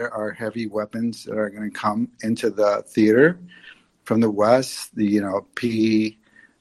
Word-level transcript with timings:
are 0.00 0.30
heavy 0.30 0.66
weapons 0.66 1.24
that 1.24 1.36
are 1.36 1.50
going 1.50 1.70
to 1.70 1.76
come 1.76 2.08
into 2.22 2.50
the 2.50 2.84
theater 2.86 3.38
from 4.04 4.20
the 4.20 4.30
west. 4.30 4.94
The 4.94 5.04
you 5.04 5.20
know 5.20 5.46
P, 5.54 6.18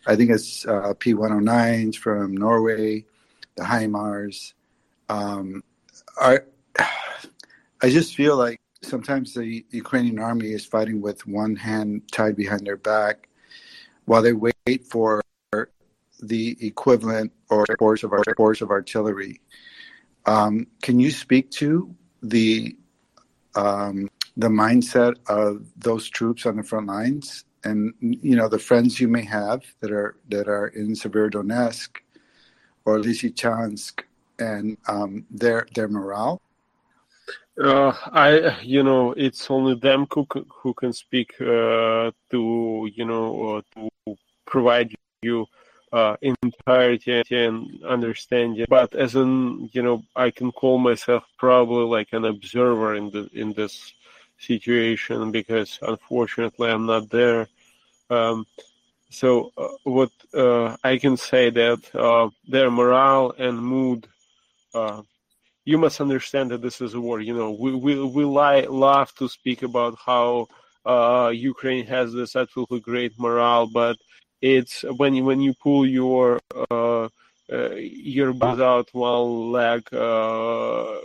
I 0.07 0.15
think 0.15 0.31
it's 0.31 0.65
uh, 0.65 0.93
P 0.97 1.13
one 1.13 1.29
hundred 1.29 1.51
oh 1.51 1.53
nines 1.53 1.95
from 1.95 2.35
Norway, 2.35 3.05
the 3.55 3.63
HIMARS. 3.63 4.53
Um, 5.09 5.63
are 6.19 6.45
I 7.81 7.89
just 7.89 8.15
feel 8.15 8.37
like 8.37 8.59
sometimes 8.81 9.33
the 9.33 9.63
Ukrainian 9.69 10.17
army 10.17 10.51
is 10.51 10.65
fighting 10.65 10.99
with 10.99 11.27
one 11.27 11.55
hand 11.55 12.01
tied 12.11 12.35
behind 12.35 12.65
their 12.65 12.77
back 12.77 13.29
while 14.05 14.23
they 14.23 14.33
wait 14.33 14.83
for 14.89 15.21
the 16.23 16.57
equivalent 16.59 17.31
or 17.51 17.65
force 17.77 18.01
of 18.01 18.13
our 18.13 18.23
force 18.35 18.61
of 18.61 18.71
artillery. 18.71 19.41
Um, 20.25 20.65
can 20.81 20.99
you 20.99 21.11
speak 21.11 21.51
to 21.51 21.95
the 22.23 22.75
um, 23.57 24.09
the 24.37 24.47
mindset 24.47 25.15
of 25.27 25.65
those 25.77 26.09
troops 26.09 26.45
on 26.45 26.57
the 26.57 26.63
front 26.63 26.87
lines, 26.87 27.45
and 27.63 27.93
you 27.99 28.35
know 28.35 28.47
the 28.47 28.59
friends 28.59 28.99
you 29.01 29.07
may 29.07 29.25
have 29.25 29.61
that 29.81 29.91
are 29.91 30.15
that 30.29 30.47
are 30.47 30.67
in 30.67 30.89
Severodonetsk 30.93 31.89
or 32.85 32.99
Lysychansk, 32.99 34.03
and 34.39 34.77
um, 34.87 35.25
their 35.31 35.65
their 35.73 35.87
morale? 35.87 36.39
Uh, 37.59 37.91
I, 38.13 38.61
you 38.61 38.83
know, 38.83 39.13
it's 39.13 39.49
only 39.49 39.73
them 39.73 40.05
who 40.13 40.27
who 40.49 40.73
can 40.75 40.93
speak 40.93 41.33
uh, 41.41 42.11
to, 42.29 42.89
you 42.93 43.05
know, 43.05 43.25
uh, 43.57 43.61
to 43.73 44.17
provide 44.45 44.93
you 45.23 45.47
uh, 45.91 46.17
entirety 46.21 47.23
and 47.31 47.83
understanding. 47.83 48.65
But 48.69 48.93
as 48.95 49.15
an, 49.15 49.69
you 49.73 49.81
know, 49.81 50.03
I 50.15 50.31
can 50.31 50.51
call 50.51 50.77
myself 50.77 51.23
probably 51.37 51.85
like 51.85 52.09
an 52.11 52.25
observer 52.25 52.95
in 52.95 53.09
the 53.09 53.29
in 53.33 53.53
this 53.53 53.93
situation 54.39 55.31
because 55.31 55.79
unfortunately 55.81 56.69
I'm 56.69 56.85
not 56.85 57.09
there. 57.09 57.47
Um, 58.09 58.45
so 59.09 59.51
uh, 59.57 59.67
what 59.83 60.11
uh, 60.33 60.75
I 60.83 60.97
can 60.97 61.17
say 61.17 61.49
that 61.49 62.29
their 62.47 62.69
morale 62.69 63.33
and 63.37 63.57
mood 63.57 64.07
you 65.67 65.77
must 65.77 65.99
understand 65.99 66.49
that 66.51 66.61
this 66.61 66.79
is 66.79 66.93
a 66.93 67.01
war. 67.01 67.19
You 67.19 67.35
know, 67.37 67.51
we 67.51 67.75
we 67.75 68.01
we 68.01 68.23
lie, 68.23 68.61
love 68.61 69.13
to 69.15 69.27
speak 69.27 69.63
about 69.63 69.97
how 70.03 70.47
uh, 70.85 71.29
Ukraine 71.53 71.85
has 71.87 72.13
this 72.13 72.37
absolutely 72.37 72.79
great 72.79 73.13
morale, 73.19 73.67
but 73.67 73.97
it's 74.41 74.83
when 74.83 75.15
you 75.15 75.23
when 75.23 75.41
you 75.41 75.53
pull 75.53 75.85
your 75.85 76.39
uh, 76.69 77.05
uh, 77.05 77.09
earbuds 77.49 78.61
out, 78.61 78.89
one 78.93 79.51
leg 79.51 79.93
uh, 79.93 80.97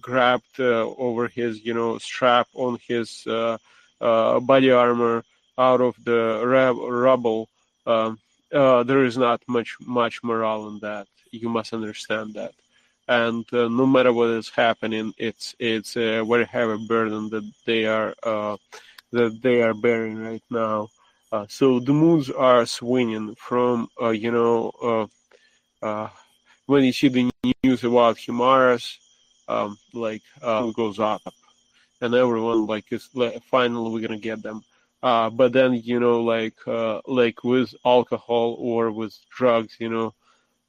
grabbed 0.00 0.58
uh, 0.58 0.88
over 0.96 1.28
his 1.28 1.64
you 1.64 1.74
know 1.74 1.98
strap 1.98 2.48
on 2.54 2.78
his 2.86 3.26
uh, 3.26 3.58
uh, 4.00 4.40
body 4.40 4.70
armor 4.70 5.22
out 5.58 5.80
of 5.80 5.94
the 6.04 6.40
rubble. 6.44 7.48
Um, 7.86 8.18
uh, 8.52 8.82
there 8.82 9.04
is 9.04 9.16
not 9.18 9.40
much 9.46 9.76
much 9.80 10.22
morale 10.22 10.68
in 10.68 10.78
that. 10.80 11.06
You 11.30 11.48
must 11.48 11.72
understand 11.72 12.34
that 12.34 12.52
and 13.10 13.44
uh, 13.52 13.66
no 13.68 13.86
matter 13.86 14.12
what 14.12 14.30
is 14.30 14.48
happening, 14.50 15.12
it's 15.18 15.54
it's 15.58 15.96
a 15.96 16.22
very 16.22 16.44
heavy 16.44 16.86
burden 16.86 17.28
that 17.30 17.50
they 17.66 17.84
are 17.84 18.14
uh, 18.22 18.56
that 19.10 19.42
they 19.42 19.62
are 19.62 19.74
bearing 19.74 20.16
right 20.22 20.42
now. 20.48 20.88
Uh, 21.32 21.46
so 21.48 21.78
the 21.78 21.92
moods 21.92 22.28
are 22.28 22.66
swinging 22.66 23.34
from 23.36 23.88
uh, 24.02 24.08
you 24.08 24.32
know 24.32 24.72
uh, 24.82 25.86
uh, 25.86 26.08
when 26.66 26.82
you 26.82 26.92
see 26.92 27.08
the 27.08 27.30
news 27.62 27.84
about 27.84 28.16
HIMARS, 28.16 28.96
um, 29.48 29.78
like 29.92 30.22
it 30.42 30.74
goes 30.74 30.98
up, 30.98 31.22
and 32.00 32.14
everyone 32.14 32.66
like 32.66 32.92
is 32.92 33.08
like, 33.14 33.40
finally 33.44 33.90
we're 33.92 34.06
gonna 34.06 34.18
get 34.18 34.42
them. 34.42 34.64
but 35.02 35.52
then 35.52 35.74
you 35.74 36.00
know 36.00 36.20
like 36.20 36.56
like 37.06 37.44
with 37.44 37.74
alcohol 37.84 38.56
or 38.58 38.90
with 38.90 39.16
drugs, 39.30 39.76
you 39.78 39.88
know. 39.88 40.14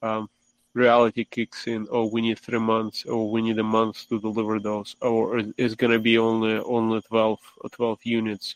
Um, 0.04 0.30
reality 0.74 1.26
kicks 1.26 1.68
in 1.68 1.86
oh 1.92 2.06
we 2.06 2.22
need 2.22 2.40
three 2.40 2.58
months 2.58 3.04
or 3.04 3.30
we 3.30 3.42
need 3.42 3.60
a 3.60 3.64
month 3.64 4.08
to 4.08 4.22
deliver 4.22 4.58
those 4.58 4.96
or 5.02 5.38
it's 5.58 5.76
to 5.76 6.00
be 6.00 6.18
only 6.18 6.60
only 6.60 7.02
12 7.02 7.38
12 7.74 8.00
units 8.06 8.56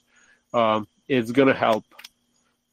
um, 0.53 0.87
it's 1.07 1.31
to 1.31 1.53
help 1.53 1.83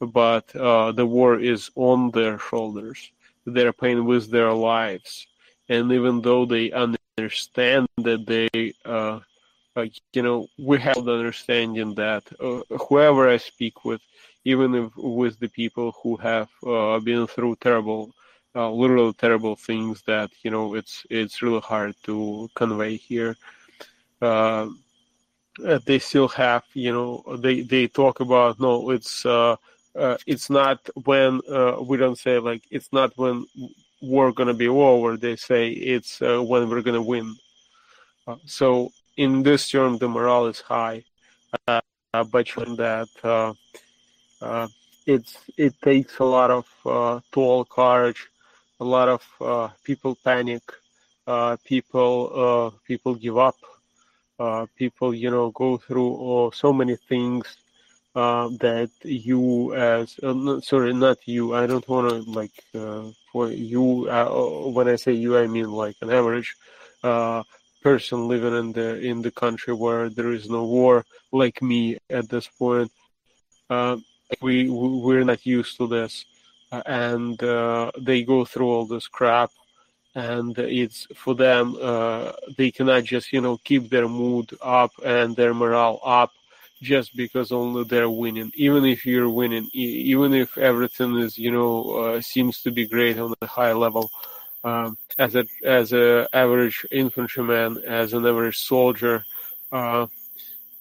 but 0.00 0.54
uh, 0.56 0.91
the 0.93 1.06
war 1.06 1.38
is 1.38 1.70
on 1.76 2.10
their 2.10 2.38
shoulders 2.38 3.10
they're 3.47 3.72
paying 3.72 4.04
with 4.04 4.31
their 4.31 4.53
lives 4.53 5.26
and 5.69 5.93
even 5.93 6.20
though 6.20 6.44
they 6.44 6.71
understand 6.72 7.87
that 7.98 8.26
they 8.26 8.72
uh, 8.84 9.21
uh, 9.76 9.87
you 10.12 10.22
know 10.22 10.47
we 10.59 10.78
have 10.78 11.04
the 11.04 11.12
understanding 11.12 11.94
that 11.94 12.25
uh, 12.41 12.60
whoever 12.88 13.28
i 13.28 13.37
speak 13.37 13.84
with 13.84 14.00
even 14.44 14.75
if 14.75 14.91
with 14.97 15.38
the 15.38 15.48
people 15.48 15.94
who 16.03 16.16
have 16.16 16.48
uh, 16.66 16.98
been 17.00 17.26
through 17.26 17.56
terrible 17.56 18.12
uh, 18.54 18.71
literal 18.71 19.12
terrible 19.12 19.56
things 19.56 20.03
that 20.03 20.31
you 20.42 20.50
know 20.50 20.75
it's 20.75 21.06
it's 21.10 21.42
really 21.42 21.60
hard 21.60 21.94
to 22.03 22.48
convey 22.54 22.97
here. 22.97 23.37
Uh, 25.64 25.78
they 25.84 25.98
still 25.98 26.28
have 26.28 26.64
you 26.72 26.92
know 26.92 27.36
they 27.38 27.60
they 27.60 27.86
talk 27.86 28.20
about 28.20 28.58
no 28.58 28.90
it's 28.90 29.26
uh, 29.26 29.54
uh 29.94 30.16
it's 30.26 30.48
not 30.48 30.78
when 31.04 31.40
we 31.86 31.96
don't 31.98 32.18
say 32.18 32.38
like 32.38 32.62
it's 32.70 32.90
not 32.92 33.12
when 33.16 33.44
war 34.00 34.32
gonna 34.32 34.54
be 34.54 34.68
over 34.68 35.16
they 35.16 35.36
say 35.36 35.68
it's 35.68 36.20
when 36.20 36.68
we're 36.68 36.82
gonna 36.82 37.02
win. 37.02 37.36
So 38.46 38.92
in 39.16 39.42
this 39.42 39.68
term 39.68 39.98
the 39.98 40.08
morale 40.08 40.46
is 40.46 40.60
high 40.60 41.04
but 41.66 42.46
that 42.76 43.08
uh, 43.24 43.52
uh, 44.41 44.68
it's 45.06 45.38
it 45.56 45.74
takes 45.82 46.18
a 46.18 46.24
lot 46.24 46.50
of 46.50 46.66
uh, 46.84 47.20
toll 47.32 47.64
courage 47.64 48.28
a 48.80 48.84
lot 48.84 49.08
of 49.08 49.22
uh, 49.41 49.68
people 49.84 50.16
panic, 50.24 50.62
uh, 51.26 51.56
people 51.64 52.74
people 52.84 53.14
give 53.14 53.38
up, 53.38 53.54
uh, 54.42 54.66
people 54.76 55.14
you 55.14 55.30
know 55.30 55.50
go 55.50 55.70
through 55.76 56.12
oh, 56.28 56.50
so 56.50 56.72
many 56.72 56.97
things 57.10 57.44
uh, 58.22 58.48
that 58.66 58.91
you 59.04 59.75
as 59.75 60.19
uh, 60.22 60.60
sorry 60.60 60.92
not 60.92 61.19
you 61.26 61.54
I 61.54 61.64
don't 61.70 61.88
want 61.88 62.06
to 62.10 62.16
like 62.41 62.56
for 63.30 63.44
you 63.72 63.84
when 64.76 64.88
I 64.88 64.97
say 64.97 65.12
you 65.12 65.38
I 65.38 65.47
mean 65.47 65.70
like 65.70 65.97
an 66.03 66.10
average 66.10 66.50
person 67.86 68.19
living 68.32 68.56
in 68.62 68.69
the 68.78 68.88
in 69.10 69.22
the 69.22 69.34
country 69.42 69.75
where 69.75 70.08
there 70.08 70.32
is 70.38 70.48
no 70.56 70.62
war 70.64 71.04
like 71.42 71.62
me 71.62 71.98
at 72.19 72.28
this 72.28 72.47
point. 72.62 72.91
we 74.47 74.54
we're 74.70 75.28
not 75.32 75.42
used 75.59 75.76
to 75.78 75.86
this 75.86 76.24
and 76.72 77.42
uh, 77.42 77.91
they 78.09 78.22
go 78.22 78.44
through 78.44 78.70
all 78.74 78.86
this 78.86 79.06
crap 79.06 79.50
and 80.14 80.58
it's 80.58 81.06
for 81.14 81.34
them 81.34 81.76
uh, 81.80 82.32
they 82.56 82.70
cannot 82.70 83.04
just 83.04 83.32
you 83.32 83.40
know 83.40 83.56
keep 83.64 83.88
their 83.88 84.08
mood 84.08 84.50
up 84.60 84.92
and 85.04 85.34
their 85.36 85.54
morale 85.54 86.00
up 86.04 86.32
just 86.82 87.16
because 87.16 87.52
only 87.52 87.84
they're 87.84 88.10
winning. 88.10 88.50
Even 88.56 88.84
if 88.84 89.06
you're 89.06 89.30
winning 89.30 89.68
even 89.72 90.34
if 90.34 90.58
everything 90.58 91.16
is 91.16 91.38
you 91.38 91.50
know 91.50 91.90
uh, 91.92 92.20
seems 92.20 92.60
to 92.62 92.70
be 92.70 92.86
great 92.86 93.18
on 93.18 93.32
a 93.40 93.46
high 93.46 93.72
level 93.72 94.10
um, 94.64 94.98
as 95.18 95.34
a 95.34 95.46
as 95.64 95.92
a 95.92 96.28
average 96.32 96.84
infantryman 96.90 97.78
as 97.86 98.12
an 98.12 98.26
average 98.26 98.58
soldier 98.58 99.24
uh, 99.70 100.06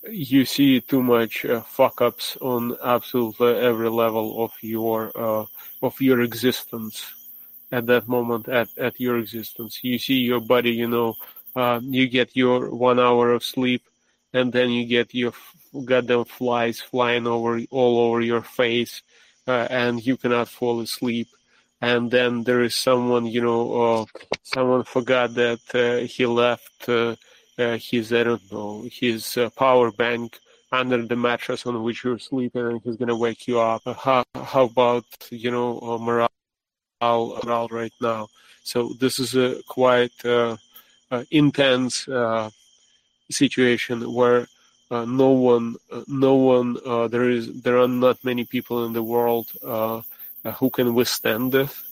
you 0.10 0.46
see 0.46 0.82
too 0.82 1.02
much 1.02 1.46
uh, 1.46 1.62
fuck 1.62 2.02
ups 2.02 2.38
on 2.42 2.76
absolutely 2.84 3.56
every 3.60 3.90
level 3.90 4.44
of 4.44 4.52
your 4.62 5.12
uh, 5.16 5.46
of 5.84 6.00
your 6.02 6.22
existence 6.22 7.14
at 7.72 7.86
that 7.86 8.08
moment 8.08 8.48
at, 8.50 8.68
at 8.78 9.00
your 9.00 9.18
existence 9.18 9.80
you 9.84 9.98
see 9.98 10.16
your 10.16 10.40
body 10.40 10.72
you 10.72 10.88
know 10.88 11.16
uh, 11.56 11.80
you 11.84 12.08
get 12.08 12.36
your 12.36 12.74
one 12.74 13.00
hour 13.00 13.32
of 13.32 13.44
sleep 13.44 13.84
and 14.34 14.52
then 14.54 14.70
you 14.70 14.86
get 14.86 15.14
your 15.14 15.34
goddamn 15.86 16.26
flies 16.26 16.80
flying 16.80 17.28
over 17.28 17.62
all 17.72 18.00
over 18.00 18.22
your 18.22 18.42
face 18.42 19.02
uh, 19.48 19.68
and 19.70 20.06
you 20.06 20.18
cannot 20.18 20.48
fall 20.48 20.80
asleep 20.82 21.28
and 21.82 22.12
then 22.12 22.44
there 22.44 22.62
is 22.62 22.76
someone 22.76 23.26
you 23.26 23.42
know 23.42 23.82
uh, 23.82 24.06
someone 24.44 24.84
forgot 24.84 25.34
that 25.34 25.62
uh, 25.74 26.06
he 26.06 26.26
left 26.26 26.88
uh, 26.90 27.16
his 27.58 28.14
I 28.14 28.24
don't 28.24 28.52
know 28.52 28.86
his 28.90 29.38
power 29.56 29.92
bank 29.92 30.40
under 30.72 31.06
the 31.06 31.16
mattress 31.16 31.66
on 31.66 31.84
which 31.84 32.04
you're 32.04 32.20
sleeping 32.20 32.66
and 32.66 32.82
he's 32.84 32.96
gonna 32.96 33.16
wake 33.16 33.48
you 33.48 33.60
up. 33.60 33.82
How, 33.98 34.24
how 34.36 34.64
about 34.66 35.06
you 35.30 35.52
know 35.52 35.80
uh, 35.82 35.98
morale, 35.98 36.32
morale 37.02 37.68
right 37.70 37.94
now? 38.00 38.30
So 38.64 38.94
this 39.00 39.20
is 39.20 39.36
a 39.36 39.62
quite 39.68 40.14
uh, 40.24 40.58
uh, 41.10 41.24
intense 41.32 42.08
uh, 42.08 42.50
situation 43.30 44.14
where 44.14 44.48
uh, 44.92 45.06
no 45.06 45.30
one, 45.30 45.76
uh, 45.92 46.04
no 46.08 46.36
one, 46.36 46.78
uh, 46.86 47.08
there 47.08 47.30
is 47.30 47.62
there 47.62 47.80
are 47.80 47.88
not 47.88 48.24
many 48.24 48.46
people 48.46 48.86
in 48.86 48.94
the 48.94 49.04
world 49.04 49.52
who 50.58 50.70
can 50.70 50.94
withstand 50.94 51.52
this 51.52 51.84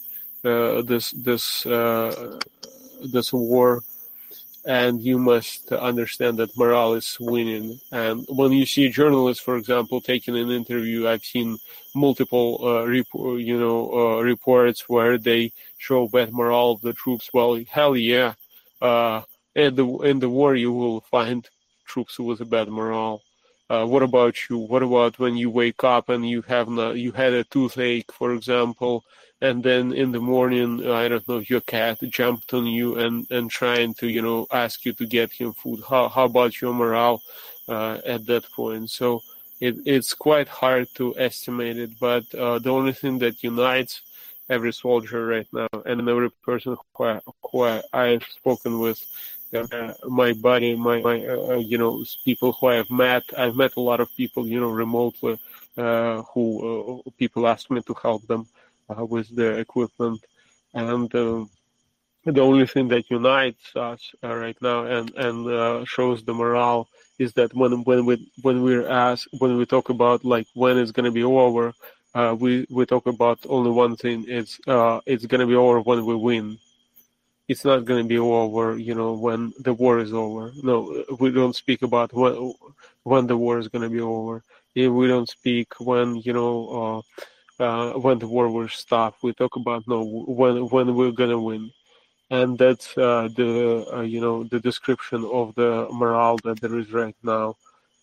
this 0.44 1.11
this 1.11 1.63
this 3.01 3.33
war 3.33 3.83
and 4.65 5.01
you 5.01 5.17
must 5.17 5.71
understand 5.71 6.38
that 6.38 6.57
morale 6.57 6.94
is 6.94 7.17
winning. 7.19 7.79
And 7.91 8.25
when 8.29 8.51
you 8.51 8.65
see 8.65 8.89
journalists, 8.89 9.44
for 9.44 9.57
example, 9.57 10.01
taking 10.01 10.38
an 10.38 10.51
interview, 10.51 11.07
I've 11.07 11.23
seen 11.23 11.57
multiple, 11.95 12.59
uh, 12.63 12.85
rep- 12.85 13.06
you 13.13 13.59
know, 13.59 13.91
uh, 13.94 14.21
reports 14.21 14.88
where 14.89 15.17
they 15.17 15.53
show 15.77 16.07
bad 16.07 16.33
morale 16.33 16.71
of 16.71 16.81
the 16.81 16.94
troops. 16.94 17.29
Well, 17.33 17.61
hell 17.69 17.95
yeah, 17.95 18.33
uh, 18.81 19.21
in 19.56 19.75
the 19.75 19.88
in 20.00 20.19
the 20.19 20.29
war 20.29 20.56
you 20.56 20.71
will 20.71 21.01
find 21.01 21.47
troops 21.85 22.19
with 22.19 22.41
a 22.41 22.45
bad 22.45 22.67
morale. 22.69 23.21
Uh, 23.69 23.86
what 23.86 24.01
about 24.01 24.50
you? 24.50 24.57
What 24.57 24.81
about 24.81 25.19
when 25.19 25.38
you 25.38 25.50
wake 25.50 25.83
up 25.83 26.10
and 26.10 26.27
you 26.27 26.42
have 26.44 26.69
not, 26.69 26.98
you 26.98 27.12
had 27.12 27.33
a 27.33 27.44
toothache, 27.44 28.12
for 28.12 28.33
example, 28.33 29.04
and 29.42 29.63
then 29.63 29.94
in 29.94 30.12
the 30.12 30.19
morning 30.19 30.86
i 30.92 31.07
don't 31.07 31.27
know 31.27 31.39
your 31.39 31.62
cat 31.62 31.98
jumped 32.10 32.54
on 32.54 32.66
you 32.66 32.98
and 32.98 33.25
and 33.31 33.50
trying 33.50 33.94
to 33.94 34.07
you 34.07 34.21
know 34.21 34.45
ask 34.51 34.86
you 34.86 34.94
to 34.94 35.06
get 35.06 35.31
him 35.31 35.54
food 35.54 35.81
how 35.89 36.07
how 36.10 36.25
about 36.25 36.60
your 36.62 36.74
morale 36.74 37.21
uh, 37.68 38.00
at 38.06 38.25
that 38.25 38.44
point 38.51 38.89
so 38.89 39.21
it, 39.62 39.75
it's 39.86 40.13
quite 40.13 40.48
hard 40.48 40.88
to 40.95 41.13
estimate 41.18 41.77
it 41.77 41.92
but 42.00 42.24
uh, 42.36 42.60
the 42.60 42.69
only 42.69 42.94
thing 42.94 43.19
that 43.19 43.44
unites 43.44 44.01
every 44.50 44.74
soldier 44.74 45.25
right 45.25 45.48
now 45.54 45.68
and 45.86 46.07
every 46.10 46.31
person 46.44 46.75
who, 46.95 47.19
who 47.51 47.81
i've 47.94 48.24
spoken 48.24 48.80
with 48.80 49.00
uh, 49.54 49.94
my 50.07 50.34
buddy, 50.34 50.75
my, 50.75 51.01
my 51.01 51.25
uh, 51.25 51.56
you 51.57 51.78
know, 51.78 52.04
people 52.24 52.54
who 52.54 52.68
I've 52.68 52.90
met. 52.90 53.24
I've 53.38 53.56
met 53.56 53.75
a 53.78 53.81
lot 53.81 54.00
of 54.00 54.16
people, 54.16 54.48
you 54.48 54.60
know, 54.60 54.69
remotely, 54.69 55.40
uh, 55.78 56.22
who 56.34 57.04
uh, 57.07 57.10
people 57.18 57.48
ask 57.48 57.69
me 57.72 57.81
to 57.81 57.94
help 58.01 58.25
them 58.28 58.48
uh, 58.90 59.06
with 59.06 59.34
the 59.36 59.57
equipment, 59.57 60.24
and 60.74 61.13
uh, 61.16 61.46
the 62.25 62.42
only 62.42 62.68
thing 62.68 62.88
that 62.90 63.10
unites 63.10 63.75
us 63.75 64.12
uh, 64.24 64.36
right 64.36 64.57
now 64.62 64.86
and 64.86 65.12
and 65.16 65.88
shows 65.88 66.24
the 66.24 66.34
morale 66.34 66.88
is 67.18 67.34
that 67.34 67.54
when 67.54 67.84
when 67.84 68.06
we 68.06 68.31
when 68.42 68.62
we're 68.62 68.88
asked 68.88 69.28
when 69.40 69.57
we 69.57 69.66
talk 69.66 69.90
about 69.90 70.24
like 70.24 70.48
when 70.54 70.78
it's 70.78 70.92
to 70.92 71.12
be 71.12 71.24
over, 71.24 71.74
we 72.38 72.68
we 72.69 72.86
talk 72.86 73.07
about 73.07 73.40
only 73.48 73.72
one 73.72 73.95
thing: 73.95 74.25
it's 74.28 74.60
it's 75.06 75.25
to 75.25 75.48
be 75.48 75.56
over 75.56 75.81
when 75.81 76.06
we 76.06 76.16
win 76.16 76.60
it's 77.50 77.66
not 77.66 77.86
going 77.86 78.04
to 78.04 78.10
be 78.10 78.19
over, 78.19 78.78
you 78.80 78.96
know, 78.96 79.13
when 79.13 79.54
the 79.60 79.74
war 79.74 80.00
is 80.00 80.13
over. 80.13 80.54
No, 80.63 81.06
we 81.19 81.31
don't 81.31 81.56
speak 81.56 81.84
about 81.84 82.13
when 82.13 82.54
when 83.04 83.28
the 83.28 83.38
war 83.38 83.60
is 83.60 83.69
going 83.69 83.84
to 83.84 83.90
be 83.90 84.01
over. 84.01 84.44
We 84.75 85.07
don't 85.07 85.30
speak 85.30 85.74
when, 85.81 86.18
you 86.18 86.34
know, 86.34 87.04
uh, 87.60 87.63
uh, 87.63 87.94
when 88.00 88.19
the 88.19 88.28
war 88.28 88.50
will 88.50 88.69
stop. 88.69 89.16
We 89.24 89.34
talk 89.34 89.57
about 89.57 89.88
no 89.88 90.04
when 90.06 90.68
when 90.69 90.96
we're 90.96 91.12
gonna 91.12 91.40
win, 91.40 91.72
and 92.31 92.57
that's 92.57 92.98
uh, 92.98 93.30
the 93.36 93.86
uh, 93.94 94.02
you 94.02 94.22
know 94.22 94.44
the 94.45 94.60
description 94.60 95.25
of 95.25 95.56
the 95.56 95.88
morale 95.92 96.38
that 96.45 96.62
there 96.62 96.78
is 96.80 96.92
right 96.94 97.16
now. 97.24 97.56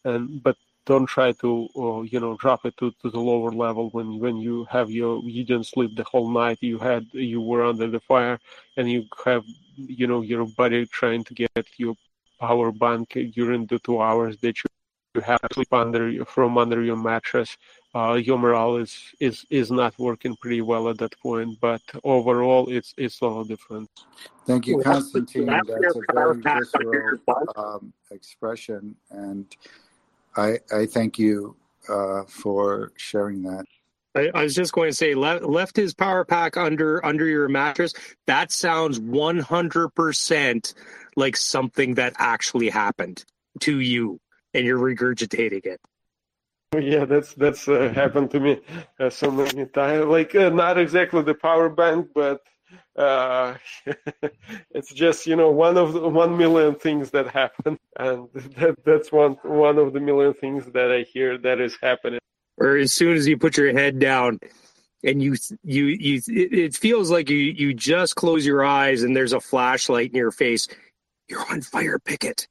And 0.05 0.43
but 0.43 0.57
don't 0.87 1.07
try 1.07 1.33
to 1.33 1.69
uh, 1.77 2.01
you 2.03 2.21
know 2.21 2.37
drop 2.37 2.65
it 2.65 2.77
to, 2.79 2.93
to 3.03 3.11
the 3.11 3.21
lower 3.21 3.51
level 3.51 3.91
when 3.91 4.19
when 4.19 4.37
you 4.37 4.65
have 4.71 4.91
your 4.91 5.23
you 5.25 5.45
didn't 5.45 5.67
sleep 5.67 5.95
the 5.97 6.05
whole 6.05 6.31
night. 6.31 6.59
You 6.61 6.79
had 6.79 7.07
you 7.13 7.41
were 7.41 7.65
under 7.65 7.89
the 7.89 8.01
fire, 8.01 8.39
and 8.77 8.91
you 8.91 9.05
have 9.25 9.45
you 9.77 10.07
know 10.07 10.23
your 10.23 10.47
body 10.47 10.87
trying 10.87 11.25
to 11.25 11.35
get 11.35 11.67
your 11.77 11.95
power 12.41 12.71
bank 12.73 13.17
during 13.35 13.67
the 13.67 13.79
two 13.81 14.01
hours 14.01 14.37
that 14.39 14.57
you 14.63 14.69
you 15.15 15.23
have 15.23 15.41
to 15.41 15.55
sleep 15.55 15.73
under 15.73 16.25
from 16.27 16.59
under 16.59 16.83
your 16.83 16.97
mattress 16.97 17.57
uh, 17.97 18.13
your 18.15 18.39
morale 18.39 18.77
is, 18.77 19.15
is 19.21 19.47
is 19.49 19.71
not 19.71 19.99
working 19.99 20.37
pretty 20.37 20.61
well 20.61 20.91
at 20.91 20.99
that 20.99 21.19
point. 21.21 21.59
But 21.61 21.81
overall, 22.05 22.69
it's 22.69 22.93
it's 22.99 23.23
all 23.23 23.43
different. 23.43 23.89
Thank 24.47 24.67
you, 24.67 24.83
Constantine. 24.83 25.47
That's 25.47 25.97
a 25.97 26.13
very 26.13 26.43
visceral 26.43 27.19
um, 27.57 27.93
expression, 28.11 28.95
and 29.11 29.47
I 30.37 30.59
I 30.73 30.87
thank 30.87 31.19
you 31.19 31.57
uh, 31.89 32.25
for 32.25 32.93
sharing 32.97 33.43
that. 33.43 33.65
I, 34.15 34.31
I, 34.35 34.43
was 34.45 34.55
just 34.55 34.73
going 34.73 34.89
to 34.89 34.97
say, 34.97 35.15
left, 35.15 35.45
left 35.45 35.77
his 35.77 35.93
power 35.93 36.25
pack 36.25 36.57
under 36.57 37.05
under 37.05 37.27
your 37.27 37.49
mattress. 37.49 37.93
That 38.27 38.51
sounds 38.51 38.99
one 38.99 39.39
hundred 39.39 39.91
percent 39.91 40.75
like 41.17 41.37
something 41.37 41.95
that 41.95 42.15
actually 42.19 42.71
happened 42.71 43.25
to 43.61 43.81
you, 43.81 44.21
and 44.55 44.65
you're 44.65 44.79
regurgitating 44.79 45.67
it. 45.67 45.81
yeah 46.79 47.05
that's 47.05 47.35
that's 47.35 47.69
uh, 47.69 47.93
happened 47.95 48.31
to 48.31 48.41
me 48.41 48.61
uh, 49.01 49.09
so 49.09 49.31
many 49.31 49.67
times 49.67 50.07
like 50.07 50.35
uh, 50.35 50.49
not 50.49 50.79
exactly 50.79 51.23
the 51.23 51.35
power 51.35 51.69
bank 51.69 52.09
but 52.15 52.41
uh, 52.97 53.55
it's 54.71 54.93
just 54.93 55.27
you 55.27 55.37
know 55.37 55.51
one 55.51 55.77
of 55.77 55.93
the 55.93 56.09
one 56.09 56.37
million 56.37 56.75
things 56.75 57.11
that 57.11 57.29
happen 57.29 57.79
and 57.97 58.29
that 58.35 58.77
that's 58.85 59.13
one 59.13 59.33
one 59.43 59.79
of 59.79 59.93
the 59.93 60.01
million 60.01 60.35
things 60.35 60.67
that 60.67 60.91
i 60.91 61.03
hear 61.03 61.39
that 61.39 61.61
is 61.61 61.77
happening. 61.83 62.21
Or 62.59 62.77
as 62.77 62.95
soon 62.95 63.17
as 63.17 63.27
you 63.27 63.37
put 63.37 63.57
your 63.57 63.73
head 63.73 63.99
down 63.99 64.41
and 65.05 65.23
you 65.23 65.37
you 65.63 65.87
you 65.87 66.23
it 66.27 66.75
feels 66.75 67.11
like 67.11 67.29
you 67.29 67.37
you 67.37 67.75
just 67.75 68.17
close 68.17 68.47
your 68.47 68.65
eyes 68.65 69.03
and 69.03 69.15
there's 69.15 69.35
a 69.35 69.41
flashlight 69.41 70.11
in 70.11 70.17
your 70.17 70.31
face. 70.31 70.69
You're 71.29 71.45
on 71.51 71.61
fire 71.61 71.99
picket 71.99 72.49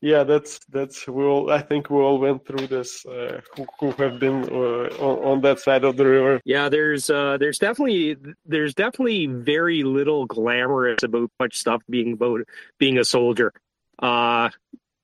yeah 0.00 0.22
that's 0.22 0.60
that's 0.70 1.06
we 1.08 1.24
all 1.24 1.50
i 1.50 1.60
think 1.60 1.90
we 1.90 1.96
all 1.96 2.18
went 2.18 2.46
through 2.46 2.66
this 2.66 3.04
uh, 3.06 3.40
who, 3.56 3.66
who 3.80 3.90
have 4.02 4.18
been 4.20 4.44
uh, 4.44 4.88
on, 5.00 5.24
on, 5.24 5.40
that 5.40 5.58
side 5.58 5.84
of 5.84 5.96
the 5.96 6.06
river. 6.06 6.40
Yeah 6.44 6.68
there's 6.68 7.10
uh 7.10 7.36
there's 7.38 7.58
definitely 7.58 8.16
there's 8.46 8.74
definitely 8.74 9.26
very 9.26 9.82
little 9.82 10.26
glamorous 10.26 11.02
about 11.02 11.30
much 11.40 11.56
stuff 11.56 11.82
being 11.88 12.12
about 12.12 12.42
being 12.78 12.98
a 12.98 13.04
soldier. 13.04 13.52
Uh 13.98 14.50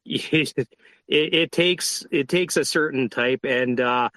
it, 0.04 0.52
it, 0.56 0.68
it 1.08 1.52
takes 1.52 2.06
it 2.10 2.28
takes 2.28 2.56
a 2.56 2.64
certain 2.64 3.08
type 3.08 3.44
and 3.44 3.80
uh 3.80 4.10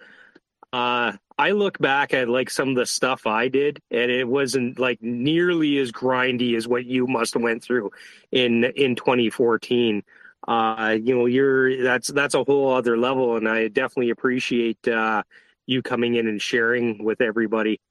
uh 0.73 1.13
I 1.39 1.51
look 1.51 1.77
back 1.77 2.15
at 2.15 2.29
like 2.29 2.49
some 2.49 2.69
of 2.69 2.75
the 2.75 2.87
stuff 2.87 3.27
I 3.27 3.47
did, 3.47 3.79
and 3.91 4.09
it 4.09 4.27
wasn't 4.27 4.79
like 4.79 5.03
nearly 5.03 5.77
as 5.77 5.91
grindy 5.91 6.57
as 6.57 6.67
what 6.67 6.85
you 6.85 7.05
must 7.05 7.35
have 7.35 7.43
went 7.43 7.63
through 7.63 7.91
in 8.31 8.63
in 8.63 8.95
2014 8.95 10.03
uh, 10.47 10.97
you 11.01 11.15
know, 11.15 11.25
you're 11.25 11.83
that's 11.83 12.07
that's 12.07 12.33
a 12.33 12.43
whole 12.43 12.73
other 12.73 12.97
level, 12.97 13.35
and 13.35 13.47
I 13.47 13.67
definitely 13.67 14.11
appreciate 14.11 14.87
uh, 14.87 15.23
you 15.65 15.81
coming 15.81 16.15
in 16.15 16.27
and 16.27 16.41
sharing 16.41 17.03
with 17.03 17.21
everybody. 17.21 17.81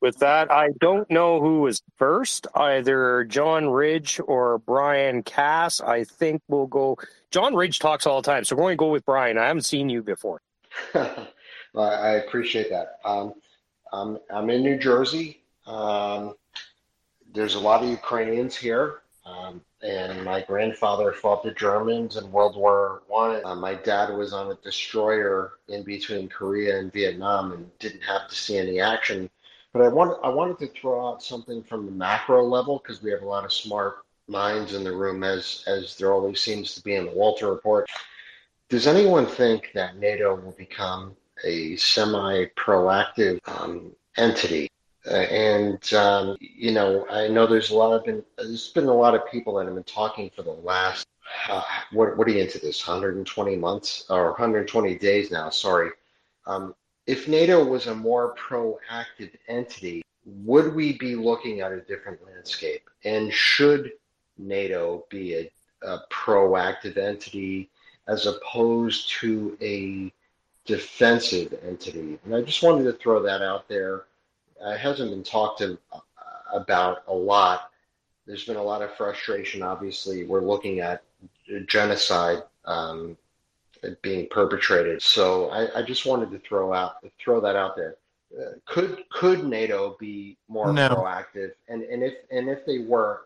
With 0.00 0.18
that, 0.20 0.50
I 0.50 0.70
don't 0.80 1.10
know 1.10 1.40
who 1.42 1.60
was 1.60 1.82
first, 1.98 2.46
either 2.54 3.24
John 3.24 3.68
Ridge 3.68 4.18
or 4.26 4.58
Brian 4.58 5.22
Cass. 5.22 5.80
I 5.80 6.04
think 6.04 6.42
we'll 6.48 6.68
go. 6.68 6.96
John 7.30 7.54
Ridge 7.54 7.80
talks 7.80 8.06
all 8.06 8.22
the 8.22 8.26
time, 8.26 8.44
so 8.44 8.56
we're 8.56 8.62
going 8.62 8.78
to 8.78 8.80
go 8.80 8.90
with 8.90 9.04
Brian. 9.04 9.36
I 9.36 9.48
haven't 9.48 9.66
seen 9.66 9.90
you 9.90 10.02
before. 10.02 10.40
well, 10.94 11.26
I 11.76 12.12
appreciate 12.12 12.70
that. 12.70 12.98
Um, 13.04 13.34
I'm, 13.92 14.18
I'm 14.32 14.48
in 14.48 14.62
New 14.62 14.78
Jersey. 14.78 15.42
Um, 15.66 16.34
there's 17.34 17.56
a 17.56 17.60
lot 17.60 17.82
of 17.82 17.90
Ukrainians 17.90 18.56
here. 18.56 19.00
Um, 19.26 19.60
and 19.82 20.24
my 20.24 20.42
grandfather 20.42 21.12
fought 21.12 21.42
the 21.42 21.52
Germans 21.52 22.16
in 22.16 22.30
World 22.30 22.56
War 22.56 23.02
One. 23.06 23.44
Uh, 23.44 23.54
my 23.54 23.74
dad 23.74 24.12
was 24.12 24.32
on 24.32 24.50
a 24.50 24.54
destroyer 24.56 25.54
in 25.68 25.82
between 25.82 26.28
Korea 26.28 26.78
and 26.78 26.92
Vietnam 26.92 27.52
and 27.52 27.78
didn't 27.78 28.02
have 28.02 28.28
to 28.28 28.34
see 28.34 28.58
any 28.58 28.80
action. 28.80 29.30
But 29.72 29.82
I 29.82 29.88
wanted 29.88 30.18
I 30.22 30.28
wanted 30.28 30.58
to 30.58 30.66
throw 30.68 31.08
out 31.08 31.22
something 31.22 31.62
from 31.62 31.86
the 31.86 31.92
macro 31.92 32.44
level 32.44 32.78
because 32.78 33.02
we 33.02 33.10
have 33.10 33.22
a 33.22 33.26
lot 33.26 33.44
of 33.44 33.52
smart 33.52 34.04
minds 34.28 34.74
in 34.74 34.84
the 34.84 34.92
room, 34.92 35.22
as 35.24 35.64
as 35.66 35.96
there 35.96 36.12
always 36.12 36.40
seems 36.40 36.74
to 36.74 36.82
be 36.82 36.96
in 36.96 37.06
the 37.06 37.12
Walter 37.12 37.50
Report. 37.50 37.88
Does 38.68 38.86
anyone 38.86 39.26
think 39.26 39.70
that 39.74 39.96
NATO 39.96 40.34
will 40.34 40.52
become 40.52 41.16
a 41.44 41.74
semi-proactive 41.76 43.40
um, 43.48 43.92
entity 44.16 44.70
uh, 45.06 45.14
and 45.14 45.94
um, 45.94 46.36
you 46.40 46.72
know, 46.72 47.06
I 47.08 47.28
know 47.28 47.46
there's 47.46 47.70
a 47.70 47.76
lot 47.76 47.94
of 47.94 48.04
been 48.04 48.22
there's 48.36 48.68
been 48.68 48.86
a 48.86 48.94
lot 48.94 49.14
of 49.14 49.26
people 49.30 49.54
that 49.54 49.66
have 49.66 49.74
been 49.74 49.84
talking 49.84 50.30
for 50.34 50.42
the 50.42 50.50
last 50.50 51.06
uh, 51.48 51.62
what 51.92 52.16
what 52.16 52.28
are 52.28 52.30
you 52.30 52.42
into 52.42 52.58
this 52.58 52.86
120 52.86 53.56
months 53.56 54.04
or 54.10 54.26
120 54.26 54.96
days 54.96 55.30
now? 55.30 55.48
Sorry. 55.48 55.90
Um, 56.46 56.74
if 57.06 57.28
NATO 57.28 57.64
was 57.64 57.86
a 57.86 57.94
more 57.94 58.34
proactive 58.36 59.32
entity, 59.48 60.02
would 60.24 60.74
we 60.74 60.98
be 60.98 61.14
looking 61.14 61.60
at 61.60 61.72
a 61.72 61.80
different 61.80 62.24
landscape? 62.24 62.88
And 63.04 63.32
should 63.32 63.92
NATO 64.38 65.06
be 65.08 65.34
a, 65.34 65.50
a 65.82 66.00
proactive 66.10 66.98
entity 66.98 67.70
as 68.06 68.26
opposed 68.26 69.08
to 69.20 69.56
a 69.62 70.12
defensive 70.66 71.58
entity? 71.66 72.18
And 72.24 72.34
I 72.34 72.42
just 72.42 72.62
wanted 72.62 72.84
to 72.84 72.92
throw 72.92 73.22
that 73.22 73.42
out 73.42 73.66
there 73.68 74.04
uh, 74.62 74.76
hasn't 74.76 75.10
been 75.10 75.22
talked 75.22 75.58
to, 75.58 75.78
uh, 75.92 75.98
about 76.54 77.02
a 77.08 77.14
lot. 77.14 77.70
There's 78.26 78.44
been 78.44 78.56
a 78.56 78.62
lot 78.62 78.82
of 78.82 78.94
frustration. 78.96 79.62
Obviously, 79.62 80.24
we're 80.24 80.42
looking 80.42 80.80
at 80.80 81.02
genocide 81.66 82.42
um, 82.64 83.16
being 84.02 84.28
perpetrated. 84.30 85.02
So 85.02 85.50
I, 85.50 85.80
I, 85.80 85.82
just 85.82 86.06
wanted 86.06 86.30
to 86.32 86.38
throw 86.38 86.72
out 86.72 86.96
throw 87.18 87.40
that 87.40 87.56
out 87.56 87.76
there. 87.76 87.96
Uh, 88.38 88.52
could 88.66 89.04
could 89.10 89.44
NATO 89.44 89.96
be 89.98 90.36
more 90.48 90.72
no. 90.72 90.88
proactive? 90.90 91.52
And 91.68 91.82
and 91.82 92.02
if 92.02 92.14
and 92.30 92.48
if 92.48 92.64
they 92.66 92.80
were, 92.80 93.22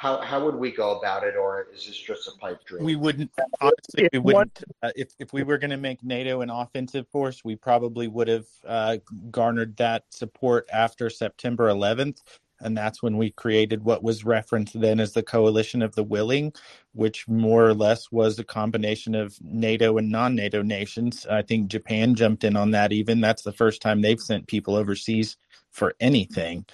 how 0.00 0.18
how 0.22 0.42
would 0.42 0.54
we 0.54 0.70
go 0.70 0.98
about 0.98 1.24
it, 1.24 1.36
or 1.36 1.66
is 1.74 1.84
this 1.84 1.94
just 1.94 2.26
a 2.26 2.30
pipe 2.38 2.64
dream? 2.64 2.82
We 2.82 2.96
wouldn't 2.96 3.30
honestly. 3.60 4.08
We 4.14 4.18
wouldn't. 4.18 4.64
Uh, 4.82 4.92
if 4.96 5.10
if 5.18 5.34
we 5.34 5.42
were 5.42 5.58
going 5.58 5.72
to 5.72 5.76
make 5.76 6.02
NATO 6.02 6.40
an 6.40 6.48
offensive 6.48 7.06
force, 7.08 7.44
we 7.44 7.54
probably 7.54 8.08
would 8.08 8.28
have 8.28 8.46
uh, 8.66 8.96
garnered 9.30 9.76
that 9.76 10.04
support 10.08 10.66
after 10.72 11.10
September 11.10 11.68
11th, 11.68 12.22
and 12.60 12.74
that's 12.74 13.02
when 13.02 13.18
we 13.18 13.30
created 13.30 13.84
what 13.84 14.02
was 14.02 14.24
referenced 14.24 14.80
then 14.80 15.00
as 15.00 15.12
the 15.12 15.22
Coalition 15.22 15.82
of 15.82 15.94
the 15.94 16.04
Willing, 16.04 16.54
which 16.94 17.28
more 17.28 17.66
or 17.66 17.74
less 17.74 18.10
was 18.10 18.38
a 18.38 18.44
combination 18.44 19.14
of 19.14 19.36
NATO 19.42 19.98
and 19.98 20.10
non-NATO 20.10 20.62
nations. 20.62 21.26
I 21.26 21.42
think 21.42 21.68
Japan 21.68 22.14
jumped 22.14 22.42
in 22.42 22.56
on 22.56 22.70
that. 22.70 22.94
Even 22.94 23.20
that's 23.20 23.42
the 23.42 23.52
first 23.52 23.82
time 23.82 24.00
they've 24.00 24.18
sent 24.18 24.46
people 24.46 24.76
overseas 24.76 25.36
for 25.70 25.94
anything 26.00 26.64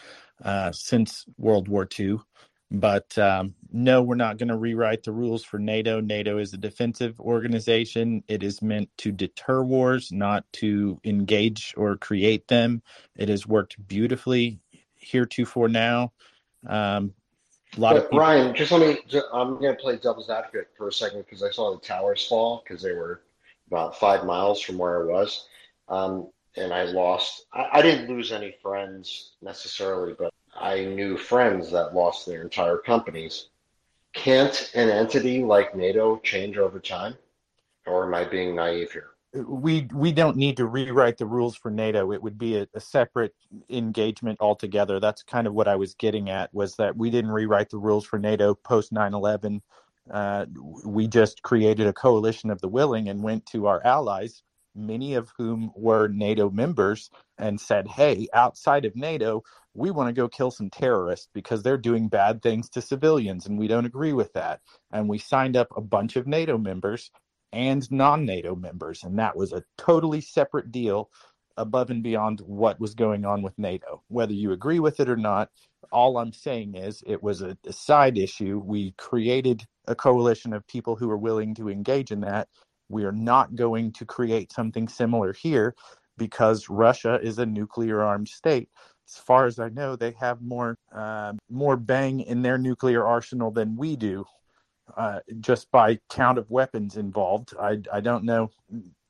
uh, 0.45 0.71
since 0.71 1.25
World 1.39 1.67
War 1.67 1.89
II. 1.99 2.21
But 2.71 3.17
um, 3.17 3.55
no, 3.73 4.03
we're 4.03 4.17
not 4.17 4.39
going 4.39 4.49
to 4.49 4.57
rewrite 4.57 5.05
the 5.05 5.13
rules 5.13 5.45
for 5.45 5.59
NATO. 5.59 6.01
NATO 6.01 6.39
is 6.39 6.53
a 6.53 6.57
defensive 6.57 7.19
organization. 7.21 8.25
It 8.27 8.43
is 8.43 8.61
meant 8.61 8.89
to 8.99 9.13
deter 9.13 9.63
wars, 9.63 10.11
not 10.11 10.45
to 10.55 11.01
engage 11.05 11.75
or 11.77 11.97
create 11.97 12.49
them. 12.49 12.83
It 13.15 13.29
has 13.29 13.47
worked 13.47 13.87
beautifully 13.87 14.59
heretofore 14.97 15.69
now. 15.69 16.13
Um, 16.67 17.15
a 17.77 17.81
lot 17.81 17.93
but 17.93 17.97
of 17.97 18.03
people- 18.05 18.19
Ryan, 18.19 18.55
just 18.55 18.73
let 18.73 18.81
me. 18.81 19.21
I'm 19.33 19.61
going 19.61 19.77
to 19.77 19.81
play 19.81 19.97
devil's 19.97 20.31
advocate 20.31 20.69
for 20.77 20.89
a 20.89 20.93
second 20.93 21.21
because 21.21 21.43
I 21.43 21.51
saw 21.51 21.73
the 21.73 21.81
towers 21.81 22.27
fall 22.27 22.65
because 22.67 22.83
they 22.83 22.93
were 22.93 23.23
about 23.69 23.99
five 23.99 24.25
miles 24.25 24.61
from 24.61 24.79
where 24.79 25.03
I 25.03 25.05
was, 25.05 25.49
um, 25.89 26.31
and 26.57 26.73
I 26.73 26.85
lost. 26.85 27.47
I, 27.53 27.69
I 27.75 27.83
didn't 27.83 28.09
lose 28.09 28.33
any 28.33 28.57
friends 28.63 29.33
necessarily, 29.43 30.15
but 30.19 30.33
I 30.59 30.85
knew 30.85 31.17
friends 31.17 31.71
that 31.73 31.95
lost 31.95 32.27
their 32.27 32.43
entire 32.43 32.79
companies. 32.79 33.49
Can't 34.15 34.71
an 34.75 34.89
entity 34.89 35.43
like 35.43 35.77
NATO 35.77 36.19
change 36.19 36.57
over 36.57 36.81
time? 36.81 37.17
Or 37.87 38.07
am 38.07 38.15
I 38.15 38.25
being 38.25 38.57
naive 38.57 38.93
here? 38.93 39.11
We 39.35 39.87
we 39.93 40.13
don't 40.13 40.37
need 40.37 40.57
to 40.57 40.67
rewrite 40.67 41.19
the 41.19 41.27
rules 41.27 41.57
for 41.57 41.71
NATO. 41.71 42.13
It 42.13 42.23
would 42.23 42.39
be 42.39 42.57
a, 42.57 42.67
a 42.75 42.81
separate 42.81 43.35
engagement 43.69 44.39
altogether. 44.41 44.99
That's 44.99 45.23
kind 45.23 45.47
of 45.47 45.53
what 45.53 45.69
I 45.69 45.77
was 45.77 45.95
getting 45.95 46.31
at 46.31 46.53
was 46.55 46.77
that 46.77 46.97
we 46.97 47.11
didn't 47.11 47.31
rewrite 47.31 47.69
the 47.69 47.79
rules 47.79 48.07
for 48.07 48.19
NATO 48.19 48.55
post 48.55 48.93
9/11. 48.93 49.61
Uh, 50.11 50.47
we 50.85 51.07
just 51.07 51.43
created 51.43 51.87
a 51.87 51.93
coalition 51.93 52.51
of 52.51 52.61
the 52.61 52.69
willing 52.69 53.09
and 53.09 53.23
went 53.23 53.45
to 53.47 53.67
our 53.67 53.85
allies, 53.85 54.43
many 54.75 55.15
of 55.15 55.33
whom 55.37 55.71
were 55.75 56.09
NATO 56.09 56.49
members, 56.49 57.11
and 57.37 57.61
said, 57.61 57.87
"Hey, 57.89 58.29
outside 58.33 58.87
of 58.87 58.97
NATO, 58.97 59.43
we 59.77 59.91
want 59.91 60.09
to 60.09 60.13
go 60.13 60.29
kill 60.29 60.51
some 60.51 60.71
terrorists 60.71 61.29
because 61.35 61.63
they're 61.63 61.79
doing 61.79 62.09
bad 62.09 62.43
things 62.43 62.69
to 62.71 62.83
civilians 62.83 63.47
and 63.47 63.59
we 63.59 63.69
don't 63.69 63.87
agree 63.87 64.13
with 64.13 64.33
that. 64.33 64.61
And 64.93 65.09
we 65.09 65.19
signed 65.19 65.57
up 65.57 65.69
a 65.77 65.81
bunch 65.81 66.17
of 66.17 66.27
NATO 66.27 66.59
members 66.59 67.11
and 67.53 67.91
non 67.91 68.25
NATO 68.25 68.55
members. 68.55 69.05
And 69.05 69.19
that 69.19 69.37
was 69.37 69.53
a 69.53 69.65
totally 69.79 70.21
separate 70.21 70.73
deal 70.73 71.11
above 71.57 71.91
and 71.91 72.03
beyond 72.03 72.41
what 72.41 72.81
was 72.81 72.95
going 72.95 73.25
on 73.25 73.43
with 73.43 73.59
NATO. 73.59 74.03
Whether 74.09 74.35
you 74.35 74.53
agree 74.53 74.81
with 74.81 75.01
it 75.01 75.09
or 75.09 75.17
not, 75.17 75.51
all 75.93 76.19
I'm 76.19 76.33
saying 76.33 76.75
is 76.75 77.03
it 77.07 77.23
was 77.23 77.43
a, 77.43 77.57
a 77.67 77.73
side 77.73 78.19
issue. 78.19 78.61
We 78.65 78.93
created 78.93 79.65
a 79.87 79.95
coalition 79.95 80.53
of 80.53 80.67
people 80.67 80.97
who 80.97 81.11
are 81.11 81.17
willing 81.17 81.55
to 81.55 81.69
engage 81.69 82.11
in 82.11 82.21
that. 82.21 82.49
We 82.89 83.05
are 83.05 83.13
not 83.13 83.55
going 83.55 83.93
to 83.93 84.05
create 84.05 84.53
something 84.53 84.89
similar 84.89 85.33
here 85.33 85.75
because 86.19 86.69
Russia 86.69 87.19
is 87.23 87.39
a 87.39 87.47
nuclear 87.47 88.03
armed 88.03 88.29
state 88.29 88.69
as 89.09 89.17
far 89.17 89.47
as 89.47 89.59
I 89.59 89.69
know, 89.69 89.97
they 89.97 90.13
have 90.13 90.43
more 90.43 90.79
uh, 90.93 91.35
more 91.49 91.77
bang 91.77 92.21
in 92.21 92.43
their 92.43 92.59
nuclear 92.59 93.05
arsenal 93.05 93.51
than 93.51 93.77
we 93.77 93.97
do, 93.97 94.25
uh, 94.97 95.21
just 95.41 95.71
by 95.71 95.99
count 96.11 96.39
of 96.39 96.51
weapons 96.51 96.97
involved. 96.97 97.55
I 97.61 97.81
I 97.93 98.01
don't 98.01 98.25
know 98.25 98.51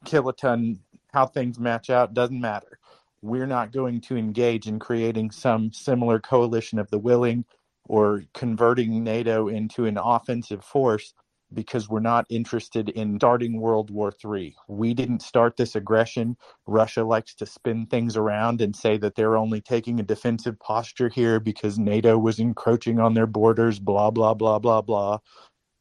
kiloton 0.05 0.79
how 1.13 1.27
things 1.27 1.59
match 1.59 1.91
out 1.91 2.15
doesn't 2.15 2.41
matter. 2.41 2.79
We're 3.23 3.47
not 3.47 3.73
going 3.73 4.01
to 4.03 4.17
engage 4.17 4.67
in 4.69 4.79
creating 4.79 5.31
some 5.31 5.73
similar 5.73 6.21
coalition 6.21 6.79
of 6.79 6.91
the 6.91 6.99
willing 6.99 7.45
or 7.89 8.25
converting 8.35 9.03
NATO 9.03 9.49
into 9.49 9.87
an 9.87 9.97
offensive 9.97 10.63
force 10.63 11.15
because 11.53 11.89
we're 11.89 12.01
not 12.01 12.27
interested 12.29 12.89
in 12.89 13.19
starting 13.19 13.61
World 13.61 13.91
War 13.91 14.13
III. 14.25 14.57
We 14.69 14.95
didn't 14.95 15.23
start 15.23 15.57
this 15.57 15.77
aggression. 15.77 16.37
Russia 16.67 17.05
likes 17.05 17.35
to 17.37 17.47
spin 17.47 17.87
things 17.87 18.17
around 18.17 18.61
and 18.61 18.75
say 18.75 18.97
that 18.99 19.15
they're 19.15 19.37
only 19.37 19.61
taking 19.61 20.01
a 20.01 20.05
defensive 20.05 20.59
posture 20.59 21.09
here 21.09 21.39
because 21.39 21.79
NATO 21.79 22.19
was 22.19 22.39
encroaching 22.39 22.99
on 22.99 23.15
their 23.15 23.27
borders, 23.27 23.79
blah, 23.79 24.11
blah, 24.11 24.35
blah, 24.35 24.59
blah, 24.59 24.83
blah. 24.83 25.19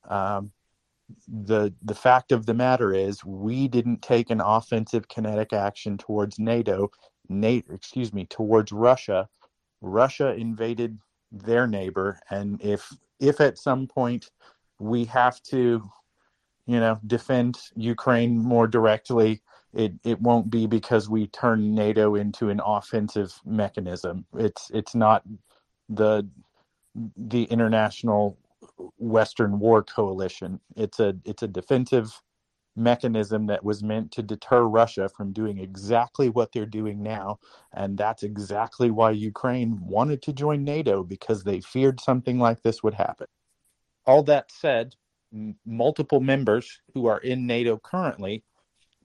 Um, 0.07 0.51
the 1.27 1.73
the 1.83 1.95
fact 1.95 2.31
of 2.31 2.45
the 2.45 2.53
matter 2.53 2.93
is 2.93 3.23
we 3.23 3.67
didn't 3.67 4.01
take 4.01 4.29
an 4.29 4.41
offensive 4.41 5.07
kinetic 5.07 5.53
action 5.53 5.97
towards 5.97 6.39
NATO, 6.39 6.89
NATO 7.29 7.73
excuse 7.73 8.13
me, 8.13 8.25
towards 8.25 8.71
Russia. 8.71 9.27
Russia 9.81 10.33
invaded 10.33 10.97
their 11.31 11.67
neighbor 11.67 12.19
and 12.29 12.61
if 12.61 12.91
if 13.19 13.39
at 13.41 13.57
some 13.57 13.87
point 13.87 14.29
we 14.79 15.05
have 15.05 15.41
to, 15.43 15.89
you 16.65 16.79
know, 16.79 16.99
defend 17.05 17.57
Ukraine 17.75 18.37
more 18.37 18.67
directly. 18.67 19.41
It 19.73 19.93
it 20.03 20.21
won't 20.21 20.49
be 20.49 20.67
because 20.67 21.09
we 21.09 21.27
turn 21.27 21.73
NATO 21.75 22.15
into 22.15 22.49
an 22.49 22.61
offensive 22.65 23.39
mechanism. 23.45 24.25
It's 24.37 24.69
it's 24.73 24.95
not 24.95 25.23
the 25.89 26.27
the 27.17 27.43
international 27.45 28.37
Western 28.97 29.59
war 29.59 29.83
coalition. 29.83 30.59
It's 30.75 30.99
a 30.99 31.15
it's 31.25 31.43
a 31.43 31.47
defensive 31.47 32.21
mechanism 32.77 33.47
that 33.47 33.63
was 33.63 33.83
meant 33.83 34.11
to 34.11 34.21
deter 34.21 34.63
Russia 34.63 35.07
from 35.07 35.31
doing 35.31 35.59
exactly 35.59 36.29
what 36.29 36.51
they're 36.51 36.65
doing 36.65 37.01
now. 37.01 37.39
And 37.73 37.97
that's 37.97 38.23
exactly 38.23 38.91
why 38.91 39.11
Ukraine 39.11 39.79
wanted 39.81 40.21
to 40.23 40.33
join 40.33 40.63
NATO 40.65 41.03
because 41.03 41.43
they 41.43 41.61
feared 41.61 42.01
something 42.01 42.37
like 42.37 42.63
this 42.63 42.83
would 42.83 42.95
happen 42.95 43.27
all 44.05 44.23
that 44.23 44.51
said, 44.51 44.95
m- 45.33 45.55
multiple 45.65 46.19
members 46.19 46.79
who 46.93 47.07
are 47.07 47.19
in 47.19 47.47
NATO 47.47 47.77
currently 47.77 48.43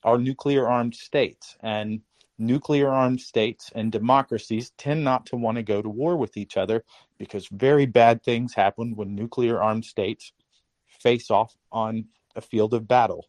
are 0.03 0.19
nuclear 0.19 0.69
armed 0.69 0.95
states. 0.95 1.57
And 1.61 2.01
nuclear 2.39 2.89
armed 2.89 3.21
states 3.21 3.71
and 3.75 3.93
democracies 3.93 4.73
tend 4.79 5.05
not 5.05 5.27
to 5.27 5.37
want 5.37 5.57
to 5.57 5.63
go 5.63 5.83
to 5.83 5.89
war 5.89 6.17
with 6.17 6.37
each 6.37 6.57
other 6.57 6.85
because 7.19 7.47
very 7.49 7.87
bad 7.87 8.23
things 8.23 8.55
happen 8.55 8.97
when 8.97 9.15
nuclear 9.15 9.63
armed 9.63 9.85
states 9.85 10.33
face 10.87 11.31
off 11.31 11.55
on 11.71 12.07
a 12.35 12.41
field 12.41 12.75
of 12.75 12.89
battle. 12.89 13.27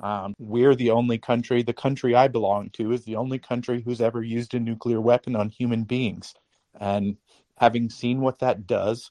Um, 0.00 0.34
we're 0.38 0.74
the 0.74 0.90
only 0.90 1.18
country, 1.18 1.62
the 1.62 1.72
country 1.72 2.14
I 2.14 2.28
belong 2.28 2.70
to 2.70 2.92
is 2.92 3.04
the 3.04 3.16
only 3.16 3.38
country 3.38 3.82
who's 3.82 4.00
ever 4.00 4.22
used 4.22 4.54
a 4.54 4.60
nuclear 4.60 5.00
weapon 5.00 5.36
on 5.36 5.48
human 5.50 5.84
beings. 5.84 6.34
And 6.80 7.16
having 7.58 7.90
seen 7.90 8.20
what 8.20 8.38
that 8.38 8.66
does 8.66 9.10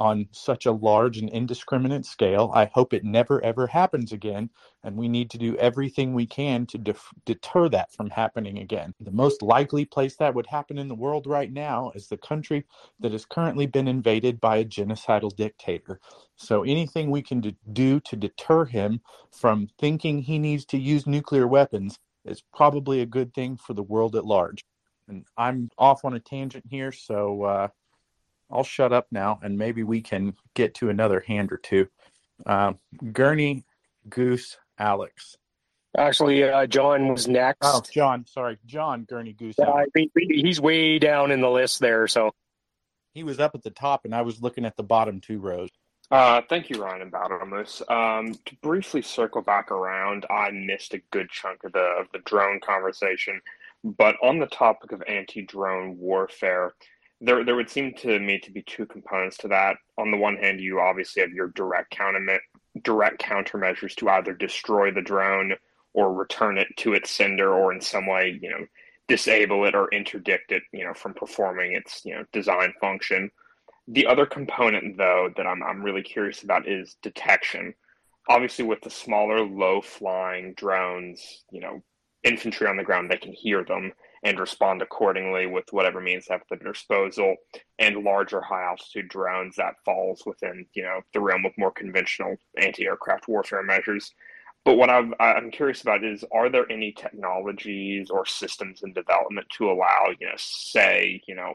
on 0.00 0.28
such 0.32 0.66
a 0.66 0.72
large 0.72 1.18
and 1.18 1.30
indiscriminate 1.30 2.06
scale. 2.06 2.50
I 2.54 2.66
hope 2.74 2.94
it 2.94 3.04
never 3.04 3.44
ever 3.44 3.68
happens 3.68 4.12
again, 4.12 4.50
and 4.84 4.96
we 4.96 5.08
need 5.08 5.30
to 5.30 5.38
do 5.38 5.56
everything 5.58 6.14
we 6.14 6.26
can 6.26 6.66
to 6.68 6.78
def- 6.78 7.12
deter 7.26 7.68
that 7.70 7.92
from 7.92 8.10
happening 8.10 8.58
again. 8.58 8.94
The 9.00 9.12
most 9.12 9.42
likely 9.42 9.86
place 9.86 10.16
that 10.16 10.34
would 10.34 10.48
happen 10.48 10.78
in 10.78 10.88
the 10.88 10.96
world 10.96 11.28
right 11.28 11.52
now 11.52 11.92
is 11.94 12.08
the 12.08 12.18
country 12.18 12.66
that 13.00 13.12
has 13.12 13.26
currently 13.26 13.66
been 13.66 13.88
invaded 13.88 14.40
by 14.40 14.58
a 14.58 14.66
genocidal 14.66 15.36
dictator. 15.36 16.00
So 16.36 16.64
anything 16.64 17.10
we 17.12 17.22
can 17.22 17.56
do 17.72 18.00
to 18.00 18.16
deter 18.16 18.66
him 18.66 19.02
from 19.30 19.68
thinking 19.78 20.22
he 20.22 20.40
needs 20.40 20.66
to 20.66 20.78
use 20.78 21.06
nuclear 21.06 21.46
weapons 21.46 21.98
is 22.24 22.42
probably 22.54 23.02
a 23.02 23.06
good 23.06 23.34
thing 23.34 23.56
for 23.58 23.74
the 23.74 23.84
world 23.84 24.16
at 24.16 24.26
large. 24.26 24.64
And 25.08 25.26
I'm 25.36 25.70
off 25.78 26.04
on 26.04 26.14
a 26.14 26.20
tangent 26.20 26.64
here, 26.68 26.92
so 26.92 27.44
uh, 27.44 27.68
I'll 28.50 28.64
shut 28.64 28.92
up 28.92 29.06
now, 29.10 29.38
and 29.42 29.58
maybe 29.58 29.82
we 29.82 30.00
can 30.00 30.34
get 30.54 30.74
to 30.76 30.90
another 30.90 31.20
hand 31.20 31.52
or 31.52 31.56
two. 31.58 31.88
Uh, 32.44 32.72
Gurney, 33.12 33.64
Goose, 34.08 34.58
Alex. 34.78 35.36
Actually, 35.96 36.44
uh, 36.44 36.66
John 36.66 37.08
was 37.08 37.26
next. 37.26 37.58
Oh, 37.62 37.82
John. 37.92 38.24
Sorry, 38.26 38.58
John 38.64 39.04
Gurney 39.04 39.32
Goose. 39.32 39.58
Uh, 39.58 39.84
he's 40.16 40.60
way 40.60 40.98
down 40.98 41.32
in 41.32 41.40
the 41.40 41.50
list 41.50 41.80
there, 41.80 42.06
so 42.06 42.30
he 43.12 43.24
was 43.24 43.40
up 43.40 43.54
at 43.54 43.62
the 43.62 43.70
top, 43.70 44.04
and 44.04 44.14
I 44.14 44.22
was 44.22 44.40
looking 44.40 44.64
at 44.64 44.76
the 44.76 44.84
bottom 44.84 45.20
two 45.20 45.40
rows. 45.40 45.70
Uh, 46.10 46.42
thank 46.48 46.70
you, 46.70 46.82
Ryan 46.82 47.02
and 47.02 47.12
Baudamus. 47.12 47.88
Um, 47.90 48.34
to 48.46 48.56
briefly 48.62 49.02
circle 49.02 49.42
back 49.42 49.70
around, 49.70 50.26
I 50.28 50.50
missed 50.50 50.94
a 50.94 51.00
good 51.12 51.28
chunk 51.30 51.62
of 51.64 51.72
the 51.72 51.78
of 51.78 52.06
the 52.12 52.18
drone 52.20 52.60
conversation, 52.60 53.40
but 53.84 54.16
on 54.22 54.38
the 54.38 54.46
topic 54.46 54.92
of 54.92 55.02
anti-drone 55.06 55.98
warfare, 55.98 56.74
there 57.20 57.44
there 57.44 57.56
would 57.56 57.70
seem 57.70 57.92
to 57.94 58.18
me 58.18 58.38
to 58.38 58.50
be 58.50 58.62
two 58.62 58.86
components 58.86 59.36
to 59.38 59.48
that. 59.48 59.76
On 59.98 60.10
the 60.10 60.16
one 60.16 60.36
hand, 60.36 60.60
you 60.60 60.80
obviously 60.80 61.22
have 61.22 61.32
your 61.32 61.48
direct 61.48 61.90
counter 61.90 62.40
direct 62.82 63.20
countermeasures 63.20 63.94
to 63.96 64.08
either 64.08 64.32
destroy 64.32 64.90
the 64.90 65.02
drone 65.02 65.54
or 65.92 66.14
return 66.14 66.56
it 66.56 66.68
to 66.78 66.94
its 66.94 67.10
sender, 67.10 67.52
or 67.52 67.72
in 67.72 67.80
some 67.80 68.06
way, 68.06 68.38
you 68.40 68.48
know, 68.48 68.64
disable 69.08 69.64
it 69.64 69.74
or 69.74 69.88
interdict 69.92 70.52
it, 70.52 70.62
you 70.72 70.84
know, 70.84 70.94
from 70.94 71.12
performing 71.14 71.72
its 71.72 72.02
you 72.04 72.14
know 72.14 72.24
design 72.32 72.72
function. 72.80 73.30
the 73.88 74.06
other 74.06 74.26
component, 74.26 74.96
though, 74.96 75.30
that 75.36 75.46
I'm 75.46 75.62
I'm 75.62 75.82
really 75.82 76.02
curious 76.02 76.42
about 76.42 76.68
is 76.68 76.96
detection. 77.02 77.74
Obviously, 78.28 78.64
with 78.64 78.80
the 78.82 78.90
smaller, 78.90 79.40
low-flying 79.40 80.54
drones, 80.54 81.44
you 81.50 81.60
know, 81.60 81.82
infantry 82.22 82.66
on 82.68 82.76
the 82.76 82.84
ground, 82.84 83.10
they 83.10 83.16
can 83.16 83.32
hear 83.32 83.64
them 83.64 83.92
and 84.22 84.38
respond 84.38 84.82
accordingly 84.82 85.46
with 85.46 85.64
whatever 85.70 86.00
means 86.00 86.28
at 86.28 86.42
their 86.48 86.58
disposal. 86.58 87.36
And 87.78 88.04
larger, 88.04 88.40
high-altitude 88.40 89.08
drones 89.08 89.56
that 89.56 89.74
falls 89.84 90.24
within, 90.26 90.66
you 90.74 90.82
know, 90.82 91.00
the 91.14 91.20
realm 91.20 91.46
of 91.46 91.52
more 91.56 91.72
conventional 91.72 92.36
anti-aircraft 92.60 93.28
warfare 93.28 93.62
measures. 93.62 94.12
But 94.62 94.76
what 94.76 94.90
I'm, 94.90 95.14
I'm 95.18 95.50
curious 95.50 95.80
about 95.80 96.04
is, 96.04 96.22
are 96.32 96.50
there 96.50 96.70
any 96.70 96.92
technologies 96.92 98.10
or 98.10 98.26
systems 98.26 98.82
in 98.82 98.92
development 98.92 99.46
to 99.56 99.70
allow, 99.70 100.08
you 100.18 100.26
know, 100.26 100.34
say, 100.36 101.22
you 101.26 101.34
know, 101.34 101.54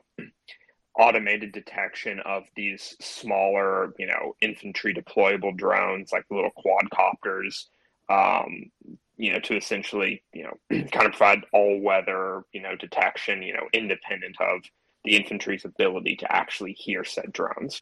automated 0.97 1.51
detection 1.51 2.19
of 2.21 2.45
these 2.55 2.95
smaller, 2.99 3.93
you 3.99 4.07
know, 4.07 4.35
infantry 4.41 4.91
deployable 4.91 5.55
drones 5.55 6.11
like 6.11 6.25
little 6.31 6.49
quadcopters, 6.65 7.65
um, 8.09 8.71
you 9.17 9.33
know, 9.33 9.39
to 9.39 9.55
essentially, 9.55 10.23
you 10.33 10.43
know, 10.43 10.53
kind 10.91 11.05
of 11.05 11.11
provide 11.13 11.43
all 11.53 11.79
weather, 11.81 12.43
you 12.51 12.61
know, 12.61 12.75
detection, 12.75 13.41
you 13.41 13.53
know, 13.53 13.67
independent 13.73 14.35
of 14.39 14.61
the 15.03 15.15
infantry's 15.15 15.65
ability 15.65 16.15
to 16.17 16.35
actually 16.35 16.73
hear 16.73 17.03
said 17.03 17.31
drones. 17.31 17.81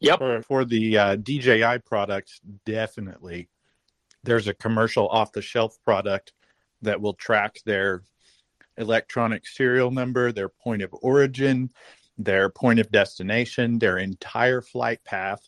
Yep. 0.00 0.18
For, 0.18 0.42
for 0.42 0.64
the 0.64 0.98
uh, 0.98 1.16
DJI 1.16 1.78
products, 1.86 2.40
definitely. 2.66 3.48
There's 4.22 4.48
a 4.48 4.54
commercial 4.54 5.08
off 5.08 5.32
the 5.32 5.42
shelf 5.42 5.76
product 5.84 6.32
that 6.82 7.00
will 7.00 7.14
track 7.14 7.56
their 7.64 8.02
electronic 8.76 9.46
serial 9.46 9.90
number, 9.90 10.32
their 10.32 10.48
point 10.48 10.82
of 10.82 10.94
origin, 11.02 11.70
their 12.18 12.48
point 12.48 12.78
of 12.80 12.90
destination, 12.90 13.78
their 13.78 13.98
entire 13.98 14.60
flight 14.60 15.02
path. 15.04 15.40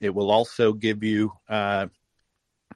It 0.00 0.14
will 0.14 0.30
also 0.30 0.72
give 0.72 1.02
you 1.02 1.32
uh, 1.48 1.86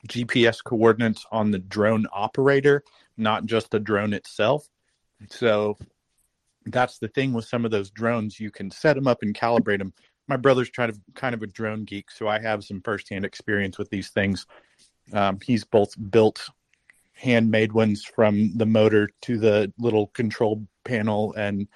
GPS 0.07 0.63
coordinates 0.63 1.27
on 1.33 1.51
the 1.51 1.59
drone 1.59 2.07
operator, 2.13 2.83
not 3.17 3.47
just 3.47 3.71
the 3.71 3.81
drone 3.81 4.13
itself. 4.13 4.69
So 5.29 5.77
that's 6.67 6.99
the 6.99 7.09
thing 7.09 7.33
with 7.33 7.47
some 7.47 7.65
of 7.65 7.71
those 7.71 7.91
drones. 7.91 8.39
You 8.39 8.51
can 8.51 8.71
set 8.71 8.95
them 8.95 9.07
up 9.07 9.19
and 9.23 9.35
calibrate 9.35 9.79
them. 9.79 9.93
My 10.29 10.37
brother's 10.37 10.71
trying 10.71 10.93
to 10.93 11.01
kind 11.15 11.35
of 11.35 11.43
a 11.43 11.47
drone 11.47 11.85
geek, 11.85 12.11
so 12.11 12.29
I 12.29 12.39
have 12.39 12.63
some 12.63 12.83
firsthand 12.83 13.25
experience 13.25 13.79
with 13.79 13.91
these 13.91 14.11
things. 14.11 14.47
Um, 15.13 15.39
he's 15.43 15.65
both 15.65 15.95
built 16.11 16.49
handmade 17.15 17.73
ones 17.73 18.05
from 18.05 18.57
the 18.57 18.67
motor 18.67 19.09
to 19.23 19.39
the 19.39 19.73
little 19.79 20.09
control 20.09 20.67
panel 20.85 21.33
and 21.35 21.67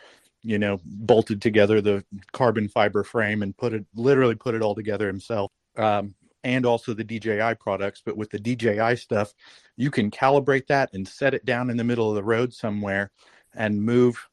you 0.42 0.58
know, 0.58 0.80
bolted 0.84 1.40
together 1.40 1.80
the 1.80 2.04
carbon 2.32 2.68
fiber 2.68 3.04
frame 3.04 3.42
and 3.42 3.56
put 3.56 3.72
it 3.72 3.86
literally 3.94 4.34
put 4.34 4.54
it 4.54 4.62
all 4.62 4.74
together 4.74 5.06
himself. 5.06 5.50
Um, 5.76 6.14
and 6.44 6.66
also 6.66 6.94
the 6.94 7.04
DJI 7.04 7.54
products. 7.60 8.02
But 8.04 8.16
with 8.16 8.30
the 8.30 8.38
DJI 8.38 8.96
stuff, 8.96 9.34
you 9.76 9.90
can 9.90 10.10
calibrate 10.10 10.66
that 10.68 10.90
and 10.92 11.06
set 11.06 11.34
it 11.34 11.44
down 11.44 11.70
in 11.70 11.76
the 11.76 11.84
middle 11.84 12.08
of 12.08 12.14
the 12.14 12.24
road 12.24 12.52
somewhere 12.52 13.10
and 13.54 13.82
move 13.82 14.28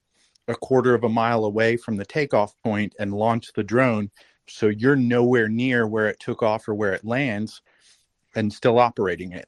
a 0.47 0.55
quarter 0.55 0.95
of 0.95 1.03
a 1.03 1.09
mile 1.09 1.45
away 1.45 1.77
from 1.77 1.95
the 1.95 2.05
takeoff 2.05 2.53
point 2.63 2.95
and 2.99 3.13
launch 3.13 3.53
the 3.53 3.63
drone. 3.63 4.09
So 4.47 4.67
you're 4.67 4.95
nowhere 4.95 5.47
near 5.47 5.87
where 5.87 6.07
it 6.07 6.19
took 6.19 6.41
off 6.41 6.67
or 6.67 6.73
where 6.73 6.93
it 6.93 7.05
lands 7.05 7.61
and 8.35 8.51
still 8.51 8.79
operating 8.79 9.33
it. 9.33 9.47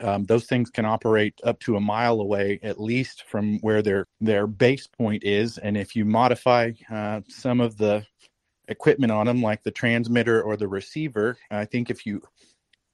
Um, 0.00 0.26
those 0.26 0.46
things 0.46 0.70
can 0.70 0.84
operate 0.84 1.40
up 1.42 1.58
to 1.60 1.76
a 1.76 1.80
mile 1.80 2.20
away, 2.20 2.60
at 2.62 2.80
least 2.80 3.24
from 3.26 3.58
where 3.60 3.82
their 3.82 4.06
their 4.20 4.46
base 4.46 4.86
point 4.86 5.24
is. 5.24 5.58
And 5.58 5.76
if 5.76 5.96
you 5.96 6.04
modify 6.04 6.72
uh, 6.90 7.22
some 7.28 7.60
of 7.60 7.76
the 7.78 8.06
equipment 8.68 9.12
on 9.12 9.26
them, 9.26 9.42
like 9.42 9.62
the 9.62 9.70
transmitter 9.70 10.42
or 10.42 10.56
the 10.56 10.68
receiver, 10.68 11.38
I 11.50 11.64
think 11.64 11.90
if 11.90 12.06
you 12.06 12.22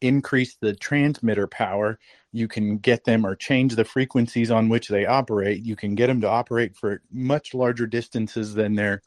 increase 0.00 0.56
the 0.56 0.74
transmitter 0.74 1.46
power, 1.46 1.98
you 2.32 2.48
can 2.48 2.78
get 2.78 3.04
them 3.04 3.26
or 3.26 3.34
change 3.34 3.76
the 3.76 3.84
frequencies 3.84 4.50
on 4.50 4.68
which 4.68 4.88
they 4.88 5.06
operate. 5.06 5.62
You 5.62 5.76
can 5.76 5.94
get 5.94 6.08
them 6.08 6.20
to 6.20 6.28
operate 6.28 6.76
for 6.76 7.00
much 7.10 7.54
larger 7.54 7.87
distances 7.87 8.54
than 8.54 8.74
they're 8.74 9.02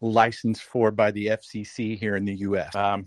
licensed 0.00 0.62
for 0.62 0.90
by 0.90 1.10
the 1.10 1.26
FCC 1.26 1.98
here 1.98 2.16
in 2.16 2.24
the 2.24 2.36
U.S. 2.36 2.74
Um, 2.74 3.06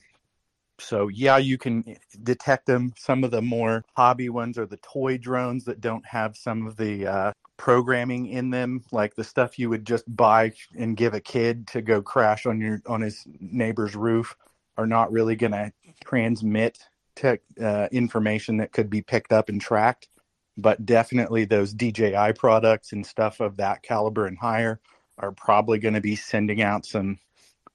so 0.79 1.07
yeah, 1.07 1.37
you 1.37 1.57
can 1.57 1.97
detect 2.23 2.65
them. 2.65 2.93
Some 2.97 3.23
of 3.23 3.31
the 3.31 3.41
more 3.41 3.83
hobby 3.95 4.29
ones 4.29 4.57
are 4.57 4.65
the 4.65 4.77
toy 4.77 5.17
drones 5.17 5.65
that 5.65 5.81
don't 5.81 6.05
have 6.05 6.35
some 6.35 6.67
of 6.67 6.77
the 6.77 7.07
uh, 7.07 7.31
programming 7.63 8.25
in 8.25 8.49
them, 8.49 8.83
like 8.91 9.15
the 9.15 9.23
stuff 9.23 9.57
you 9.57 9.69
would 9.69 9.85
just 9.85 10.03
buy 10.17 10.51
and 10.77 10.97
give 10.97 11.13
a 11.13 11.21
kid 11.21 11.65
to 11.65 11.81
go 11.81 12.01
crash 12.01 12.45
on 12.45 12.59
your 12.59 12.81
on 12.87 12.99
his 12.99 13.25
neighbor's 13.39 13.95
roof, 13.95 14.35
are 14.77 14.85
not 14.85 15.09
really 15.13 15.37
going 15.37 15.53
to 15.53 15.71
transmit 16.03 16.77
tech 17.15 17.39
uh, 17.63 17.87
information 17.93 18.57
that 18.57 18.73
could 18.73 18.89
be 18.89 19.01
picked 19.01 19.31
up 19.31 19.47
and 19.47 19.61
tracked. 19.61 20.09
But 20.57 20.85
definitely 20.85 21.45
those 21.45 21.73
DJI 21.73 22.33
products 22.35 22.91
and 22.91 23.05
stuff 23.07 23.39
of 23.39 23.55
that 23.55 23.81
caliber 23.81 24.27
and 24.27 24.37
higher 24.37 24.81
are 25.17 25.31
probably 25.31 25.79
going 25.79 25.93
to 25.93 26.01
be 26.01 26.17
sending 26.17 26.61
out 26.61 26.85
some 26.85 27.17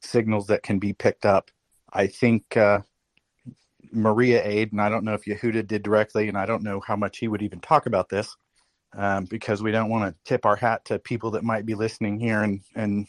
signals 0.00 0.48
that 0.48 0.62
can 0.62 0.78
be 0.78 0.92
picked 0.92 1.24
up. 1.24 1.50
I 1.94 2.08
think 2.08 2.58
uh, 2.58 2.80
Mriya 3.96 4.44
Aid, 4.44 4.72
and 4.72 4.82
I 4.82 4.90
don't 4.90 5.04
know 5.04 5.14
if 5.14 5.24
Yehuda 5.24 5.66
did 5.66 5.82
directly, 5.82 6.28
and 6.28 6.36
I 6.36 6.44
don't 6.44 6.62
know 6.62 6.78
how 6.78 6.94
much 6.94 7.16
he 7.16 7.28
would 7.28 7.40
even 7.40 7.60
talk 7.60 7.86
about 7.86 8.10
this 8.10 8.36
um, 8.96 9.24
because 9.24 9.62
we 9.62 9.72
don't 9.72 9.90
want 9.90 10.10
to 10.10 10.28
tip 10.28 10.46
our 10.46 10.56
hat 10.56 10.84
to 10.86 10.98
people 10.98 11.32
that 11.32 11.44
might 11.44 11.66
be 11.66 11.74
listening 11.74 12.18
here 12.18 12.42
and 12.42 12.60
and 12.74 13.06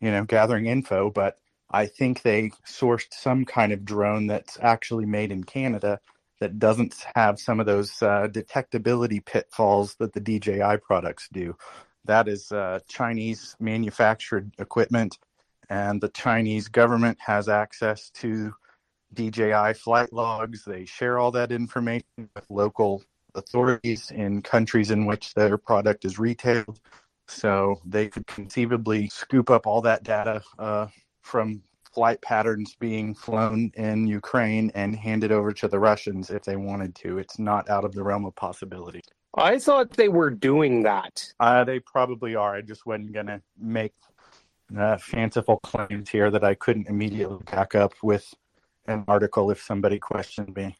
you 0.00 0.10
know 0.10 0.24
gathering 0.24 0.66
info. 0.66 1.10
But 1.10 1.38
I 1.70 1.86
think 1.86 2.22
they 2.22 2.50
sourced 2.66 3.12
some 3.12 3.44
kind 3.44 3.72
of 3.72 3.84
drone 3.84 4.26
that's 4.26 4.58
actually 4.60 5.06
made 5.06 5.30
in 5.30 5.44
Canada 5.44 6.00
that 6.40 6.58
doesn't 6.58 6.94
have 7.14 7.38
some 7.38 7.60
of 7.60 7.66
those 7.66 8.00
uh, 8.00 8.28
detectability 8.30 9.24
pitfalls 9.24 9.96
that 9.96 10.12
the 10.12 10.20
DJI 10.20 10.78
products 10.82 11.28
do. 11.32 11.56
That 12.04 12.28
is 12.28 12.52
uh, 12.52 12.80
Chinese 12.88 13.56
manufactured 13.60 14.52
equipment, 14.58 15.18
and 15.68 16.00
the 16.00 16.08
Chinese 16.08 16.68
government 16.68 17.18
has 17.20 17.48
access 17.48 18.10
to 18.10 18.54
DJI 19.14 19.74
flight 19.74 20.12
logs. 20.12 20.64
They 20.64 20.84
share 20.84 21.18
all 21.18 21.32
that 21.32 21.52
information 21.52 22.30
with 22.34 22.46
local 22.48 23.02
authorities 23.38 24.10
in 24.10 24.42
countries 24.42 24.90
in 24.90 25.06
which 25.06 25.34
their 25.34 25.56
product 25.56 26.04
is 26.04 26.18
retailed. 26.18 26.80
So 27.28 27.80
they 27.84 28.08
could 28.08 28.26
conceivably 28.26 29.08
scoop 29.08 29.50
up 29.50 29.66
all 29.66 29.82
that 29.82 30.02
data 30.02 30.42
uh, 30.58 30.86
from 31.20 31.62
flight 31.92 32.20
patterns 32.22 32.76
being 32.78 33.14
flown 33.14 33.70
in 33.74 34.06
Ukraine 34.06 34.70
and 34.74 34.94
hand 34.94 35.24
it 35.24 35.32
over 35.32 35.52
to 35.52 35.68
the 35.68 35.78
Russians 35.78 36.30
if 36.30 36.44
they 36.44 36.56
wanted 36.56 36.94
to. 36.96 37.18
It's 37.18 37.38
not 37.38 37.68
out 37.68 37.84
of 37.84 37.92
the 37.92 38.02
realm 38.02 38.24
of 38.24 38.34
possibility. 38.34 39.02
I 39.34 39.58
thought 39.58 39.90
they 39.90 40.08
were 40.08 40.30
doing 40.30 40.82
that. 40.84 41.32
Uh, 41.38 41.64
they 41.64 41.80
probably 41.80 42.34
are. 42.34 42.54
I 42.54 42.62
just 42.62 42.86
wasn't 42.86 43.12
going 43.12 43.26
to 43.26 43.42
make 43.58 43.92
uh, 44.76 44.96
fanciful 44.96 45.58
claims 45.58 46.08
here 46.08 46.30
that 46.30 46.44
I 46.44 46.54
couldn't 46.54 46.88
immediately 46.88 47.42
back 47.50 47.74
up 47.74 47.92
with 48.02 48.32
an 48.86 49.04
article 49.06 49.50
if 49.50 49.62
somebody 49.62 49.98
questioned 49.98 50.56
me. 50.56 50.76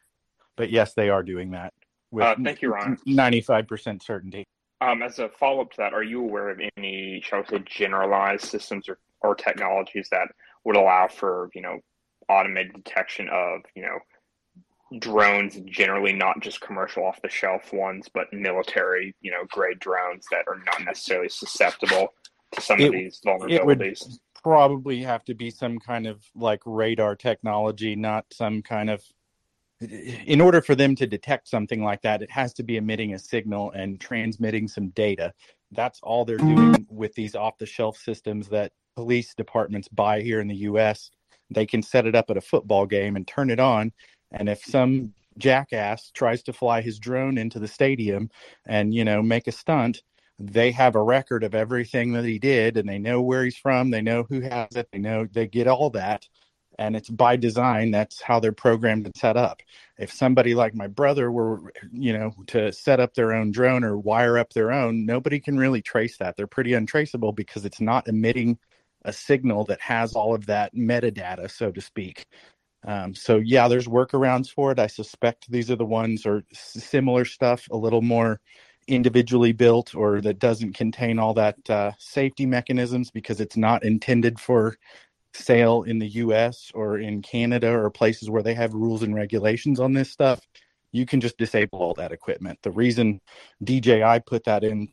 But 0.55 0.71
yes, 0.71 0.93
they 0.93 1.09
are 1.09 1.23
doing 1.23 1.51
that 1.51 1.73
with 2.11 2.25
uh, 2.25 2.35
thank 2.43 2.61
you, 2.61 2.73
Ron. 2.73 2.97
95% 3.07 4.03
certainty. 4.03 4.45
Um, 4.81 5.01
as 5.01 5.19
a 5.19 5.29
follow 5.29 5.61
up 5.61 5.71
to 5.71 5.77
that, 5.77 5.93
are 5.93 6.03
you 6.03 6.21
aware 6.21 6.49
of 6.49 6.59
any, 6.77 7.21
shall 7.23 7.41
we 7.41 7.57
say, 7.57 7.63
generalized 7.65 8.45
systems 8.45 8.87
or, 8.87 8.97
or 9.21 9.35
technologies 9.35 10.07
that 10.11 10.29
would 10.63 10.77
allow 10.77 11.07
for, 11.07 11.49
you 11.53 11.61
know, 11.61 11.79
automated 12.29 12.73
detection 12.73 13.27
of, 13.29 13.61
you 13.75 13.81
know, 13.81 13.99
drones 14.99 15.59
generally, 15.65 16.13
not 16.13 16.39
just 16.39 16.61
commercial 16.61 17.05
off 17.05 17.21
the 17.21 17.29
shelf 17.29 17.73
ones, 17.73 18.09
but 18.13 18.31
military, 18.33 19.15
you 19.21 19.31
know, 19.31 19.43
grade 19.49 19.79
drones 19.79 20.25
that 20.31 20.45
are 20.47 20.59
not 20.65 20.83
necessarily 20.85 21.29
susceptible 21.29 22.13
to 22.53 22.61
some 22.61 22.79
it, 22.79 22.87
of 22.87 22.93
these 22.93 23.21
vulnerabilities? 23.25 23.51
It 23.51 23.65
would 23.65 24.19
probably 24.41 25.03
have 25.03 25.23
to 25.25 25.33
be 25.33 25.51
some 25.51 25.77
kind 25.79 26.07
of 26.07 26.23
like 26.35 26.61
radar 26.65 27.15
technology, 27.15 27.95
not 27.95 28.25
some 28.31 28.61
kind 28.61 28.89
of. 28.89 29.03
In 29.81 30.41
order 30.41 30.61
for 30.61 30.75
them 30.75 30.95
to 30.95 31.07
detect 31.07 31.47
something 31.47 31.83
like 31.83 32.01
that, 32.01 32.21
it 32.21 32.31
has 32.31 32.53
to 32.55 32.63
be 32.63 32.77
emitting 32.77 33.13
a 33.13 33.19
signal 33.19 33.71
and 33.71 33.99
transmitting 33.99 34.67
some 34.67 34.89
data. 34.89 35.33
That's 35.71 35.99
all 36.03 36.25
they're 36.25 36.37
doing 36.37 36.85
with 36.89 37.13
these 37.13 37.35
off 37.35 37.57
the 37.57 37.65
shelf 37.65 37.97
systems 37.97 38.49
that 38.49 38.73
police 38.95 39.33
departments 39.33 39.87
buy 39.87 40.21
here 40.21 40.41
in 40.41 40.47
the 40.47 40.55
US. 40.55 41.11
They 41.49 41.65
can 41.65 41.81
set 41.81 42.05
it 42.05 42.15
up 42.15 42.29
at 42.29 42.37
a 42.37 42.41
football 42.41 42.85
game 42.85 43.15
and 43.15 43.25
turn 43.25 43.49
it 43.49 43.59
on. 43.59 43.93
And 44.31 44.49
if 44.49 44.63
some 44.63 45.13
jackass 45.37 46.11
tries 46.11 46.43
to 46.43 46.53
fly 46.53 46.81
his 46.81 46.99
drone 46.99 47.37
into 47.37 47.59
the 47.59 47.67
stadium 47.67 48.29
and, 48.65 48.93
you 48.93 49.05
know, 49.05 49.21
make 49.21 49.47
a 49.47 49.51
stunt, 49.51 50.01
they 50.39 50.71
have 50.71 50.95
a 50.95 51.03
record 51.03 51.43
of 51.43 51.53
everything 51.53 52.13
that 52.13 52.25
he 52.25 52.39
did 52.39 52.77
and 52.77 52.87
they 52.87 52.97
know 52.97 53.21
where 53.21 53.43
he's 53.43 53.57
from 53.57 53.91
they 53.91 54.01
know 54.01 54.23
who 54.29 54.39
has 54.39 54.69
it 54.75 54.87
they 54.91 54.97
know 54.97 55.27
they 55.33 55.45
get 55.45 55.67
all 55.67 55.89
that 55.89 56.25
and 56.79 56.95
it's 56.95 57.09
by 57.09 57.35
design 57.35 57.91
that's 57.91 58.21
how 58.21 58.39
they're 58.39 58.51
programmed 58.51 59.05
and 59.05 59.15
set 59.15 59.37
up 59.37 59.61
if 59.99 60.11
somebody 60.11 60.55
like 60.55 60.73
my 60.73 60.87
brother 60.87 61.31
were 61.31 61.71
you 61.91 62.11
know 62.11 62.33
to 62.47 62.71
set 62.71 62.99
up 62.99 63.13
their 63.13 63.33
own 63.33 63.51
drone 63.51 63.83
or 63.83 63.97
wire 63.97 64.39
up 64.39 64.51
their 64.53 64.71
own 64.71 65.05
nobody 65.05 65.39
can 65.39 65.57
really 65.57 65.81
trace 65.81 66.17
that 66.17 66.35
they're 66.35 66.47
pretty 66.47 66.73
untraceable 66.73 67.31
because 67.31 67.65
it's 67.65 67.81
not 67.81 68.07
emitting 68.07 68.57
a 69.05 69.13
signal 69.13 69.65
that 69.65 69.81
has 69.81 70.13
all 70.13 70.35
of 70.35 70.45
that 70.47 70.75
metadata, 70.75 71.49
so 71.49 71.71
to 71.71 71.81
speak. 71.81 72.25
Um, 72.85 73.13
so 73.13 73.37
yeah, 73.37 73.67
there's 73.67 73.87
workarounds 73.87 74.49
for 74.49 74.71
it. 74.71 74.79
I 74.79 74.87
suspect 74.87 75.51
these 75.51 75.69
are 75.69 75.75
the 75.75 75.85
ones 75.85 76.25
or 76.25 76.43
similar 76.53 77.25
stuff, 77.25 77.67
a 77.71 77.77
little 77.77 78.01
more 78.01 78.39
individually 78.87 79.51
built 79.51 79.93
or 79.93 80.19
that 80.21 80.39
doesn't 80.39 80.73
contain 80.73 81.19
all 81.19 81.33
that 81.35 81.57
uh, 81.69 81.91
safety 81.99 82.45
mechanisms 82.45 83.11
because 83.11 83.39
it's 83.39 83.57
not 83.57 83.83
intended 83.83 84.39
for 84.39 84.77
sale 85.33 85.83
in 85.83 85.99
the 85.99 86.07
US 86.07 86.71
or 86.73 86.97
in 86.97 87.21
Canada 87.21 87.71
or 87.71 87.89
places 87.89 88.29
where 88.29 88.43
they 88.43 88.53
have 88.53 88.73
rules 88.73 89.03
and 89.03 89.15
regulations 89.15 89.79
on 89.79 89.93
this 89.93 90.11
stuff. 90.11 90.39
You 90.91 91.05
can 91.05 91.21
just 91.21 91.37
disable 91.37 91.79
all 91.79 91.93
that 91.95 92.11
equipment. 92.11 92.59
The 92.63 92.71
reason 92.71 93.21
DJI 93.63 94.21
put 94.25 94.43
that 94.45 94.63
in 94.63 94.89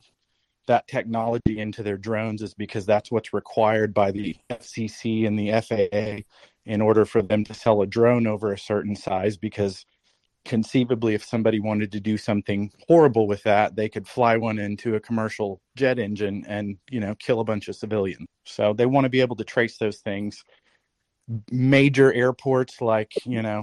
that 0.67 0.87
technology 0.89 1.59
into 1.59 1.83
their 1.83 1.97
drones 1.97 2.43
is 2.43 2.55
because 2.55 2.85
that's 2.85 3.11
what's 3.11 3.33
required 3.33 3.95
by 3.95 4.11
the 4.11 4.37
FCC 4.51 5.27
and 5.27 5.39
the 5.39 5.53
FAA 5.63 6.23
in 6.67 6.81
order 6.81 7.05
for 7.05 7.23
them 7.23 7.45
to 7.45 7.55
sell 7.55 7.83
a 7.83 7.87
drone 7.87 8.27
over 8.27 8.53
a 8.53 8.59
certain 8.59 8.97
size 8.97 9.37
because 9.37 9.87
conceivably 10.47 11.15
if 11.15 11.25
somebody 11.25 11.59
wanted 11.59 11.91
to 11.91 12.01
do 12.01 12.17
something 12.17 12.71
horrible 12.87 13.27
with 13.27 13.43
that 13.43 13.75
they 13.75 13.89
could 13.89 14.07
fly 14.07 14.37
one 14.37 14.59
into 14.61 14.95
a 14.95 15.01
commercial 15.01 15.61
jet 15.75 15.99
engine 15.99 16.45
and 16.47 16.79
you 16.89 17.01
know 17.01 17.15
kill 17.17 17.41
a 17.41 17.45
bunch 17.45 17.69
of 17.69 17.75
civilians. 17.75 18.27
So 18.45 18.73
they 18.73 18.87
want 18.87 19.05
to 19.05 19.11
be 19.11 19.21
able 19.21 19.37
to 19.37 19.45
trace 19.45 19.77
those 19.77 19.99
things. 19.99 20.45
Major 21.51 22.13
airports 22.13 22.81
like 22.81 23.13
you 23.27 23.43
know 23.43 23.63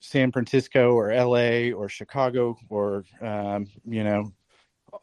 san 0.00 0.32
francisco 0.32 0.92
or 0.92 1.14
la 1.14 1.76
or 1.76 1.88
chicago 1.88 2.56
or 2.68 3.04
um, 3.20 3.66
you 3.84 4.02
know 4.02 4.32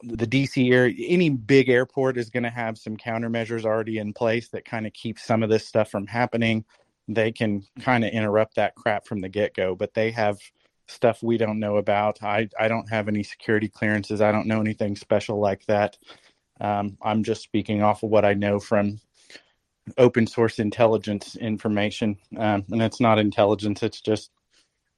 the 0.03 0.27
dc 0.27 0.71
area 0.73 0.93
any 1.07 1.29
big 1.29 1.69
airport 1.69 2.17
is 2.17 2.29
going 2.29 2.43
to 2.43 2.49
have 2.49 2.77
some 2.77 2.95
countermeasures 2.95 3.65
already 3.65 3.97
in 3.97 4.13
place 4.13 4.49
that 4.49 4.65
kind 4.65 4.85
of 4.87 4.93
keep 4.93 5.19
some 5.19 5.43
of 5.43 5.49
this 5.49 5.67
stuff 5.67 5.89
from 5.89 6.07
happening. 6.07 6.63
They 7.07 7.31
can 7.31 7.63
kind 7.79 8.05
of 8.05 8.11
interrupt 8.11 8.55
that 8.55 8.75
crap 8.75 9.05
from 9.05 9.19
the 9.19 9.29
get-go 9.29 9.75
but 9.75 9.93
they 9.93 10.11
have 10.11 10.37
stuff 10.89 11.21
we 11.21 11.37
don't 11.37 11.59
know 11.59 11.77
about 11.77 12.21
i 12.23 12.47
i 12.59 12.67
don't 12.67 12.89
have 12.89 13.07
any 13.07 13.23
security 13.23 13.67
clearances 13.67 14.21
i 14.21 14.31
don't 14.31 14.47
know 14.47 14.59
anything 14.59 14.95
special 14.95 15.39
like 15.39 15.65
that 15.65 15.97
um, 16.61 16.97
i'm 17.01 17.23
just 17.23 17.43
speaking 17.43 17.81
off 17.81 18.03
of 18.03 18.09
what 18.09 18.25
i 18.25 18.33
know 18.33 18.59
from 18.59 18.99
open 19.97 20.27
source 20.27 20.59
intelligence 20.59 21.35
information 21.35 22.17
um, 22.37 22.63
and 22.71 22.81
it's 22.81 22.99
not 22.99 23.19
intelligence 23.19 23.83
it's 23.83 24.01
just 24.01 24.31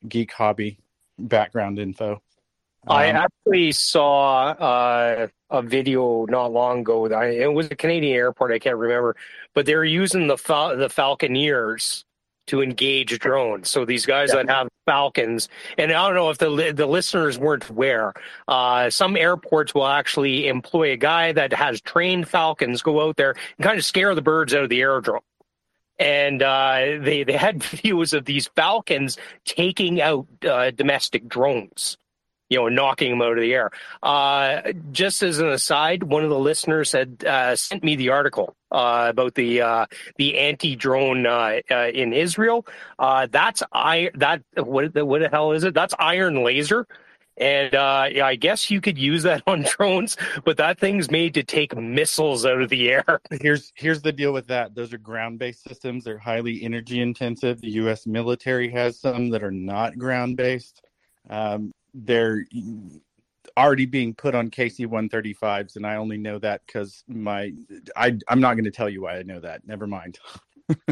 geek 0.08 0.32
hobby 0.32 0.80
background 1.19 1.77
info 1.77 2.21
um, 2.88 2.97
I 2.97 3.06
actually 3.10 3.71
saw 3.73 4.45
uh, 4.47 5.27
a 5.51 5.62
video 5.62 6.25
not 6.25 6.51
long 6.51 6.80
ago. 6.80 7.08
That 7.08 7.15
I, 7.15 7.25
it 7.27 7.54
was 7.54 7.67
a 7.69 7.75
Canadian 7.75 8.15
airport. 8.15 8.51
I 8.51 8.58
can't 8.58 8.75
remember, 8.75 9.15
but 9.54 9.67
they 9.67 9.75
were 9.75 9.86
using 9.86 10.25
the 10.25 10.38
Fal- 10.38 10.75
the 10.75 10.88
Falconeers 10.88 12.06
to 12.47 12.62
engage 12.62 13.17
drones. 13.19 13.69
So 13.69 13.86
these 13.86 14.06
guys 14.06 14.30
yeah. 14.30 14.43
that 14.43 14.49
have 14.49 14.67
Falcons, 14.86 15.49
and 15.77 15.91
I 15.91 16.08
don't 16.08 16.15
know 16.15 16.30
if 16.30 16.38
the 16.38 16.73
the 16.75 16.86
listeners 16.86 17.38
weren't 17.38 17.69
aware, 17.69 18.13
uh, 18.47 18.89
some 18.89 19.15
airports 19.15 19.73
will 19.73 19.88
actually 19.88 20.47
employ 20.47 20.91
a 20.91 20.97
guy 20.97 21.32
that 21.32 21.54
has 21.54 21.82
trained 21.82 22.27
Falcons 22.27 22.82
go 22.82 23.08
out 23.08 23.17
there 23.17 23.36
and 23.58 23.65
kind 23.65 23.77
of 23.77 23.86
scare 23.86 24.15
the 24.15 24.21
birds 24.21 24.54
out 24.54 24.63
of 24.63 24.69
the 24.69 24.82
aerodrome. 24.82 25.21
And 25.99 26.41
uh, 26.41 26.97
they 26.99 27.23
they 27.23 27.38
had 27.38 27.60
videos 27.62 28.13
of 28.13 28.25
these 28.25 28.47
Falcons 28.56 29.17
taking 29.45 30.01
out 30.01 30.27
uh, 30.43 30.71
domestic 30.71 31.27
drones 31.27 31.97
you 32.51 32.57
know, 32.57 32.67
knocking 32.67 33.11
them 33.11 33.21
out 33.21 33.37
of 33.37 33.41
the 33.41 33.53
air. 33.53 33.71
Uh, 34.03 34.73
just 34.91 35.23
as 35.23 35.39
an 35.39 35.47
aside, 35.47 36.03
one 36.03 36.25
of 36.25 36.29
the 36.29 36.37
listeners 36.37 36.91
had 36.91 37.23
uh, 37.23 37.55
sent 37.55 37.81
me 37.81 37.95
the 37.95 38.09
article 38.09 38.57
uh, 38.71 39.07
about 39.09 39.35
the 39.35 39.61
uh, 39.61 39.85
the 40.17 40.37
anti 40.37 40.75
drone 40.75 41.25
uh, 41.25 41.61
uh, 41.71 41.87
in 41.87 42.11
Israel. 42.11 42.67
that's 42.99 43.63
I 43.71 44.11
that 44.15 44.43
what 44.55 44.93
what 44.93 45.21
the 45.21 45.29
hell 45.29 45.53
is 45.53 45.63
it? 45.63 45.73
That's 45.73 45.93
iron 45.97 46.43
laser. 46.43 46.85
And 47.37 47.71
yeah, 47.71 48.25
I 48.25 48.35
guess 48.35 48.69
you 48.69 48.81
could 48.81 48.97
use 48.97 49.23
that 49.23 49.43
on 49.47 49.61
drones, 49.63 50.17
but 50.43 50.57
that 50.57 50.77
thing's 50.77 51.09
made 51.09 51.35
to 51.35 51.43
take 51.43 51.73
missiles 51.75 52.45
out 52.45 52.61
of 52.61 52.67
the 52.69 52.89
air. 52.91 53.21
Here's 53.41 53.71
here's 53.75 54.01
the 54.01 54.11
deal 54.11 54.33
with 54.33 54.47
that. 54.47 54.75
Those 54.75 54.91
are 54.91 54.97
ground-based 54.97 55.63
systems. 55.63 56.03
They're 56.03 56.17
highly 56.17 56.63
energy 56.63 56.99
intensive. 56.99 57.61
The 57.61 57.71
U.S. 57.71 58.05
military 58.05 58.69
has 58.71 58.99
some 58.99 59.29
that 59.29 59.41
are 59.41 59.51
not 59.51 59.97
ground-based. 59.97 60.83
Um, 61.29 61.71
they're 61.93 62.45
already 63.58 63.86
being 63.86 64.13
put 64.13 64.36
on 64.36 64.49
KC 64.49 64.88
135s, 64.88 65.75
and 65.75 65.86
I 65.86 65.95
only 65.95 66.17
know 66.17 66.39
that 66.39 66.62
because 66.65 67.04
my 67.08 67.54
I 67.95 68.17
I'm 68.27 68.39
not 68.39 68.56
going 68.56 68.65
to 68.65 68.71
tell 68.71 68.89
you 68.89 69.04
why 69.04 69.17
I 69.17 69.23
know 69.23 69.39
that. 69.39 69.65
Never 69.67 69.88
mind. 69.88 70.19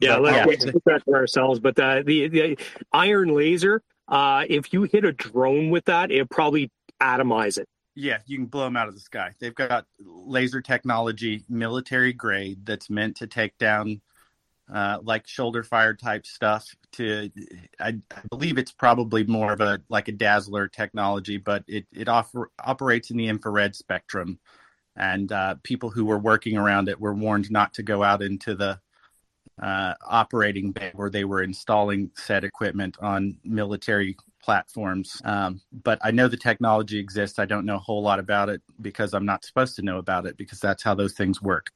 yeah, 0.00 0.16
let's 0.16 0.64
yeah. 0.64 0.72
that 0.86 1.02
for 1.04 1.16
ourselves. 1.16 1.60
But 1.60 1.76
the, 1.76 2.02
the 2.04 2.28
the 2.28 2.58
iron 2.92 3.34
laser, 3.34 3.82
uh, 4.08 4.44
if 4.48 4.72
you 4.72 4.84
hit 4.84 5.04
a 5.04 5.12
drone 5.12 5.70
with 5.70 5.84
that, 5.86 6.10
it 6.10 6.28
probably 6.30 6.70
atomize 7.00 7.58
it. 7.58 7.68
Yeah, 7.96 8.18
you 8.26 8.38
can 8.38 8.46
blow 8.46 8.64
them 8.64 8.76
out 8.76 8.88
of 8.88 8.94
the 8.94 9.00
sky. 9.00 9.32
They've 9.40 9.54
got 9.54 9.84
laser 9.98 10.60
technology, 10.60 11.44
military 11.48 12.12
grade, 12.12 12.64
that's 12.64 12.88
meant 12.88 13.16
to 13.16 13.26
take 13.26 13.56
down 13.58 14.00
uh, 14.72 14.98
like 15.02 15.26
shoulder 15.26 15.62
fire 15.62 15.94
type 15.94 16.24
stuff 16.26 16.74
to 16.92 17.30
I, 17.80 17.88
I, 17.88 18.22
believe 18.30 18.56
it's 18.56 18.72
probably 18.72 19.24
more 19.24 19.52
of 19.52 19.60
a 19.60 19.80
like 19.88 20.08
a 20.08 20.12
dazzler 20.12 20.68
technology 20.68 21.38
but 21.38 21.64
it 21.66 21.86
it 21.92 22.08
offer, 22.08 22.50
operates 22.64 23.10
in 23.10 23.16
the 23.16 23.28
infrared 23.28 23.74
spectrum. 23.74 24.38
And 24.96 25.32
uh, 25.32 25.54
people 25.62 25.88
who 25.90 26.04
were 26.04 26.18
working 26.18 26.56
around 26.56 26.88
it 26.88 27.00
were 27.00 27.14
warned 27.14 27.50
not 27.50 27.72
to 27.74 27.82
go 27.82 28.02
out 28.02 28.22
into 28.22 28.54
the 28.54 28.80
uh, 29.60 29.94
operating 30.06 30.72
bay 30.72 30.90
where 30.94 31.10
they 31.10 31.24
were 31.24 31.42
installing 31.42 32.10
said 32.16 32.44
equipment 32.44 32.96
on 33.00 33.38
military 33.44 34.16
platforms. 34.42 35.20
Um, 35.24 35.60
but 35.84 35.98
i 36.02 36.10
know 36.10 36.28
the 36.28 36.36
technology 36.36 36.98
exists. 36.98 37.38
I 37.38 37.46
don't 37.46 37.66
know 37.66 37.76
a 37.76 37.78
whole 37.78 38.02
lot 38.02 38.18
about 38.18 38.48
it 38.48 38.62
because 38.80 39.14
i'm 39.14 39.26
not 39.26 39.44
supposed 39.44 39.76
to 39.76 39.82
know 39.82 39.98
about 39.98 40.26
it 40.26 40.36
because 40.36 40.60
that's 40.60 40.82
how 40.82 40.94
those 40.94 41.14
things 41.14 41.42
work 41.42 41.70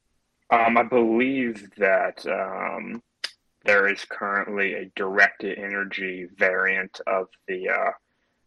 um, 0.50 0.76
I 0.76 0.82
believe 0.82 1.70
that 1.76 2.24
um, 2.26 3.02
there 3.64 3.88
is 3.88 4.04
currently 4.04 4.74
a 4.74 4.90
directed 4.94 5.58
energy 5.58 6.26
variant 6.36 7.00
of 7.06 7.28
the 7.48 7.68
uh, 7.68 7.90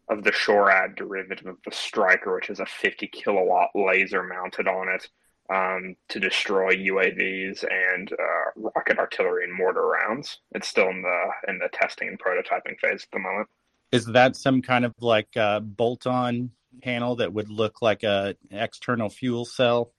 of 0.08 0.24
the 0.24 0.32
SHORAD 0.32 0.96
derivative 0.96 1.46
of 1.46 1.58
the 1.64 1.72
Stryker, 1.72 2.34
which 2.34 2.48
is 2.48 2.60
a 2.60 2.66
50 2.66 3.08
kilowatt 3.08 3.70
laser 3.74 4.22
mounted 4.22 4.66
on 4.66 4.88
it 4.88 5.08
um, 5.52 5.96
to 6.08 6.20
destroy 6.20 6.74
UAVs 6.74 7.64
and 7.70 8.12
uh, 8.12 8.50
rocket 8.74 8.98
artillery 8.98 9.44
and 9.44 9.54
mortar 9.54 9.86
rounds. 9.86 10.38
It's 10.52 10.68
still 10.68 10.88
in 10.88 11.02
the 11.02 11.50
in 11.50 11.58
the 11.58 11.68
testing 11.72 12.08
and 12.08 12.18
prototyping 12.18 12.78
phase 12.80 13.02
at 13.02 13.10
the 13.12 13.18
moment. 13.18 13.48
Is 13.92 14.06
that 14.06 14.36
some 14.36 14.62
kind 14.62 14.84
of 14.84 14.94
like 15.00 15.34
a 15.36 15.60
bolt-on 15.60 16.50
panel 16.82 17.16
that 17.16 17.32
would 17.32 17.48
look 17.48 17.80
like 17.80 18.02
a 18.02 18.36
external 18.50 19.08
fuel 19.08 19.44
cell? 19.44 19.92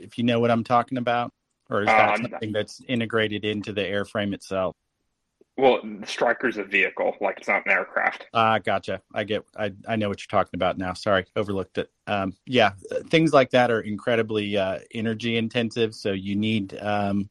If 0.00 0.18
you 0.18 0.24
know 0.24 0.40
what 0.40 0.50
I'm 0.50 0.64
talking 0.64 0.98
about, 0.98 1.32
or 1.70 1.82
is 1.82 1.86
that 1.86 2.14
um, 2.14 2.22
something 2.22 2.52
that's 2.52 2.80
integrated 2.88 3.44
into 3.44 3.72
the 3.72 3.82
airframe 3.82 4.34
itself? 4.34 4.74
Well, 5.58 5.80
the 5.82 6.06
Stryker's 6.06 6.56
a 6.56 6.62
vehicle, 6.62 7.16
like 7.20 7.38
it's 7.38 7.48
not 7.48 7.66
an 7.66 7.72
aircraft. 7.72 8.26
Ah, 8.32 8.54
uh, 8.54 8.58
gotcha. 8.60 9.02
I 9.12 9.24
get. 9.24 9.44
I 9.56 9.72
I 9.88 9.96
know 9.96 10.08
what 10.08 10.20
you're 10.20 10.38
talking 10.40 10.56
about 10.56 10.78
now. 10.78 10.92
Sorry, 10.92 11.26
overlooked 11.34 11.78
it. 11.78 11.90
Um, 12.06 12.34
yeah, 12.46 12.70
things 13.08 13.32
like 13.32 13.50
that 13.50 13.72
are 13.72 13.80
incredibly 13.80 14.56
uh, 14.56 14.78
energy 14.94 15.36
intensive, 15.36 15.96
so 15.96 16.12
you 16.12 16.36
need 16.36 16.78
um, 16.80 17.28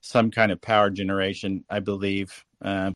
some 0.00 0.30
kind 0.30 0.52
of 0.52 0.60
power 0.62 0.88
generation, 0.88 1.64
I 1.68 1.80
believe. 1.80 2.46
Uh, 2.62 2.92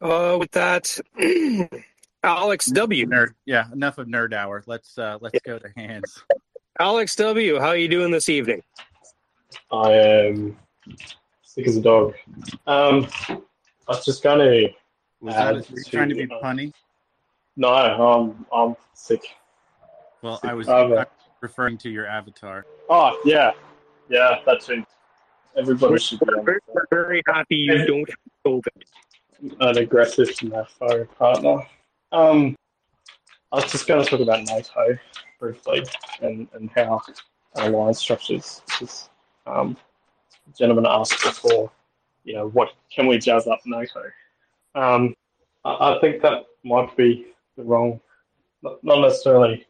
uh 0.00 0.36
with 0.40 0.50
that, 0.50 0.98
Alex 2.24 2.66
W. 2.66 3.06
Nerd, 3.06 3.34
yeah, 3.46 3.70
enough 3.72 3.98
of 3.98 4.08
nerd 4.08 4.34
hour. 4.34 4.64
Let's 4.66 4.98
uh, 4.98 5.18
let's 5.20 5.38
go 5.46 5.60
to 5.60 5.68
hands. 5.76 6.24
Alex 6.80 7.16
W., 7.16 7.58
how 7.58 7.68
are 7.68 7.76
you 7.76 7.88
doing 7.88 8.12
this 8.12 8.28
evening? 8.28 8.62
I 9.72 9.92
am 9.92 10.56
sick 11.42 11.66
as 11.66 11.76
a 11.76 11.82
dog. 11.82 12.14
Um, 12.68 13.08
I 13.28 13.40
was 13.88 14.04
just 14.04 14.22
going 14.22 14.38
to. 14.38 14.68
Was 15.20 15.66
to, 15.66 15.90
trying 15.90 16.08
to 16.10 16.14
be 16.14 16.24
uh, 16.24 16.40
punny? 16.40 16.72
No, 17.56 17.70
I'm 17.74 18.46
I'm 18.52 18.76
sick. 18.94 19.24
Well, 20.22 20.38
sick. 20.38 20.50
I 20.50 20.54
was 20.54 20.68
um, 20.68 21.04
referring 21.40 21.78
to 21.78 21.90
your 21.90 22.06
avatar. 22.06 22.64
Oh 22.88 23.20
yeah, 23.24 23.50
yeah, 24.08 24.36
that's 24.46 24.68
it. 24.68 24.84
Everybody 25.56 25.94
we're, 25.94 25.98
should 25.98 26.20
be. 26.20 26.26
We're, 26.28 26.60
we're 26.72 26.86
very 26.90 27.24
happy 27.26 27.56
you 27.56 27.86
don't 27.86 28.08
have 28.08 28.18
COVID. 28.46 29.58
An 29.60 29.78
aggressive 29.78 30.30
fire 30.78 31.06
partner. 31.06 31.66
Um, 32.12 32.56
I 33.52 33.56
was 33.56 33.72
just 33.72 33.86
going 33.86 34.04
to 34.04 34.08
talk 34.08 34.20
about 34.20 34.44
NATO 34.44 34.98
briefly 35.40 35.84
and, 36.20 36.48
and 36.52 36.70
how 36.76 37.00
an 37.54 37.72
alliance 37.72 37.98
structures. 37.98 38.62
Because, 38.66 39.08
um, 39.46 39.76
gentleman 40.56 40.86
asked 40.86 41.22
before, 41.22 41.70
you 42.24 42.34
know, 42.34 42.48
what 42.48 42.70
can 42.94 43.06
we 43.06 43.18
jazz 43.18 43.46
up 43.46 43.60
NATO? 43.64 44.02
Um, 44.74 45.14
I, 45.64 45.94
I, 45.94 45.98
think 46.00 46.20
that 46.22 46.44
might 46.62 46.94
be 46.96 47.28
the 47.56 47.62
wrong, 47.62 48.00
not, 48.62 48.82
necessarily 48.84 49.66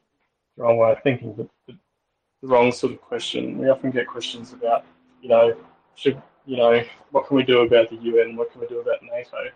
the 0.57 0.63
wrong 0.63 0.79
way 0.79 0.93
of 0.93 1.03
thinking, 1.03 1.33
but 1.35 1.49
the 1.67 2.49
wrong 2.49 2.73
sort 2.73 2.93
of 2.93 3.01
question. 3.01 3.59
We 3.59 3.69
often 3.69 3.91
get 3.91 4.07
questions 4.09 4.53
about 4.53 4.85
you 5.23 5.29
know, 5.29 5.57
should 5.95 6.21
you 6.47 6.57
know, 6.57 6.83
what 7.11 7.27
can 7.27 7.37
we 7.37 7.43
do 7.43 7.61
about 7.61 7.91
the 7.91 7.97
UN? 7.97 8.37
What 8.37 8.51
can 8.53 8.61
we 8.61 8.67
do 8.67 8.81
about 8.81 9.03
NATO? 9.03 9.51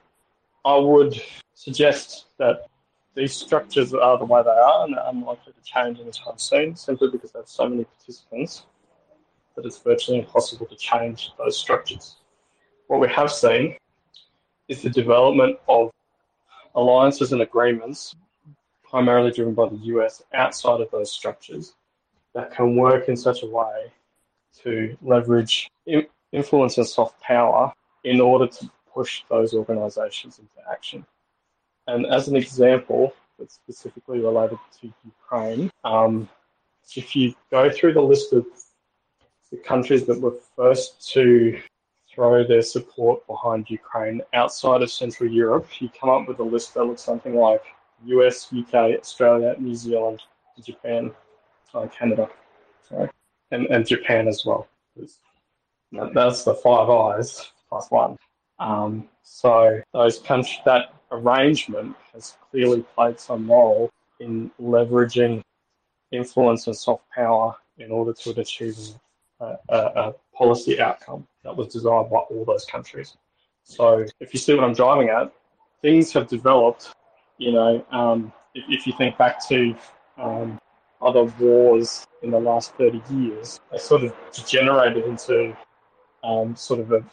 I 0.65 0.77
would 0.77 1.21
suggest 1.55 2.27
that 2.39 2.67
these 3.15 3.35
structures 3.35 3.93
are 3.93 4.19
the 4.19 4.25
way 4.25 4.43
they 4.43 4.51
are 4.51 4.85
and 4.85 4.95
they're 4.95 5.05
unlikely 5.07 5.53
to 5.53 5.63
change 5.63 6.01
anytime 6.01 6.39
soon, 6.39 6.77
simply 6.77 7.11
because 7.11 7.33
there's 7.33 7.51
so 7.51 7.69
many 7.69 7.85
participants 7.85 8.65
that 9.55 9.67
it's 9.67 9.79
virtually 9.79 10.19
impossible 10.19 10.67
to 10.67 10.77
change 10.77 11.33
those 11.39 11.59
structures. 11.59 12.17
What 12.87 13.01
we 13.01 13.09
have 13.09 13.31
seen 13.31 13.77
is 14.69 14.83
the 14.83 14.91
development 14.91 15.59
of 15.69 15.91
alliances 16.75 17.33
and 17.33 17.43
agreements, 17.43 18.15
primarily 18.83 19.31
driven 19.31 19.55
by 19.55 19.69
the 19.69 19.77
US, 19.77 20.23
outside 20.33 20.81
of 20.81 20.91
those 20.91 21.13
structures 21.13 21.75
that 22.35 22.51
can 22.51 22.77
work 22.77 23.09
in 23.09 23.17
such 23.17 23.43
a 23.43 23.47
way 23.47 23.93
to 24.63 24.97
leverage 25.03 25.71
influence 26.33 26.79
and 26.79 26.87
soft 26.87 27.21
power 27.21 27.73
in 28.05 28.21
order 28.21 28.47
to 28.47 28.71
push 28.93 29.23
those 29.29 29.55
organizations 29.55 30.39
into 30.39 30.71
action. 30.71 31.05
And 31.87 32.07
as 32.07 32.29
an 32.29 32.37
example, 32.37 33.15
that's 33.39 33.55
specifically 33.55 34.21
related 34.21 34.59
to 34.81 34.93
Ukraine, 35.05 35.71
um, 35.85 36.29
if 36.97 37.17
you 37.17 37.35
go 37.51 37.71
through 37.71 37.95
the 37.95 38.03
list 38.03 38.33
of 38.33 38.45
the 39.51 39.57
countries 39.59 40.05
that 40.07 40.21
were 40.21 40.35
first 40.57 41.11
to 41.13 41.61
throw 42.13 42.47
their 42.47 42.63
support 42.63 43.27
behind 43.27 43.71
Ukraine 43.71 44.21
outside 44.35 44.83
of 44.83 44.91
Central 44.91 45.31
Europe, 45.31 45.67
you 45.81 45.89
come 45.99 46.11
up 46.11 46.29
with 46.29 46.39
a 46.41 46.43
list 46.43 46.75
that 46.75 46.85
looks 46.85 47.03
something 47.03 47.35
like 47.35 47.63
US, 48.05 48.53
UK, 48.53 48.75
Australia, 49.01 49.55
New 49.59 49.75
Zealand, 49.75 50.21
Japan, 50.63 51.13
uh, 51.75 51.87
Canada, 51.87 52.29
sorry, 52.87 53.09
and, 53.51 53.67
and 53.67 53.87
Japan 53.87 54.29
as 54.29 54.45
well 54.45 54.69
that's 56.15 56.45
the 56.45 56.55
Five 56.55 56.89
Eyes 56.89 57.53
plus 57.69 57.91
one. 57.91 58.17
Um, 58.59 59.09
so 59.23 59.81
those 59.93 60.19
countries, 60.19 60.61
that 60.65 60.95
arrangement 61.13 61.95
has 62.13 62.37
clearly 62.51 62.85
played 62.95 63.21
some 63.21 63.49
role 63.51 63.91
in 64.21 64.51
leveraging 64.61 65.43
influence 66.11 66.67
and 66.67 66.77
soft 66.77 67.05
power 67.15 67.55
in 67.79 67.91
order 67.91 68.13
to 68.13 68.31
achieve 68.41 68.77
a, 69.41 69.57
a, 69.69 69.77
a 69.77 70.15
policy 70.35 70.81
outcome 70.81 71.27
that 71.45 71.57
was 71.57 71.69
desired 71.69 72.11
by 72.11 72.19
all 72.19 72.45
those 72.45 72.65
countries. 72.65 73.17
So 73.65 74.05
if 74.21 74.33
you 74.33 74.41
see 74.41 74.55
what 74.55 74.65
I'm 74.65 74.75
driving 74.75 75.09
at, 75.09 75.33
things 75.81 76.13
have 76.13 76.29
developed. 76.29 76.95
You 77.39 77.53
know, 77.53 77.87
um, 77.91 78.33
if, 78.55 78.65
if, 78.69 78.87
you 78.87 78.93
think 78.97 79.19
back 79.19 79.47
to 79.49 79.75
um, 80.19 80.59
other 81.01 81.25
wars 81.41 82.07
in 82.23 82.31
the 82.31 82.39
last 82.39 82.75
30 82.75 83.03
years, 83.11 83.61
they 83.71 83.79
sort 83.79 84.05
of 84.05 84.15
degenerated 84.33 85.05
into 85.05 85.57
um, 86.23 86.55
sort 86.55 86.81
of 86.81 86.93
a 86.93 87.05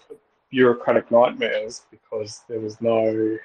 bureaucratic 0.52 1.10
nightmares 1.12 1.86
because 1.92 2.44
there 2.48 2.60
was 2.60 2.80
no, 2.82 3.38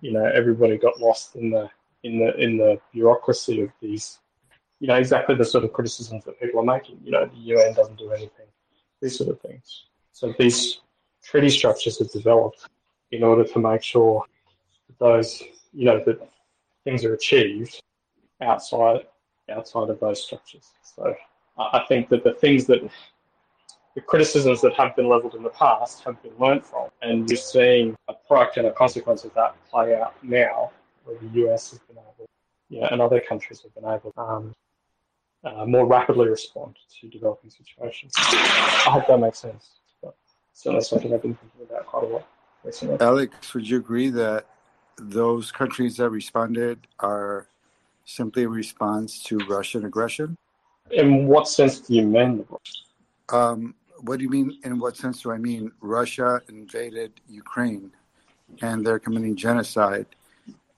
you 0.00 0.12
know, 0.12 0.24
everybody 0.24 0.76
got 0.76 1.00
lost 1.00 1.36
in 1.36 1.50
the 1.50 1.68
in 2.02 2.18
the 2.18 2.36
in 2.36 2.56
the 2.56 2.80
bureaucracy 2.92 3.60
of 3.62 3.70
these, 3.80 4.18
you 4.80 4.88
know, 4.88 4.96
exactly 4.96 5.34
the 5.34 5.44
sort 5.44 5.64
of 5.64 5.72
criticisms 5.72 6.24
that 6.24 6.40
people 6.40 6.60
are 6.60 6.64
making. 6.64 6.98
You 7.04 7.12
know, 7.12 7.26
the 7.26 7.36
UN 7.36 7.74
doesn't 7.74 7.98
do 7.98 8.10
anything, 8.10 8.46
these 9.00 9.16
sort 9.16 9.30
of 9.30 9.40
things. 9.40 9.84
So 10.12 10.34
these 10.38 10.80
treaty 11.22 11.50
structures 11.50 11.98
have 11.98 12.10
developed 12.10 12.68
in 13.10 13.22
order 13.22 13.44
to 13.44 13.58
make 13.58 13.82
sure 13.82 14.24
that 14.88 14.98
those, 14.98 15.42
you 15.72 15.84
know, 15.84 16.02
that 16.04 16.20
things 16.84 17.04
are 17.04 17.14
achieved 17.14 17.82
outside 18.40 19.06
outside 19.50 19.90
of 19.90 20.00
those 20.00 20.22
structures. 20.22 20.70
So 20.82 21.14
I 21.58 21.84
think 21.88 22.08
that 22.08 22.24
the 22.24 22.34
things 22.34 22.66
that 22.66 22.88
the 23.94 24.00
criticisms 24.00 24.60
that 24.60 24.72
have 24.74 24.94
been 24.94 25.08
levelled 25.08 25.34
in 25.34 25.42
the 25.42 25.50
past 25.50 26.04
have 26.04 26.22
been 26.22 26.32
learnt 26.38 26.64
from. 26.64 26.88
And 27.02 27.28
you're 27.28 27.36
seeing 27.36 27.96
a 28.08 28.14
product 28.14 28.56
and 28.56 28.66
a 28.66 28.72
consequence 28.72 29.24
of 29.24 29.34
that 29.34 29.54
play 29.68 29.94
out 29.94 30.14
now, 30.22 30.70
where 31.04 31.16
the 31.18 31.46
US 31.46 31.70
has 31.70 31.80
been 31.80 31.96
able, 31.96 32.28
yeah, 32.68 32.88
and 32.90 33.00
other 33.00 33.20
countries 33.20 33.62
have 33.62 33.74
been 33.74 33.84
able 33.84 34.12
to 34.12 34.20
um, 34.20 34.54
uh, 35.42 35.64
more 35.66 35.86
rapidly 35.86 36.28
respond 36.28 36.76
to 37.00 37.08
developing 37.08 37.50
situations. 37.50 38.12
I 38.16 38.90
hope 38.90 39.06
that 39.08 39.18
makes 39.18 39.38
sense. 39.38 39.70
But 40.02 40.14
certainly 40.52 40.84
something 40.84 41.12
I've 41.12 41.22
been 41.22 41.34
thinking 41.34 41.62
about 41.68 41.86
quite 41.86 42.04
a 42.04 42.06
lot 42.06 42.26
recently. 42.62 43.00
Alex, 43.00 43.54
would 43.54 43.68
you 43.68 43.78
agree 43.78 44.10
that 44.10 44.46
those 44.98 45.50
countries 45.50 45.96
that 45.96 46.10
responded 46.10 46.86
are 47.00 47.48
simply 48.04 48.44
a 48.44 48.48
response 48.48 49.22
to 49.24 49.38
Russian 49.48 49.84
aggression? 49.84 50.36
In 50.90 51.26
what 51.26 51.48
sense 51.48 51.80
do 51.80 51.94
you 51.94 52.02
mean? 52.02 52.44
Um, 53.30 53.74
what 54.02 54.18
do 54.18 54.24
you 54.24 54.30
mean? 54.30 54.58
In 54.64 54.78
what 54.78 54.96
sense 54.96 55.22
do 55.22 55.32
I 55.32 55.38
mean? 55.38 55.72
Russia 55.80 56.40
invaded 56.48 57.12
Ukraine, 57.28 57.92
and 58.62 58.84
they're 58.84 58.98
committing 58.98 59.36
genocide. 59.36 60.06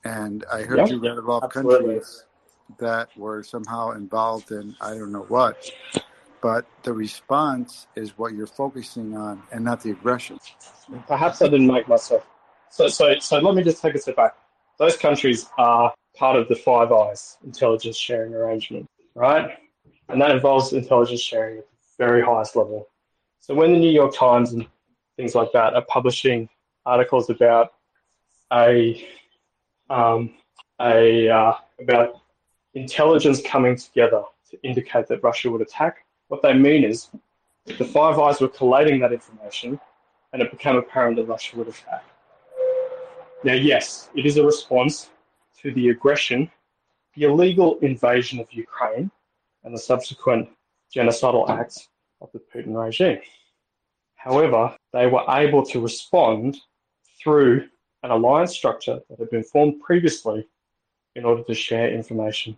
And 0.05 0.45
I 0.53 0.63
heard 0.63 0.89
you 0.91 0.99
read 1.01 1.19
about 1.19 1.45
absolutely. 1.45 1.95
countries 1.95 2.25
that 2.79 3.17
were 3.17 3.43
somehow 3.43 3.91
involved 3.93 4.51
in 4.51 4.75
I 4.81 4.91
don't 4.91 5.13
know 5.13 5.27
what, 5.29 5.71
but 6.41 6.67
the 6.83 6.93
response 6.93 7.87
is 7.95 8.17
what 8.19 8.33
you're 8.35 8.47
focusing 8.47 9.17
on, 9.17 9.43
and 9.53 9.65
not 9.65 9.83
the 9.83 9.91
aggression. 9.91 10.39
Perhaps 11.07 11.43
I 11.43 11.47
didn't 11.47 11.69
make 11.69 11.89
myself. 11.89 12.27
So, 12.71 12.89
so, 12.89 13.19
so 13.19 13.39
let 13.39 13.55
me 13.55 13.63
just 13.63 13.83
take 13.83 13.95
a 13.95 13.99
step 13.99 14.17
back. 14.17 14.35
Those 14.79 14.97
countries 14.97 15.47
are 15.59 15.93
part 16.17 16.37
of 16.37 16.49
the 16.49 16.57
Five 16.57 16.91
Eyes 16.91 17.37
intelligence 17.45 17.97
sharing 17.97 18.35
arrangement, 18.35 18.89
right? 19.15 19.59
And 20.09 20.21
that 20.21 20.31
involves 20.31 20.73
intelligence 20.73 21.21
sharing 21.21 21.59
at 21.59 21.67
the 21.67 22.05
very 22.05 22.23
highest 22.23 22.57
level. 22.57 22.89
So 23.53 23.57
when 23.57 23.73
the 23.73 23.79
New 23.79 23.91
York 23.91 24.15
Times 24.17 24.55
and 24.55 24.67
things 25.19 25.35
like 25.35 25.53
that 25.53 25.75
are 25.75 25.85
publishing 25.85 26.49
articles 26.87 27.29
about 27.29 27.75
a 28.51 29.07
um, 29.91 30.33
a 30.81 31.29
uh, 31.29 31.53
about 31.79 32.23
intelligence 32.73 33.43
coming 33.45 33.77
together 33.77 34.23
to 34.51 34.63
indicate 34.63 35.07
that 35.09 35.23
Russia 35.23 35.51
would 35.51 35.61
attack, 35.61 36.07
what 36.29 36.41
they 36.41 36.55
mean 36.55 36.83
is 36.83 37.11
the 37.67 37.85
Five 37.85 38.19
Eyes 38.19 38.41
were 38.41 38.49
collating 38.49 38.99
that 39.01 39.13
information, 39.13 39.79
and 40.33 40.41
it 40.41 40.51
became 40.51 40.77
apparent 40.77 41.17
that 41.17 41.27
Russia 41.27 41.59
would 41.59 41.69
attack. 41.69 42.05
Now, 43.45 43.53
yes, 43.53 44.09
it 44.15 44.25
is 44.25 44.39
a 44.39 44.47
response 44.47 45.11
to 45.61 45.75
the 45.75 45.91
aggression, 45.91 46.51
the 47.15 47.25
illegal 47.25 47.79
invasion 47.81 48.41
of 48.41 48.51
Ukraine, 48.51 49.11
and 49.63 49.75
the 49.75 49.79
subsequent 49.79 50.49
genocidal 50.97 51.51
acts 51.51 51.91
of 52.23 52.31
the 52.33 52.39
Putin 52.39 52.83
regime. 52.83 53.21
However, 54.23 54.77
they 54.93 55.09
were 55.09 55.25
able 55.29 55.65
to 55.67 55.81
respond 55.81 56.57
through 57.21 57.69
an 58.05 58.13
alliance 58.13 58.55
structure 58.55 59.01
that 59.11 59.19
had 59.19 59.31
been 59.31 59.43
formed 59.43 59.81
previously 59.81 60.47
in 61.17 61.25
order 61.25 61.43
to 61.43 61.55
share 61.55 61.91
information 61.93 62.57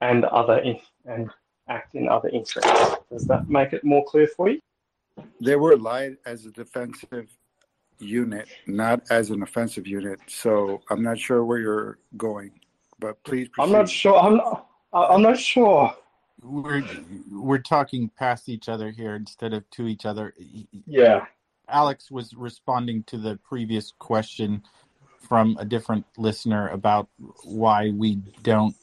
and 0.00 0.24
other 0.24 0.58
in, 0.58 0.80
and 1.04 1.30
act 1.68 1.94
in 1.94 2.08
other 2.08 2.28
interests. 2.30 2.96
Does 3.10 3.24
that 3.26 3.48
make 3.48 3.72
it 3.72 3.84
more 3.84 4.04
clear 4.04 4.26
for 4.26 4.50
you? 4.50 4.60
They 5.40 5.54
were 5.54 5.72
allied 5.72 6.16
as 6.26 6.44
a 6.44 6.50
defensive 6.50 7.28
unit, 8.00 8.48
not 8.66 9.02
as 9.08 9.30
an 9.30 9.42
offensive 9.44 9.86
unit. 9.86 10.18
So 10.26 10.82
I'm 10.90 11.02
not 11.04 11.18
sure 11.20 11.44
where 11.44 11.58
you're 11.58 11.98
going, 12.16 12.50
but 12.98 13.22
please. 13.22 13.48
Proceed. 13.48 13.64
I'm 13.64 13.78
not 13.78 13.88
sure. 13.88 14.18
I'm 14.18 14.36
not, 14.38 14.66
I'm 14.92 15.22
not 15.22 15.38
sure 15.38 15.94
we're 16.42 16.82
we're 17.30 17.58
talking 17.58 18.10
past 18.16 18.48
each 18.48 18.68
other 18.68 18.90
here 18.90 19.14
instead 19.14 19.52
of 19.52 19.68
to 19.70 19.86
each 19.86 20.04
other. 20.06 20.34
Yeah. 20.86 21.26
Alex 21.68 22.10
was 22.10 22.34
responding 22.34 23.02
to 23.04 23.18
the 23.18 23.38
previous 23.48 23.92
question 23.98 24.62
from 25.20 25.56
a 25.58 25.64
different 25.64 26.04
listener 26.16 26.68
about 26.68 27.08
why 27.42 27.90
we 27.90 28.16
don't 28.42 28.76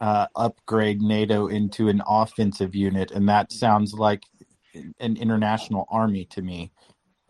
uh, 0.00 0.26
upgrade 0.36 1.00
NATO 1.00 1.46
into 1.46 1.88
an 1.88 2.02
offensive 2.06 2.74
unit, 2.74 3.10
and 3.12 3.28
that 3.28 3.50
sounds 3.50 3.94
like 3.94 4.24
an 4.74 5.16
international 5.16 5.86
army 5.90 6.26
to 6.26 6.42
me. 6.42 6.72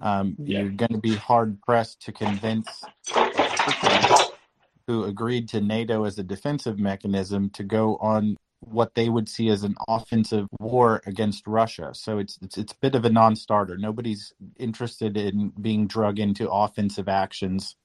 Um, 0.00 0.34
yeah. 0.38 0.60
You're 0.60 0.70
going 0.70 0.92
to 0.92 0.98
be 0.98 1.14
hard 1.14 1.60
pressed 1.62 2.02
to 2.02 2.12
convince 2.12 2.66
who 4.86 5.04
agreed 5.04 5.48
to 5.50 5.60
NATO 5.60 6.04
as 6.04 6.18
a 6.18 6.24
defensive 6.24 6.78
mechanism 6.78 7.50
to 7.50 7.62
go 7.62 7.96
on 7.98 8.36
what 8.64 8.94
they 8.94 9.08
would 9.08 9.28
see 9.28 9.48
as 9.48 9.64
an 9.64 9.74
offensive 9.88 10.46
war 10.60 11.02
against 11.06 11.46
Russia. 11.46 11.90
So 11.92 12.18
it's 12.18 12.38
it's 12.42 12.56
it's 12.56 12.72
a 12.72 12.76
bit 12.80 12.94
of 12.94 13.04
a 13.04 13.10
non-starter. 13.10 13.76
Nobody's 13.76 14.32
interested 14.58 15.16
in 15.16 15.52
being 15.60 15.86
drug 15.86 16.18
into 16.18 16.50
offensive 16.50 17.08
actions 17.08 17.76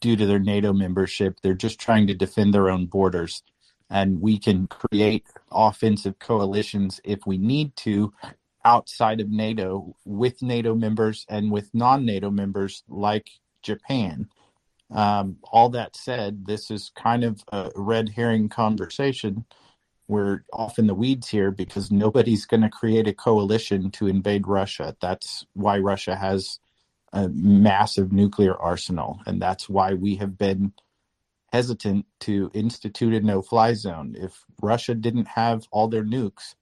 due 0.00 0.16
to 0.16 0.26
their 0.26 0.38
NATO 0.38 0.72
membership. 0.72 1.38
They're 1.42 1.54
just 1.54 1.78
trying 1.78 2.06
to 2.06 2.14
defend 2.14 2.54
their 2.54 2.70
own 2.70 2.86
borders. 2.86 3.42
And 3.90 4.20
we 4.20 4.38
can 4.38 4.68
create 4.68 5.26
offensive 5.50 6.18
coalitions 6.18 7.00
if 7.04 7.26
we 7.26 7.38
need 7.38 7.74
to 7.76 8.12
outside 8.64 9.20
of 9.20 9.28
NATO 9.28 9.96
with 10.04 10.42
NATO 10.42 10.74
members 10.74 11.26
and 11.28 11.50
with 11.50 11.74
non 11.74 12.06
NATO 12.06 12.30
members 12.30 12.84
like 12.88 13.28
Japan. 13.62 14.28
Um, 14.90 15.36
all 15.44 15.68
that 15.70 15.94
said, 15.94 16.46
this 16.46 16.70
is 16.70 16.90
kind 16.96 17.22
of 17.22 17.42
a 17.52 17.70
red 17.76 18.10
herring 18.10 18.48
conversation 18.48 19.44
we're 20.10 20.42
off 20.52 20.80
in 20.80 20.88
the 20.88 20.94
weeds 20.94 21.28
here 21.28 21.52
because 21.52 21.92
nobody's 21.92 22.44
going 22.44 22.62
to 22.62 22.68
create 22.68 23.06
a 23.06 23.14
coalition 23.14 23.92
to 23.92 24.08
invade 24.08 24.48
Russia. 24.48 24.96
That's 25.00 25.46
why 25.54 25.78
Russia 25.78 26.16
has 26.16 26.58
a 27.12 27.28
massive 27.28 28.12
nuclear 28.12 28.56
arsenal, 28.56 29.20
and 29.24 29.40
that's 29.40 29.68
why 29.68 29.94
we 29.94 30.16
have 30.16 30.36
been 30.36 30.72
hesitant 31.52 32.06
to 32.20 32.50
institute 32.54 33.14
a 33.14 33.20
no-fly 33.20 33.74
zone. 33.74 34.16
If 34.18 34.44
Russia 34.60 34.94
didn't 34.94 35.28
have 35.28 35.68
all 35.70 35.86
their 35.86 36.04
nukes, 36.04 36.56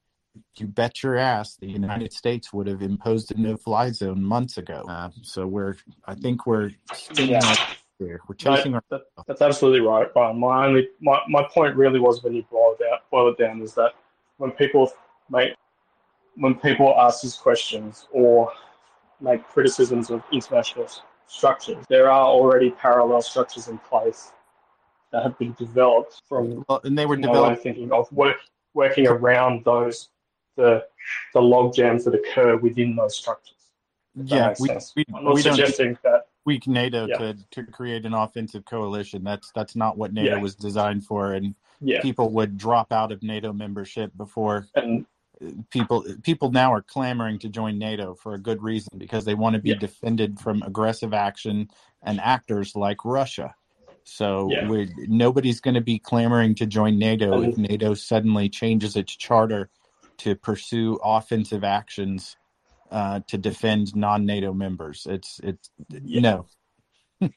you 0.59 0.67
bet 0.67 1.03
your 1.03 1.17
ass 1.17 1.57
the 1.57 1.69
United 1.69 2.13
States 2.13 2.53
would 2.53 2.67
have 2.67 2.83
imposed 2.83 3.33
a 3.33 3.41
no-fly 3.41 3.93
zone 3.93 4.23
months 4.23 4.59
ago. 4.59 4.85
Uh, 4.89 5.11
so 5.23 5.47
we're, 5.47 5.77
I 6.07 6.15
think 6.15 6.47
we're 6.47 6.73
Yeah. 7.17 7.57
We're 8.01 8.35
chasing 8.37 8.75
our. 8.75 8.83
That, 8.91 9.03
that's 9.27 9.43
absolutely 9.43 9.81
right, 9.81 10.13
Brian. 10.13 10.39
My 10.39 10.67
only 10.67 10.89
my, 11.01 11.21
my 11.29 11.43
point 11.53 11.75
really 11.75 11.99
was 11.99 12.23
when 12.23 12.35
you 12.35 12.45
boil 12.51 12.77
it 12.79 12.85
down 12.85 12.99
boil 13.11 13.29
it 13.29 13.39
down 13.39 13.61
is 13.61 13.75
that 13.75 13.93
when 14.37 14.53
people 14.53 14.93
make 15.31 15.55
when 16.37 16.55
people 16.55 16.95
ask 16.99 17.23
these 17.23 17.35
questions 17.35 18.07
or 18.13 18.53
make 19.21 19.47
criticisms 19.49 20.11
of 20.11 20.23
international 20.33 20.89
structures, 21.27 21.85
there 21.89 22.11
are 22.11 22.27
already 22.27 22.71
parallel 22.71 23.21
structures 23.21 23.69
in 23.69 23.79
place 23.79 24.33
that 25.11 25.25
have 25.25 25.37
been 25.39 25.55
developed 25.59 26.23
from 26.29 26.65
Well, 26.69 26.81
and 26.85 26.97
they 26.97 27.07
were 27.07 27.17
developed. 27.17 27.63
thinking 27.63 27.91
of 27.93 28.11
work, 28.13 28.37
working 28.75 29.09
around 29.09 29.65
those 29.65 30.11
the 30.57 30.85
the 31.35 31.41
log 31.41 31.75
jams 31.75 32.05
that 32.05 32.15
occur 32.15 32.57
within 32.57 32.95
those 32.95 33.17
structures. 33.17 33.55
Yeah, 34.15 34.55
we, 34.59 34.69
we, 34.97 35.05
I'm 35.15 35.25
not 35.25 35.35
we 35.35 35.43
suggesting 35.43 35.97
that 36.03 36.27
tweak 36.49 36.67
NATO 36.67 37.07
Yeah. 37.07 37.19
to, 37.19 37.37
to 37.51 37.63
create 37.65 38.07
an 38.07 38.15
offensive 38.15 38.65
coalition. 38.65 39.23
That's 39.23 39.53
that's 39.53 39.77
not 39.77 39.99
what 39.99 40.15
NATO 40.15 40.37
Yeah. 40.37 40.43
was 40.43 40.55
designed 40.55 41.05
for, 41.05 41.35
and 41.35 41.55
yeah, 41.81 42.01
people 42.01 42.31
would 42.31 42.57
drop 42.57 42.91
out 42.91 43.13
of 43.13 43.23
NATO 43.23 43.53
membership 43.53 44.17
before 44.17 44.67
and 44.75 45.05
people 45.71 46.05
people 46.23 46.51
now 46.51 46.73
are 46.73 46.83
clamoring 46.83 47.39
to 47.41 47.49
join 47.49 47.79
NATO 47.79 48.15
for 48.15 48.35
a 48.35 48.39
good 48.39 48.63
reason 48.63 48.99
because 48.99 49.25
they 49.25 49.35
want 49.35 49.55
to 49.55 49.63
be 49.63 49.75
defended 49.75 50.41
from 50.41 50.63
aggressive 50.63 51.13
action 51.13 51.69
and 52.03 52.19
actors 52.21 52.75
like 52.75 53.05
Russia. 53.05 53.55
So 54.05 54.57
we 54.69 54.89
nobody's 55.07 55.61
going 55.61 55.75
to 55.75 55.83
be 55.83 55.99
clamoring 55.99 56.55
to 56.57 56.67
join 56.67 56.99
NATO 56.99 57.43
if 57.43 57.59
NATO 57.59 57.93
suddenly 57.93 58.49
changes 58.49 58.97
its 58.97 59.15
charter 59.15 59.69
to 60.19 60.35
pursue 60.35 60.99
offensive 61.05 61.63
actions 61.63 62.37
uh, 62.90 63.20
to 63.27 63.38
defend 63.38 63.94
non-NATO 63.94 64.53
members. 64.53 65.07
It's 65.09 65.40
it's 65.42 65.70
Yeah. 65.90 66.20
no. 66.20 66.46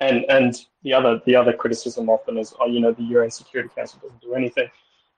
and 0.00 0.24
and 0.28 0.54
the 0.82 0.92
other 0.92 1.20
the 1.26 1.36
other 1.36 1.52
criticism 1.52 2.08
often 2.08 2.38
is, 2.38 2.54
oh, 2.60 2.66
you 2.66 2.80
know, 2.80 2.92
the 2.92 3.02
UN 3.04 3.30
Security 3.30 3.70
Council 3.74 4.00
doesn't 4.02 4.20
do 4.20 4.34
anything. 4.34 4.68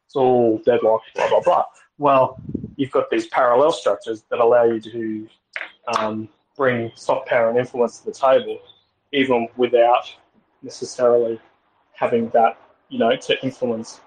It's 0.06 0.16
all 0.16 0.58
deadlocked, 0.64 1.14
blah 1.14 1.28
blah 1.28 1.40
blah. 1.40 1.64
Well, 1.98 2.38
you've 2.76 2.90
got 2.90 3.10
these 3.10 3.26
parallel 3.28 3.72
structures 3.72 4.24
that 4.30 4.40
allow 4.40 4.64
you 4.64 4.80
to 4.80 5.28
um, 5.96 6.28
bring 6.56 6.90
soft 6.94 7.28
power 7.28 7.48
and 7.48 7.58
influence 7.58 8.00
to 8.00 8.06
the 8.06 8.12
table, 8.12 8.58
even 9.12 9.48
without 9.56 10.12
necessarily 10.62 11.40
having 11.92 12.28
that, 12.30 12.58
you 12.88 12.98
know, 12.98 13.14
to 13.14 13.44
influence 13.44 14.00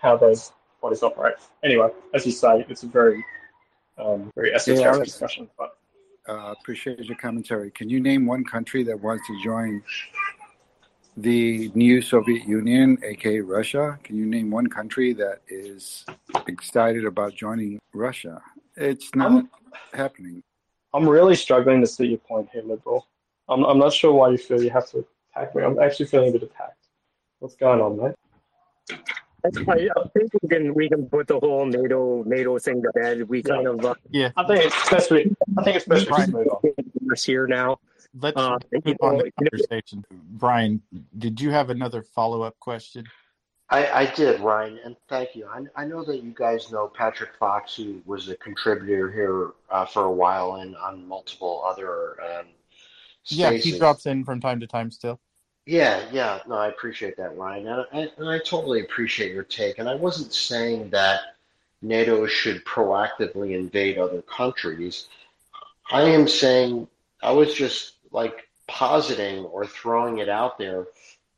how 0.00 0.16
those 0.16 0.52
bodies 0.82 1.02
operate. 1.02 1.34
Anyway, 1.62 1.88
as 2.14 2.26
you 2.26 2.32
say, 2.32 2.64
it's 2.68 2.82
a 2.82 2.86
very 2.86 3.24
um, 4.00 4.30
very 4.34 4.54
esoteric 4.54 4.86
Alex. 4.86 5.10
discussion, 5.12 5.48
but 5.58 5.76
Uh, 6.28 6.54
appreciate 6.58 7.00
your 7.04 7.16
commentary. 7.16 7.70
Can 7.70 7.88
you 7.90 8.00
name 8.00 8.26
one 8.26 8.44
country 8.44 8.82
that 8.84 8.98
wants 9.00 9.26
to 9.26 9.34
join 9.42 9.82
the 11.16 11.70
new 11.74 12.00
Soviet 12.02 12.44
Union, 12.46 12.98
aka 13.02 13.40
Russia? 13.40 13.98
Can 14.04 14.16
you 14.16 14.26
name 14.26 14.50
one 14.50 14.68
country 14.68 15.12
that 15.14 15.40
is 15.48 16.04
excited 16.46 17.04
about 17.04 17.34
joining 17.34 17.78
Russia? 17.94 18.40
It's 18.76 19.12
not 19.14 19.32
I'm- 19.32 19.50
happening. 19.92 20.42
I'm 20.94 21.08
really 21.08 21.36
struggling 21.36 21.80
to 21.80 21.86
see 21.86 22.06
your 22.06 22.18
point 22.18 22.48
here, 22.52 22.62
liberal. 22.62 23.06
I'm, 23.48 23.64
I'm 23.64 23.78
not 23.78 23.92
sure 23.92 24.12
why 24.12 24.30
you 24.30 24.38
feel 24.38 24.62
you 24.62 24.70
have 24.70 24.88
to 24.90 25.04
attack 25.34 25.54
me. 25.54 25.62
I'm 25.62 25.78
actually 25.78 26.06
feeling 26.06 26.30
a 26.30 26.32
bit 26.32 26.42
attacked. 26.42 26.84
What's 27.40 27.56
going 27.56 27.80
on, 27.80 27.96
mate? 28.00 28.16
I, 29.44 29.88
I 29.96 30.08
think 30.16 30.30
we 30.42 30.48
can 30.48 30.74
we 30.74 30.88
can 30.88 31.06
put 31.06 31.26
the 31.26 31.38
whole 31.38 31.66
NATO 31.66 32.22
NATO 32.24 32.58
thing 32.58 32.82
to 32.82 32.90
bed. 32.94 33.28
We 33.28 33.42
kind 33.42 33.66
of 33.66 33.84
uh, 33.84 33.94
I 34.36 34.44
think 34.46 34.64
it's 34.64 34.90
best 34.90 35.10
we. 35.10 35.34
I 35.58 35.62
think 35.62 35.76
it's 35.76 35.86
best 35.86 36.10
we 36.10 36.16
just 36.16 36.32
move 36.32 36.46
on. 36.48 36.60
we're 37.00 37.14
here 37.16 37.46
now. 37.46 37.78
Let's 38.20 38.36
Uh, 38.36 38.58
move 38.72 38.82
you 38.86 38.96
on 39.02 39.12
know, 39.16 39.18
the 39.18 39.24
you 39.26 39.32
know- 39.40 39.50
conversation. 39.50 40.04
Brian, 40.32 40.82
did 41.18 41.40
you 41.40 41.50
have 41.50 41.70
another 41.70 42.02
follow-up 42.02 42.58
question? 42.58 43.04
I, 43.72 43.86
I 44.02 44.06
did, 44.16 44.40
Ryan, 44.40 44.80
and 44.84 44.96
thank 45.08 45.36
you. 45.36 45.46
I, 45.46 45.60
I 45.80 45.84
know 45.84 46.02
that 46.04 46.24
you 46.24 46.32
guys 46.34 46.72
know 46.72 46.88
Patrick 46.88 47.30
Fox, 47.38 47.76
who 47.76 48.02
was 48.04 48.28
a 48.28 48.34
contributor 48.38 49.12
here 49.12 49.50
uh, 49.70 49.86
for 49.86 50.06
a 50.06 50.10
while 50.10 50.56
and 50.56 50.74
on 50.76 51.06
multiple 51.06 51.62
other 51.64 52.20
um, 52.20 52.46
Yeah, 53.26 53.52
he 53.52 53.78
drops 53.78 54.06
in 54.06 54.24
from 54.24 54.40
time 54.40 54.58
to 54.58 54.66
time 54.66 54.90
still. 54.90 55.20
Yeah, 55.70 56.02
yeah, 56.10 56.40
no, 56.48 56.56
I 56.56 56.66
appreciate 56.66 57.16
that, 57.18 57.38
Ryan, 57.38 57.68
and 57.68 57.86
I, 57.92 58.10
and 58.18 58.28
I 58.28 58.40
totally 58.40 58.80
appreciate 58.80 59.32
your 59.32 59.44
take. 59.44 59.78
And 59.78 59.88
I 59.88 59.94
wasn't 59.94 60.34
saying 60.34 60.90
that 60.90 61.36
NATO 61.80 62.26
should 62.26 62.64
proactively 62.64 63.54
invade 63.54 63.96
other 63.96 64.20
countries. 64.22 65.06
I 65.92 66.02
am 66.02 66.26
saying 66.26 66.88
I 67.22 67.30
was 67.30 67.54
just 67.54 67.92
like 68.10 68.48
positing 68.66 69.44
or 69.44 69.64
throwing 69.64 70.18
it 70.18 70.28
out 70.28 70.58
there, 70.58 70.88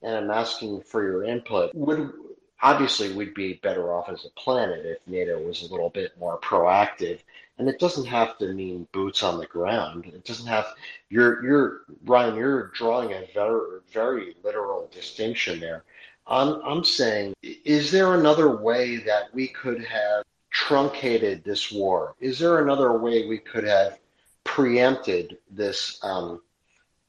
and 0.00 0.16
I'm 0.16 0.30
asking 0.30 0.80
for 0.80 1.02
your 1.02 1.24
input. 1.24 1.74
Would 1.74 2.14
obviously 2.62 3.12
we'd 3.12 3.34
be 3.34 3.60
better 3.62 3.92
off 3.92 4.08
as 4.08 4.24
a 4.24 4.30
planet 4.30 4.86
if 4.86 4.98
NATO 5.06 5.42
was 5.42 5.60
a 5.60 5.70
little 5.70 5.90
bit 5.90 6.18
more 6.18 6.40
proactive, 6.40 7.18
and 7.62 7.70
it 7.70 7.78
doesn't 7.78 8.06
have 8.06 8.36
to 8.38 8.52
mean 8.52 8.88
boots 8.90 9.22
on 9.22 9.38
the 9.38 9.46
ground. 9.46 10.06
It 10.06 10.24
doesn't 10.24 10.48
have 10.48 10.74
you're 11.10 11.44
you're 11.44 11.82
Ryan, 12.04 12.34
you're 12.34 12.72
drawing 12.74 13.12
a 13.12 13.24
very 13.32 13.78
very 13.92 14.34
literal 14.42 14.90
distinction 14.92 15.60
there. 15.60 15.84
I'm 16.26 16.60
I'm 16.64 16.82
saying, 16.82 17.34
is 17.42 17.92
there 17.92 18.14
another 18.14 18.56
way 18.56 18.96
that 18.96 19.32
we 19.32 19.46
could 19.46 19.84
have 19.84 20.24
truncated 20.50 21.44
this 21.44 21.70
war? 21.70 22.16
Is 22.18 22.40
there 22.40 22.60
another 22.64 22.98
way 22.98 23.28
we 23.28 23.38
could 23.38 23.62
have 23.62 24.00
preempted 24.42 25.38
this? 25.48 26.00
Um, 26.02 26.42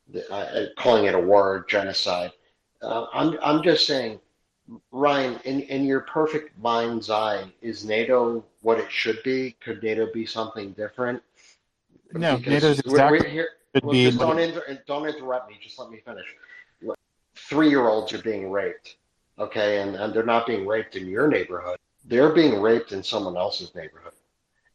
the, 0.08 0.32
uh, 0.32 0.66
calling 0.78 1.06
it 1.06 1.16
a 1.16 1.20
war, 1.20 1.66
genocide. 1.68 2.32
Uh, 2.80 3.08
I'm 3.12 3.40
I'm 3.42 3.64
just 3.64 3.88
saying, 3.88 4.20
Ryan, 4.92 5.40
in 5.44 5.62
in 5.62 5.86
your 5.86 6.02
perfect 6.02 6.58
mind's 6.58 7.10
eye, 7.10 7.46
is 7.62 7.86
NATO 7.86 8.44
what 8.62 8.80
it 8.80 8.92
should 8.92 9.22
be? 9.24 9.56
Could 9.64 9.84
NATO 9.84 10.08
be 10.14 10.26
something 10.26 10.72
different? 10.72 11.22
No, 12.14 12.38
Because 12.38 12.64
NATO's 12.64 12.82
we're- 12.86 12.94
exactly 12.94 13.20
we're 13.20 13.30
here- 13.30 13.50
well, 13.82 13.92
be 13.92 14.06
just 14.06 14.20
don't 14.20 14.40
inter- 14.40 14.80
don't 14.86 15.08
interrupt 15.08 15.50
me. 15.50 15.58
Just 15.62 15.80
let 15.80 15.90
me 15.90 15.98
finish. 16.06 16.26
Three-year-olds 17.36 18.14
are 18.14 18.22
being 18.22 18.52
raped, 18.52 18.96
okay, 19.38 19.82
and, 19.82 19.96
and 19.96 20.14
they're 20.14 20.24
not 20.24 20.46
being 20.48 20.66
raped 20.66 20.96
in 20.96 21.08
your 21.08 21.28
neighborhood. 21.28 21.78
They're 22.06 22.32
being 22.32 22.62
raped 22.62 22.92
in 22.94 23.04
someone 23.04 23.36
else's 23.36 23.74
neighborhood, 23.76 24.14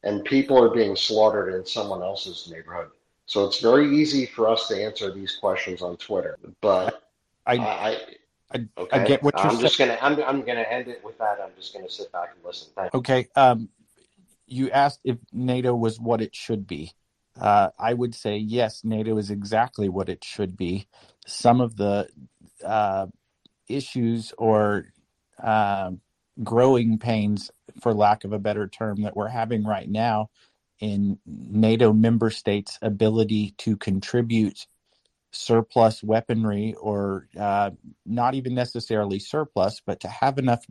and 0.02 0.24
people 0.24 0.62
are 0.62 0.68
being 0.70 0.94
slaughtered 0.96 1.54
in 1.54 1.64
someone 1.64 2.02
else's 2.02 2.50
neighborhood. 2.52 2.90
So 3.26 3.46
it's 3.46 3.60
very 3.60 3.96
easy 3.96 4.26
for 4.26 4.48
us 4.48 4.68
to 4.68 4.82
answer 4.82 5.10
these 5.12 5.36
questions 5.36 5.80
on 5.82 5.96
Twitter, 5.96 6.38
but 6.60 7.04
I, 7.46 7.56
I, 7.56 7.90
I 7.90 8.00
I, 8.52 8.66
okay, 8.78 9.00
I 9.00 9.06
get 9.06 9.22
what 9.22 9.34
you're 9.34 9.44
I'm 9.44 9.50
saying. 9.50 9.62
just 9.62 9.78
gonna 9.78 9.98
I'm 10.00 10.22
I'm 10.22 10.42
gonna 10.42 10.60
end 10.68 10.88
it 10.88 11.04
with 11.04 11.18
that. 11.18 11.38
I'm 11.42 11.50
just 11.56 11.74
gonna 11.74 11.90
sit 11.90 12.10
back 12.12 12.30
and 12.34 12.44
listen. 12.44 12.68
Thank. 12.74 12.94
Okay. 12.94 13.28
Um, 13.36 13.68
you 14.46 14.70
asked 14.70 15.00
if 15.04 15.18
NATO 15.32 15.74
was 15.74 16.00
what 16.00 16.22
it 16.22 16.34
should 16.34 16.66
be. 16.66 16.92
Uh, 17.38 17.68
I 17.78 17.94
would 17.94 18.14
say 18.14 18.36
yes, 18.36 18.82
NATO 18.84 19.18
is 19.18 19.30
exactly 19.30 19.88
what 19.88 20.08
it 20.08 20.24
should 20.24 20.56
be. 20.56 20.88
Some 21.26 21.60
of 21.60 21.76
the 21.76 22.08
uh, 22.64 23.06
issues 23.68 24.32
or 24.38 24.86
uh, 25.42 25.92
growing 26.42 26.98
pains, 26.98 27.50
for 27.80 27.92
lack 27.94 28.24
of 28.24 28.32
a 28.32 28.38
better 28.38 28.66
term, 28.66 29.02
that 29.02 29.16
we're 29.16 29.28
having 29.28 29.64
right 29.64 29.88
now 29.88 30.30
in 30.80 31.18
NATO 31.26 31.92
member 31.92 32.30
states' 32.30 32.78
ability 32.82 33.54
to 33.58 33.76
contribute 33.76 34.66
surplus 35.30 36.02
weaponry 36.02 36.74
or 36.80 37.28
uh, 37.38 37.70
not 38.06 38.34
even 38.34 38.54
necessarily 38.54 39.18
surplus, 39.18 39.80
but 39.84 40.00
to 40.00 40.08
have 40.08 40.38
enough 40.38 40.64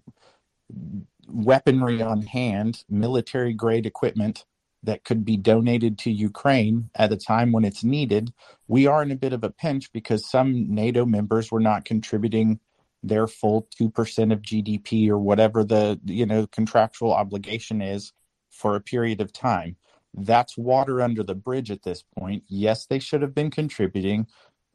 weaponry 1.28 2.02
on 2.02 2.22
hand, 2.22 2.84
military 2.90 3.54
grade 3.54 3.86
equipment 3.86 4.46
that 4.84 5.04
could 5.04 5.26
be 5.26 5.38
donated 5.38 5.98
to 5.98 6.12
Ukraine 6.12 6.90
at 6.96 7.12
a 7.12 7.18
time 7.18 7.52
when 7.52 7.66
it's 7.66 7.84
needed, 7.84 8.32
we 8.68 8.88
are 8.88 9.02
in 9.04 9.12
a 9.12 9.16
bit 9.16 9.34
of 9.34 9.44
a 9.44 9.50
pinch 9.50 9.92
because 9.92 10.30
some 10.30 10.74
NATO 10.74 11.06
members 11.06 11.52
were 11.52 11.60
not 11.60 11.86
contributing 11.86 12.60
their 13.04 13.28
full 13.28 13.68
2% 13.80 14.34
of 14.34 14.42
GDP 14.42 15.10
or 15.10 15.20
whatever 15.20 15.64
the 15.64 16.00
you 16.06 16.26
know 16.26 16.48
contractual 16.48 17.14
obligation 17.14 17.82
is 17.82 18.14
for 18.50 18.76
a 18.76 18.82
period 18.82 19.22
of 19.22 19.34
time. 19.34 19.76
That's 20.14 20.58
water 20.58 21.02
under 21.02 21.24
the 21.24 21.36
bridge 21.36 21.72
at 21.72 21.84
this 21.84 22.04
point. 22.18 22.44
Yes, 22.48 22.86
they 22.86 23.00
should 23.00 23.22
have 23.22 23.36
been 23.36 23.52
contributing 23.52 24.28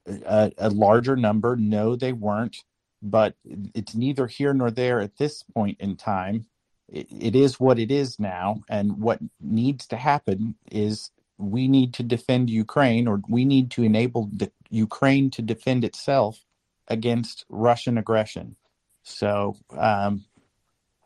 a, 0.06 0.52
a 0.58 0.70
larger 0.70 1.16
number. 1.16 1.56
No, 1.56 1.96
they 1.96 2.12
weren't 2.12 2.58
but 3.02 3.34
it's 3.74 3.94
neither 3.94 4.26
here 4.28 4.54
nor 4.54 4.70
there 4.70 5.00
at 5.00 5.16
this 5.18 5.42
point 5.42 5.78
in 5.80 5.96
time. 5.96 6.46
it, 6.88 7.06
it 7.10 7.36
is 7.36 7.58
what 7.58 7.78
it 7.78 7.90
is 7.90 8.20
now. 8.20 8.62
And 8.68 8.98
what 8.98 9.18
needs 9.40 9.86
to 9.88 9.96
happen 9.96 10.54
is 10.70 11.10
we 11.38 11.66
need 11.66 11.94
to 11.94 12.02
defend 12.02 12.50
Ukraine 12.50 13.08
or 13.08 13.20
we 13.28 13.44
need 13.44 13.70
to 13.72 13.82
enable 13.82 14.30
the 14.32 14.52
Ukraine 14.70 15.30
to 15.30 15.42
defend 15.42 15.84
itself 15.84 16.44
against 16.88 17.44
Russian 17.48 17.98
aggression. 17.98 18.56
So 19.02 19.56
um, 19.76 20.24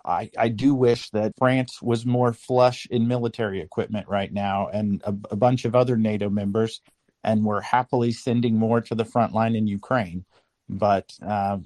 I, 0.07 0.31
I 0.39 0.49
do 0.49 0.75
wish 0.75 1.11
that 1.11 1.33
France 1.37 1.83
was 1.83 2.07
more 2.07 2.33
flush 2.33 2.87
in 2.91 3.09
military 3.09 3.61
equipment 3.61 4.07
right 4.09 4.33
now 4.33 4.69
and 4.69 5.03
a, 5.05 5.15
a 5.33 5.37
bunch 5.37 5.65
of 5.65 5.75
other 5.75 5.97
NATO 5.97 6.31
members, 6.31 6.81
and 7.25 7.45
we're 7.45 7.61
happily 7.61 8.13
sending 8.13 8.57
more 8.57 8.81
to 8.81 8.95
the 8.95 9.05
front 9.05 9.33
line 9.33 9.57
in 9.57 9.67
Ukraine. 9.67 10.25
But 10.69 11.13
uh, 11.27 11.59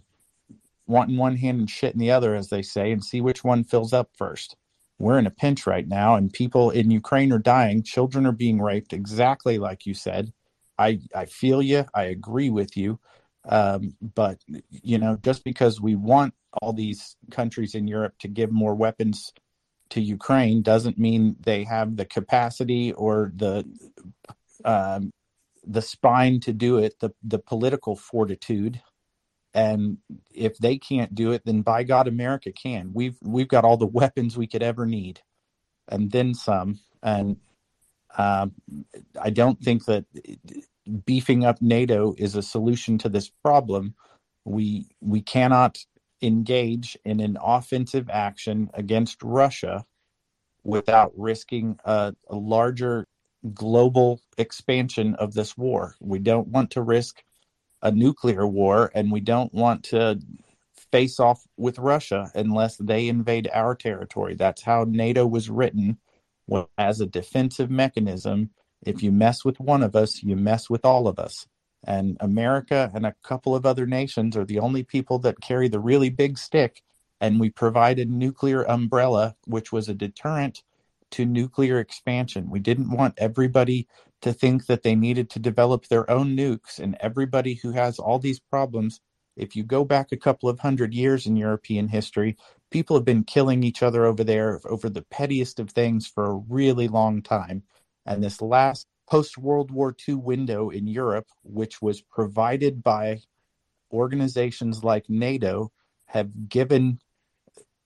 wanting 0.87 1.17
one 1.17 1.37
hand 1.37 1.61
and 1.61 1.71
shit 1.71 1.95
in 1.95 2.01
the 2.01 2.11
other, 2.11 2.35
as 2.35 2.49
they 2.49 2.63
say, 2.63 2.93
and 2.93 3.05
see 3.05 3.21
which 3.21 3.45
one 3.45 3.65
fills 3.65 3.93
up 3.93 4.11
first. 4.17 4.57
We're 4.99 5.19
in 5.19 5.27
a 5.27 5.31
pinch 5.31 5.67
right 5.67 5.87
now, 5.87 6.15
and 6.17 6.33
people 6.33 6.71
in 6.71 6.91
Ukraine 6.91 7.33
are 7.33 7.39
dying. 7.39 7.83
Children 7.83 8.27
are 8.27 8.33
being 8.33 8.61
raped, 8.61 8.93
exactly 8.93 9.59
like 9.59 9.87
you 9.87 9.95
said. 9.95 10.33
I, 10.79 11.01
I 11.15 11.27
feel 11.27 11.63
you. 11.63 11.85
I 11.95 12.05
agree 12.05 12.51
with 12.51 12.77
you. 12.77 12.99
Um, 13.49 13.97
but, 14.01 14.39
you 14.71 14.99
know, 14.99 15.17
just 15.23 15.45
because 15.45 15.81
we 15.81 15.95
want 15.95 16.35
all 16.61 16.73
these 16.73 17.17
countries 17.31 17.75
in 17.75 17.87
Europe 17.87 18.15
to 18.21 18.29
give 18.29 18.51
more 18.51 18.75
weapons 18.75 19.33
to 19.91 20.01
Ukraine 20.01 20.63
doesn't 20.63 20.99
mean 20.99 21.37
they 21.41 21.65
have 21.65 21.97
the 21.97 22.05
capacity 22.05 22.93
or 22.93 23.33
the 23.37 23.65
um, 24.65 25.13
the 25.65 25.83
spine 25.83 26.41
to 26.41 26.53
do 26.53 26.79
it, 26.79 26.99
the 27.01 27.11
the 27.23 27.39
political 27.39 27.97
fortitude. 27.97 28.81
And 29.53 29.99
if 30.33 30.59
they 30.59 30.79
can't 30.79 31.13
do 31.13 31.33
it 31.33 31.43
then 31.45 31.63
by 31.63 31.83
god 31.83 32.07
america 32.07 32.53
can. 32.53 32.93
We've 32.95 33.17
we've 33.21 33.49
got 33.49 33.65
all 33.65 33.77
the 33.77 33.87
weapons 33.87 34.37
we 34.37 34.47
could 34.47 34.63
ever 34.63 34.87
need 34.87 35.21
and 35.89 36.11
then 36.11 36.35
some. 36.35 36.79
And 37.03 37.37
uh, 38.17 38.47
i 39.21 39.31
don't 39.31 39.61
think 39.61 39.85
that 39.87 40.05
beefing 41.05 41.45
up 41.45 41.61
nato 41.61 42.15
is 42.19 42.35
a 42.35 42.43
solution 42.43 42.99
to 42.99 43.09
this 43.09 43.29
problem. 43.29 43.95
We 44.45 44.87
we 45.01 45.21
cannot 45.21 45.79
engage 46.23 46.97
in 47.05 47.21
an 47.21 47.37
offensive 47.43 48.09
action 48.11 48.71
against 48.75 49.23
russia 49.23 49.85
without 50.63 51.13
risking 51.17 51.79
a, 51.85 52.15
a 52.29 52.37
larger 52.37 53.07
global 53.55 54.21
expansion 54.37 55.15
of 55.15 55.33
this 55.33 55.57
war 55.57 55.95
we 56.01 56.19
don't 56.19 56.49
want 56.49 56.71
to 56.71 56.83
risk 56.83 57.23
a 57.83 57.91
nuclear 57.91 58.47
war, 58.47 58.91
and 58.95 59.11
we 59.11 59.21
don't 59.21 59.53
want 59.55 59.85
to 59.85 60.21
face 60.93 61.21
off 61.21 61.47
with 61.57 61.79
Russia 61.79 62.31
unless 62.35 62.77
they 62.77 63.09
invade 63.09 63.49
our 63.53 63.75
territory. 63.75 64.35
That's 64.35 64.63
how 64.63 64.85
NATO 64.89 65.27
was 65.27 65.49
written 65.49 65.99
as 66.77 67.01
a 67.01 67.07
defensive 67.07 67.71
mechanism. 67.71 68.51
If 68.85 69.03
you 69.03 69.13
mess 69.13 69.45
with 69.45 69.61
one 69.61 69.83
of 69.83 69.95
us, 69.95 70.23
you 70.23 70.37
mess 70.37 70.69
with 70.69 70.85
all 70.85 71.07
of 71.07 71.19
us. 71.19 71.47
And 71.85 72.17
America 72.21 72.91
and 72.95 73.07
a 73.07 73.15
couple 73.23 73.55
of 73.55 73.65
other 73.65 73.87
nations 73.87 74.37
are 74.37 74.45
the 74.45 74.59
only 74.59 74.83
people 74.83 75.19
that 75.21 75.41
carry 75.41 75.69
the 75.69 75.81
really 75.81 76.11
big 76.11 76.39
stick. 76.39 76.83
And 77.21 77.41
we 77.41 77.51
provided 77.51 78.11
nuclear 78.11 78.63
umbrella, 78.63 79.37
which 79.47 79.73
was 79.73 79.89
a 79.89 79.95
deterrent 79.95 80.63
to 81.13 81.27
nuclear 81.27 81.79
expansion. 81.79 82.51
We 82.51 82.61
didn't 82.61 82.91
want 82.91 83.15
everybody 83.19 83.89
to 84.23 84.33
think 84.33 84.67
that 84.67 84.83
they 84.83 84.95
needed 84.95 85.31
to 85.31 85.39
develop 85.39 85.87
their 85.87 86.09
own 86.11 86.37
nukes 86.37 86.79
and 86.79 86.97
everybody 87.01 87.55
who 87.55 87.73
has 87.73 87.99
all 87.99 88.19
these 88.19 88.41
problems 88.41 89.01
if 89.37 89.57
you 89.57 89.63
go 89.63 89.85
back 89.85 90.13
a 90.13 90.17
couple 90.17 90.49
of 90.49 90.61
hundred 90.61 90.93
years 90.93 91.27
in 91.27 91.37
european 91.37 91.89
history 91.89 92.37
people 92.71 92.97
have 92.97 93.05
been 93.05 93.25
killing 93.25 93.63
each 93.63 93.83
other 93.83 94.05
over 94.05 94.23
there 94.25 94.61
over 94.69 94.89
the 94.89 95.03
pettiest 95.03 95.59
of 95.59 95.71
things 95.71 96.07
for 96.07 96.27
a 96.27 96.43
really 96.49 96.89
long 96.89 97.23
time 97.23 97.63
and 98.07 98.23
this 98.23 98.43
last 98.43 98.87
post 99.11 99.37
world 99.37 99.71
war 99.71 99.95
ii 100.09 100.15
window 100.15 100.71
in 100.71 100.87
europe 100.87 101.27
which 101.43 101.83
was 101.83 102.01
provided 102.01 102.83
by 102.83 103.19
organizations 103.93 104.85
like 104.85 105.05
nato 105.09 105.71
have 106.07 106.49
given 106.49 106.99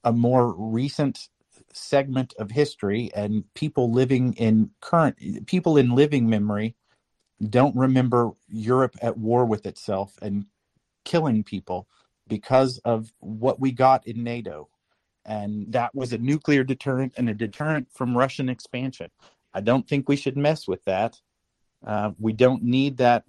a 0.04 0.12
more 0.12 0.54
recent 0.56 1.28
segment 1.72 2.34
of 2.38 2.50
history 2.50 3.10
and 3.14 3.44
people 3.54 3.90
living 3.90 4.32
in 4.34 4.70
current 4.80 5.16
people 5.46 5.76
in 5.76 5.94
living 5.94 6.28
memory 6.28 6.74
don't 7.50 7.76
remember 7.76 8.30
Europe 8.48 8.96
at 9.02 9.18
war 9.18 9.44
with 9.44 9.66
itself 9.66 10.14
and 10.22 10.46
killing 11.04 11.42
people 11.42 11.88
because 12.28 12.78
of 12.78 13.12
what 13.18 13.60
we 13.60 13.72
got 13.72 14.06
in 14.06 14.22
NATO. 14.22 14.68
And 15.26 15.72
that 15.72 15.94
was 15.94 16.12
a 16.12 16.18
nuclear 16.18 16.64
deterrent 16.64 17.14
and 17.16 17.28
a 17.28 17.34
deterrent 17.34 17.88
from 17.92 18.16
Russian 18.16 18.48
expansion. 18.48 19.10
I 19.54 19.60
don't 19.60 19.86
think 19.88 20.08
we 20.08 20.16
should 20.16 20.36
mess 20.36 20.66
with 20.66 20.84
that. 20.84 21.16
Uh, 21.86 22.12
we 22.18 22.32
don't 22.32 22.62
need 22.62 22.98
that 22.98 23.24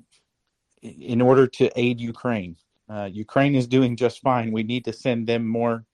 in 0.82 1.21
order 1.21 1.47
to 1.47 1.69
aid 1.76 1.99
Ukraine. 1.99 2.57
Uh, 2.89 3.09
Ukraine 3.11 3.55
is 3.55 3.67
doing 3.67 3.95
just 3.95 4.21
fine. 4.21 4.51
We 4.51 4.63
need 4.63 4.86
to 4.86 4.93
send 4.93 5.28
them 5.28 5.47
more 5.47 5.86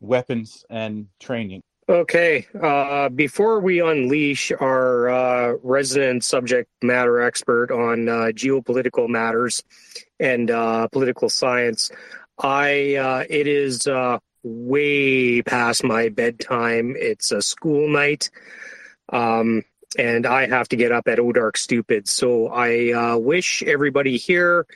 weapons 0.00 0.64
and 0.70 1.06
training. 1.20 1.60
Okay, 1.86 2.46
uh, 2.62 3.10
before 3.10 3.60
we 3.60 3.80
unleash 3.82 4.50
our 4.52 5.08
uh, 5.10 5.52
resident 5.62 6.24
subject 6.24 6.70
matter 6.82 7.20
expert 7.20 7.70
on 7.70 8.08
uh, 8.08 8.12
geopolitical 8.34 9.06
matters 9.06 9.62
and 10.18 10.50
uh, 10.50 10.88
political 10.88 11.28
science, 11.28 11.90
I 12.38 12.94
uh, 12.94 13.24
it 13.28 13.46
is 13.46 13.86
uh, 13.86 14.18
way 14.42 15.42
past 15.42 15.84
my 15.84 16.08
bedtime. 16.08 16.94
It's 16.98 17.30
a 17.32 17.42
school 17.42 17.86
night, 17.86 18.30
um, 19.10 19.64
and 19.98 20.26
I 20.26 20.46
have 20.46 20.68
to 20.68 20.76
get 20.76 20.92
up 20.92 21.08
at 21.08 21.18
O 21.18 21.32
Dark 21.32 21.56
Stupid. 21.56 22.08
So 22.08 22.48
I 22.48 22.92
uh, 22.92 23.18
wish 23.18 23.62
everybody 23.62 24.16
here 24.16 24.66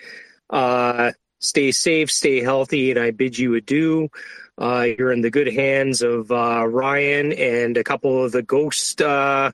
uh, 0.51 1.12
stay 1.41 1.70
safe, 1.72 2.11
stay 2.11 2.41
healthy, 2.41 2.91
and 2.91 3.01
I 3.01 3.11
bid 3.11 3.39
you 3.39 3.55
adieu. 3.55 4.09
Uh, 4.57 4.89
you're 4.99 5.12
in 5.12 5.20
the 5.20 5.31
good 5.31 5.53
hands 5.53 6.03
of 6.03 6.33
uh, 6.33 6.66
Ryan 6.66 7.33
and 7.33 7.76
a 7.76 7.85
couple 7.85 8.24
of 8.24 8.33
the 8.33 8.43
ghost 8.43 9.01
uh, 9.01 9.53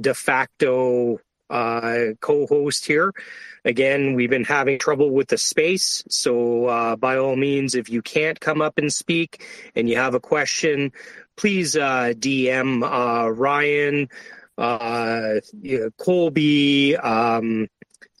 de 0.00 0.14
facto 0.14 1.20
uh, 1.48 2.14
co-host 2.20 2.86
here. 2.86 3.12
Again, 3.64 4.14
we've 4.14 4.30
been 4.30 4.42
having 4.44 4.78
trouble 4.78 5.10
with 5.10 5.28
the 5.28 5.38
space, 5.38 6.02
so 6.08 6.66
uh, 6.66 6.96
by 6.96 7.16
all 7.16 7.36
means, 7.36 7.76
if 7.76 7.88
you 7.88 8.02
can't 8.02 8.40
come 8.40 8.60
up 8.60 8.78
and 8.78 8.92
speak 8.92 9.44
and 9.76 9.88
you 9.88 9.96
have 9.96 10.14
a 10.14 10.20
question, 10.20 10.90
please 11.42 11.76
uh, 11.76 12.12
DM 12.16 12.80
Ryan, 13.36 14.08
you 15.60 15.80
know, 15.80 15.90
Colby. 15.98 16.96
Um, 16.96 17.68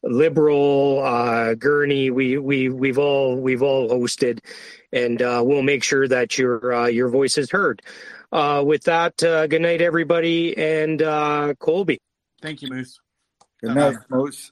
liberal 0.04 1.00
uh, 1.00 1.54
gurney 1.54 2.10
we 2.10 2.36
we 2.36 2.68
we've 2.68 2.98
all 2.98 3.36
we've 3.36 3.62
all 3.62 3.88
hosted 3.88 4.40
and 4.92 5.22
uh, 5.22 5.40
we'll 5.44 5.62
make 5.62 5.84
sure 5.84 6.08
that 6.08 6.36
your 6.36 6.72
uh, 6.72 6.86
your 6.86 7.08
voice 7.08 7.38
is 7.38 7.50
heard. 7.50 7.80
Uh, 8.32 8.62
with 8.66 8.82
that, 8.84 9.22
uh, 9.22 9.46
good 9.46 9.60
night, 9.60 9.82
everybody, 9.82 10.56
and 10.56 11.02
uh, 11.02 11.54
Colby. 11.58 12.00
Thank 12.40 12.62
you, 12.62 12.70
Moose. 12.70 12.98
Good 13.60 13.74
night, 13.74 13.96
Moose. 14.08 14.50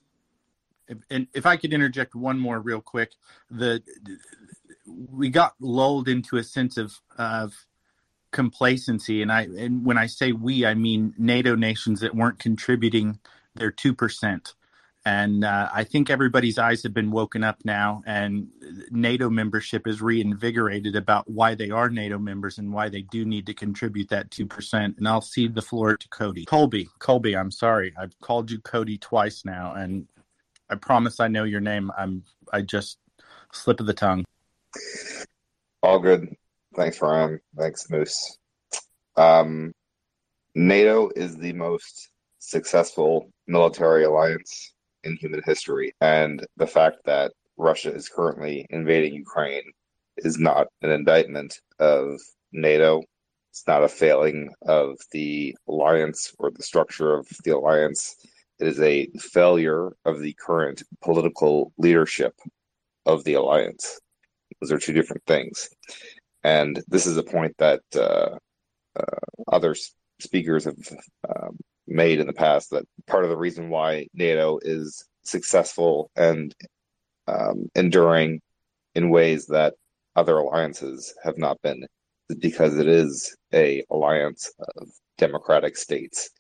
If, 0.87 0.99
and 1.09 1.27
if 1.35 1.47
I 1.47 1.57
could 1.57 1.73
interject 1.73 2.15
one 2.15 2.39
more 2.39 2.61
real 2.61 2.81
quick, 2.81 3.13
the 3.51 3.83
we 4.87 5.31
got 5.31 5.55
lulled 5.61 6.09
into 6.09 6.37
a 6.37 6.45
sense 6.45 6.77
of 6.77 7.01
of 7.17 7.67
complacency, 8.33 9.23
and 9.23 9.33
I 9.33 9.43
and 9.43 9.85
when 9.85 9.99
I 9.99 10.07
say 10.07 10.33
we, 10.33 10.67
I 10.67 10.75
mean 10.75 11.15
NATO 11.19 11.55
nations 11.55 12.01
that 12.01 12.15
weren't 12.15 12.39
contributing 12.39 13.19
their 13.55 13.71
two 13.71 13.95
percent 13.95 14.55
and 15.05 15.45
uh, 15.45 15.71
I 15.73 15.85
think 15.85 16.11
everybody's 16.11 16.59
eyes 16.59 16.83
have 16.83 16.93
been 16.93 17.11
woken 17.11 17.43
up 17.43 17.59
now, 17.65 18.03
and 18.05 18.49
NATO 18.91 19.31
membership 19.31 19.87
is 19.87 20.03
reinvigorated 20.03 20.95
about 20.95 21.29
why 21.31 21.55
they 21.55 21.71
are 21.71 21.89
NATO 21.89 22.19
members 22.19 22.59
and 22.59 22.73
why 22.73 22.91
they 22.91 23.03
do 23.03 23.25
need 23.25 23.47
to 23.47 23.55
contribute 23.55 24.11
that 24.11 24.29
2%. 24.31 24.99
And 24.99 25.09
I'll 25.09 25.23
cede 25.23 25.55
the 25.55 25.63
floor 25.63 25.97
to 25.97 26.09
Cody. 26.11 26.45
Colby, 26.45 26.89
Colby, 26.99 27.35
I'm 27.35 27.51
sorry. 27.51 27.95
I've 27.99 28.19
called 28.21 28.51
you 28.51 28.61
Cody 28.61 28.99
twice 28.99 29.43
now, 29.45 29.73
and 29.73 30.07
I 30.69 30.75
promise 30.75 31.19
I 31.19 31.29
know 31.29 31.45
your 31.45 31.61
name. 31.61 31.91
I'm, 31.97 32.25
I 32.53 32.61
just 32.61 32.99
slip 33.53 33.81
of 33.81 33.87
the 33.87 33.95
tongue. 33.95 34.27
All 35.83 35.99
good. 35.99 36.37
Thanks, 36.75 37.03
Ryan. 37.03 37.41
Thanks, 37.59 37.91
Moose. 37.91 38.39
Um, 39.17 39.73
NATO 40.55 41.11
is 41.15 41.37
the 41.37 41.53
most 41.53 42.11
successful 42.39 43.31
military 43.47 44.05
alliance 44.05 44.75
in 45.05 45.17
human 45.17 45.43
history. 45.45 45.93
And 46.01 46.47
the 46.57 46.67
fact 46.67 46.99
that 47.05 47.33
Russia 47.57 47.93
is 47.93 48.09
currently 48.09 48.67
invading 48.71 49.15
Ukraine 49.15 49.73
is 50.19 50.39
not 50.39 50.69
an 50.83 50.91
indictment 50.91 51.61
of 51.79 52.21
NATO. 52.53 53.03
It's 53.51 53.67
not 53.67 53.85
a 53.85 53.89
failing 53.89 54.51
of 54.63 54.97
the 55.13 55.57
alliance 55.69 56.33
or 56.39 56.51
the 56.51 56.63
structure 56.63 57.15
of 57.15 57.27
the 57.45 57.51
alliance. 57.51 58.17
It 58.59 58.69
is 58.69 58.81
a 58.81 59.09
failure 59.19 59.91
of 60.05 60.21
the 60.21 60.35
current 60.35 60.83
political 61.03 61.73
leadership 61.79 62.35
of 63.07 63.25
the 63.25 63.35
alliance. 63.35 63.99
Those 64.61 64.73
are 64.73 64.79
two 64.79 64.93
different 64.93 65.23
things. 65.27 65.69
And 66.43 66.83
this 66.89 67.07
is 67.07 67.17
a 67.17 67.23
point 67.23 67.55
that 67.59 67.81
uh, 67.95 68.39
uh, 68.99 69.19
other 69.49 69.75
speakers 70.19 70.65
have 70.65 70.77
um, 71.29 71.59
made 71.87 72.21
in 72.21 72.27
the 72.27 72.33
past 72.33 72.71
that 72.71 72.85
part 73.07 73.25
of 73.25 73.31
the 73.31 73.37
reason 73.37 73.69
why 73.69 74.07
NATO 74.15 74.59
is 74.63 75.05
successful 75.23 76.11
and 76.17 76.55
um, 77.27 77.71
enduring 77.75 78.41
in 78.95 79.11
ways 79.11 79.47
that 79.47 79.75
other 80.17 80.39
alliances 80.39 81.15
have 81.23 81.39
not 81.39 81.61
been 81.63 81.87
is 82.29 82.37
because 82.37 82.79
it 82.79 82.89
is 82.89 83.37
a 83.53 83.85
alliance 83.91 84.53
of 84.77 84.89
democratic 85.19 85.77
states. 85.77 86.31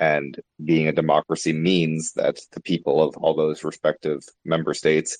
And 0.00 0.38
being 0.64 0.86
a 0.86 0.92
democracy 0.92 1.52
means 1.52 2.12
that 2.12 2.38
the 2.52 2.60
people 2.60 3.02
of 3.02 3.16
all 3.16 3.34
those 3.34 3.64
respective 3.64 4.20
member 4.44 4.72
states 4.72 5.18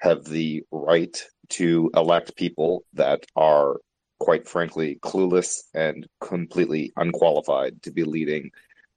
have 0.00 0.24
the 0.24 0.62
right 0.70 1.16
to 1.50 1.90
elect 1.94 2.36
people 2.36 2.84
that 2.94 3.24
are 3.36 3.76
quite 4.18 4.46
frankly 4.46 4.98
clueless 5.02 5.62
and 5.74 6.06
completely 6.20 6.92
unqualified 6.96 7.82
to 7.82 7.90
be 7.90 8.04
leading 8.04 8.50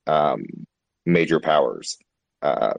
um, 0.07 0.45
major 1.05 1.39
powers. 1.39 1.97
Uh, 2.41 2.73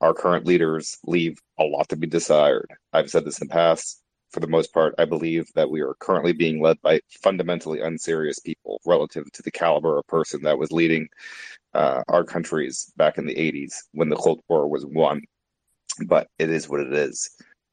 our 0.00 0.14
current 0.14 0.46
leaders 0.46 0.98
leave 1.04 1.38
a 1.58 1.64
lot 1.64 1.88
to 1.90 1.96
be 1.96 2.06
desired. 2.06 2.70
I've 2.92 3.10
said 3.10 3.24
this 3.24 3.40
in 3.40 3.48
the 3.48 3.52
past. 3.52 4.02
For 4.30 4.40
the 4.40 4.46
most 4.46 4.72
part, 4.72 4.94
I 4.96 5.04
believe 5.04 5.50
that 5.54 5.70
we 5.70 5.80
are 5.80 5.94
currently 5.98 6.32
being 6.32 6.62
led 6.62 6.80
by 6.82 7.00
fundamentally 7.22 7.80
unserious 7.80 8.38
people 8.38 8.80
relative 8.86 9.30
to 9.32 9.42
the 9.42 9.50
caliber 9.50 9.98
of 9.98 10.06
person 10.06 10.42
that 10.42 10.56
was 10.56 10.70
leading 10.70 11.08
uh, 11.74 12.02
our 12.08 12.24
countries 12.24 12.92
back 12.96 13.18
in 13.18 13.26
the 13.26 13.34
80s 13.34 13.74
when 13.92 14.08
the 14.08 14.16
Cold 14.16 14.40
War 14.48 14.68
was 14.68 14.86
won. 14.86 15.22
But 16.06 16.28
it 16.38 16.48
is 16.48 16.68
what 16.68 16.80
it 16.80 16.92
is. 16.92 17.30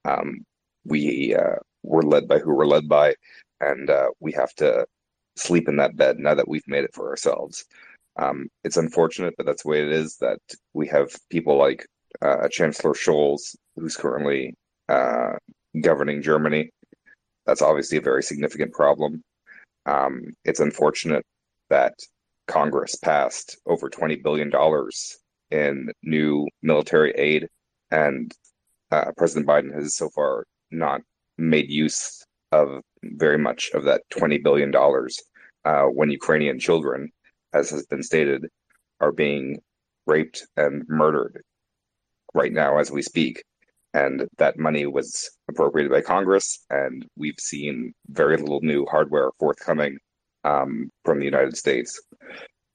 Um, 0.07 0.45
we 0.85 1.35
uh, 1.35 1.57
were 1.83 2.03
led 2.03 2.27
by 2.27 2.39
who 2.39 2.55
we're 2.55 2.65
led 2.65 2.87
by, 2.87 3.15
and 3.59 3.89
uh, 3.89 4.09
we 4.19 4.31
have 4.33 4.53
to 4.55 4.85
sleep 5.35 5.67
in 5.67 5.75
that 5.77 5.97
bed 5.97 6.17
now 6.19 6.33
that 6.33 6.47
we've 6.47 6.67
made 6.67 6.83
it 6.83 6.93
for 6.93 7.09
ourselves. 7.09 7.65
Um, 8.17 8.47
it's 8.63 8.77
unfortunate, 8.77 9.35
but 9.37 9.45
that's 9.45 9.63
the 9.63 9.69
way 9.69 9.81
it 9.81 9.91
is. 9.91 10.17
That 10.17 10.39
we 10.73 10.87
have 10.87 11.11
people 11.29 11.57
like 11.57 11.85
uh, 12.21 12.47
Chancellor 12.49 12.93
Scholz, 12.93 13.55
who's 13.75 13.97
currently 13.97 14.55
uh, 14.89 15.33
governing 15.81 16.21
Germany. 16.21 16.69
That's 17.45 17.61
obviously 17.61 17.97
a 17.97 18.01
very 18.01 18.23
significant 18.23 18.73
problem. 18.73 19.21
Um, 19.85 20.33
it's 20.43 20.59
unfortunate 20.59 21.23
that 21.69 21.93
Congress 22.47 22.95
passed 22.95 23.57
over 23.65 23.89
$20 23.89 24.21
billion 24.23 24.51
in 25.51 25.91
new 26.03 26.47
military 26.61 27.11
aid, 27.11 27.47
and 27.91 28.33
uh, 28.91 29.11
President 29.17 29.47
Biden 29.47 29.73
has 29.73 29.95
so 29.95 30.09
far 30.09 30.45
not 30.71 31.01
made 31.37 31.69
use 31.69 32.23
of 32.51 32.81
very 33.03 33.37
much 33.37 33.69
of 33.73 33.83
that 33.83 34.01
$20 34.13 34.43
billion 34.43 34.73
uh, 35.65 35.83
when 35.83 36.09
Ukrainian 36.09 36.59
children, 36.59 37.09
as 37.53 37.69
has 37.69 37.85
been 37.85 38.03
stated, 38.03 38.45
are 38.99 39.11
being 39.11 39.59
raped 40.05 40.47
and 40.55 40.83
murdered 40.87 41.41
right 42.33 42.53
now 42.53 42.77
as 42.77 42.91
we 42.91 43.01
speak. 43.01 43.43
And 43.93 44.27
that 44.37 44.59
money 44.59 44.85
was 44.85 45.29
appropriated 45.49 45.91
by 45.91 46.01
Congress, 46.01 46.63
and 46.69 47.05
we've 47.15 47.39
seen 47.39 47.93
very 48.09 48.37
little 48.37 48.61
new 48.61 48.85
hardware 48.85 49.29
forthcoming 49.39 49.97
um, 50.43 50.89
from 51.03 51.19
the 51.19 51.25
United 51.25 51.57
States. 51.57 51.99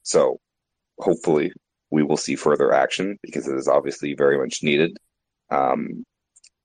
So 0.03 0.39
hopefully 0.99 1.53
we 1.91 2.03
will 2.03 2.17
see 2.17 2.35
further 2.35 2.73
action 2.73 3.19
because 3.23 3.47
it 3.47 3.57
is 3.57 3.69
obviously 3.69 4.15
very 4.15 4.39
much 4.39 4.63
needed. 4.63 4.97
Um, 5.53 6.05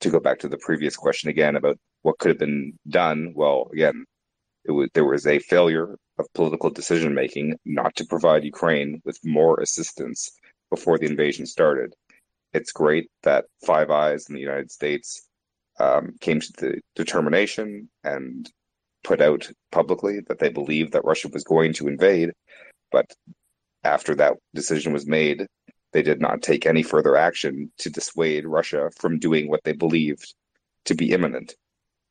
to 0.00 0.10
go 0.10 0.20
back 0.20 0.38
to 0.40 0.48
the 0.48 0.58
previous 0.58 0.96
question 0.96 1.28
again 1.28 1.56
about 1.56 1.76
what 2.02 2.18
could 2.18 2.30
have 2.30 2.38
been 2.38 2.78
done, 2.88 3.32
well, 3.34 3.68
again, 3.72 4.04
it 4.64 4.72
was, 4.72 4.88
there 4.94 5.04
was 5.04 5.26
a 5.26 5.38
failure 5.40 5.96
of 6.18 6.32
political 6.34 6.70
decision 6.70 7.14
making 7.14 7.56
not 7.64 7.94
to 7.96 8.04
provide 8.04 8.44
Ukraine 8.44 9.02
with 9.04 9.18
more 9.24 9.60
assistance 9.60 10.30
before 10.70 10.98
the 10.98 11.06
invasion 11.06 11.46
started. 11.46 11.94
It's 12.52 12.72
great 12.72 13.10
that 13.24 13.44
Five 13.66 13.90
Eyes 13.90 14.28
in 14.28 14.34
the 14.34 14.40
United 14.40 14.70
States 14.70 15.28
um, 15.78 16.14
came 16.20 16.40
to 16.40 16.52
the 16.52 16.80
determination 16.94 17.88
and 18.04 18.50
put 19.04 19.20
out 19.20 19.50
publicly 19.70 20.20
that 20.28 20.38
they 20.38 20.48
believed 20.48 20.92
that 20.92 21.04
Russia 21.04 21.28
was 21.32 21.44
going 21.44 21.72
to 21.74 21.88
invade. 21.88 22.30
But 22.90 23.06
after 23.84 24.14
that 24.16 24.34
decision 24.54 24.92
was 24.92 25.06
made, 25.06 25.46
they 25.92 26.02
did 26.02 26.20
not 26.20 26.42
take 26.42 26.66
any 26.66 26.82
further 26.82 27.16
action 27.16 27.70
to 27.78 27.90
dissuade 27.90 28.46
Russia 28.46 28.90
from 28.96 29.18
doing 29.18 29.48
what 29.48 29.64
they 29.64 29.72
believed 29.72 30.34
to 30.84 30.94
be 30.94 31.12
imminent. 31.12 31.54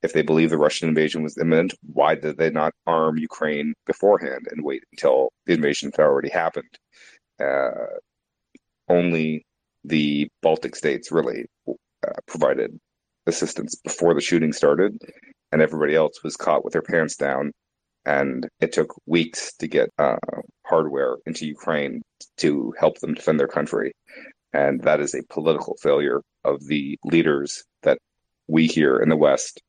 If 0.03 0.13
they 0.13 0.21
believed 0.21 0.51
the 0.51 0.57
Russian 0.57 0.87
invasion 0.89 1.23
was 1.23 1.37
imminent, 1.37 1.73
why 1.81 2.15
did 2.15 2.37
they 2.37 2.49
not 2.49 2.73
arm 2.85 3.17
Ukraine 3.17 3.73
beforehand 3.85 4.47
and 4.51 4.63
wait 4.63 4.83
until 4.91 5.31
the 5.45 5.53
invasion 5.53 5.91
had 5.95 6.03
already 6.03 6.29
happened? 6.29 6.77
Uh, 7.39 7.97
only 8.89 9.45
the 9.83 10.29
Baltic 10.41 10.75
states 10.75 11.11
really 11.11 11.45
uh, 11.67 11.73
provided 12.27 12.79
assistance 13.25 13.75
before 13.75 14.13
the 14.13 14.21
shooting 14.21 14.53
started, 14.53 14.97
and 15.51 15.61
everybody 15.61 15.95
else 15.95 16.23
was 16.23 16.37
caught 16.37 16.63
with 16.63 16.73
their 16.73 16.81
pants 16.81 17.15
down. 17.15 17.51
And 18.05 18.47
it 18.61 18.71
took 18.71 18.93
weeks 19.05 19.53
to 19.57 19.67
get 19.67 19.89
uh, 19.97 20.17
hardware 20.65 21.17
into 21.25 21.45
Ukraine 21.45 22.01
to 22.37 22.73
help 22.79 22.99
them 22.99 23.13
defend 23.13 23.39
their 23.39 23.47
country. 23.47 23.93
And 24.53 24.81
that 24.83 24.99
is 24.99 25.13
a 25.13 25.23
political 25.29 25.75
failure 25.81 26.21
of 26.43 26.65
the 26.67 26.97
leaders 27.03 27.63
that 27.83 27.99
we 28.47 28.67
here 28.67 28.99
in 28.99 29.09
the 29.09 29.17
West 29.17 29.61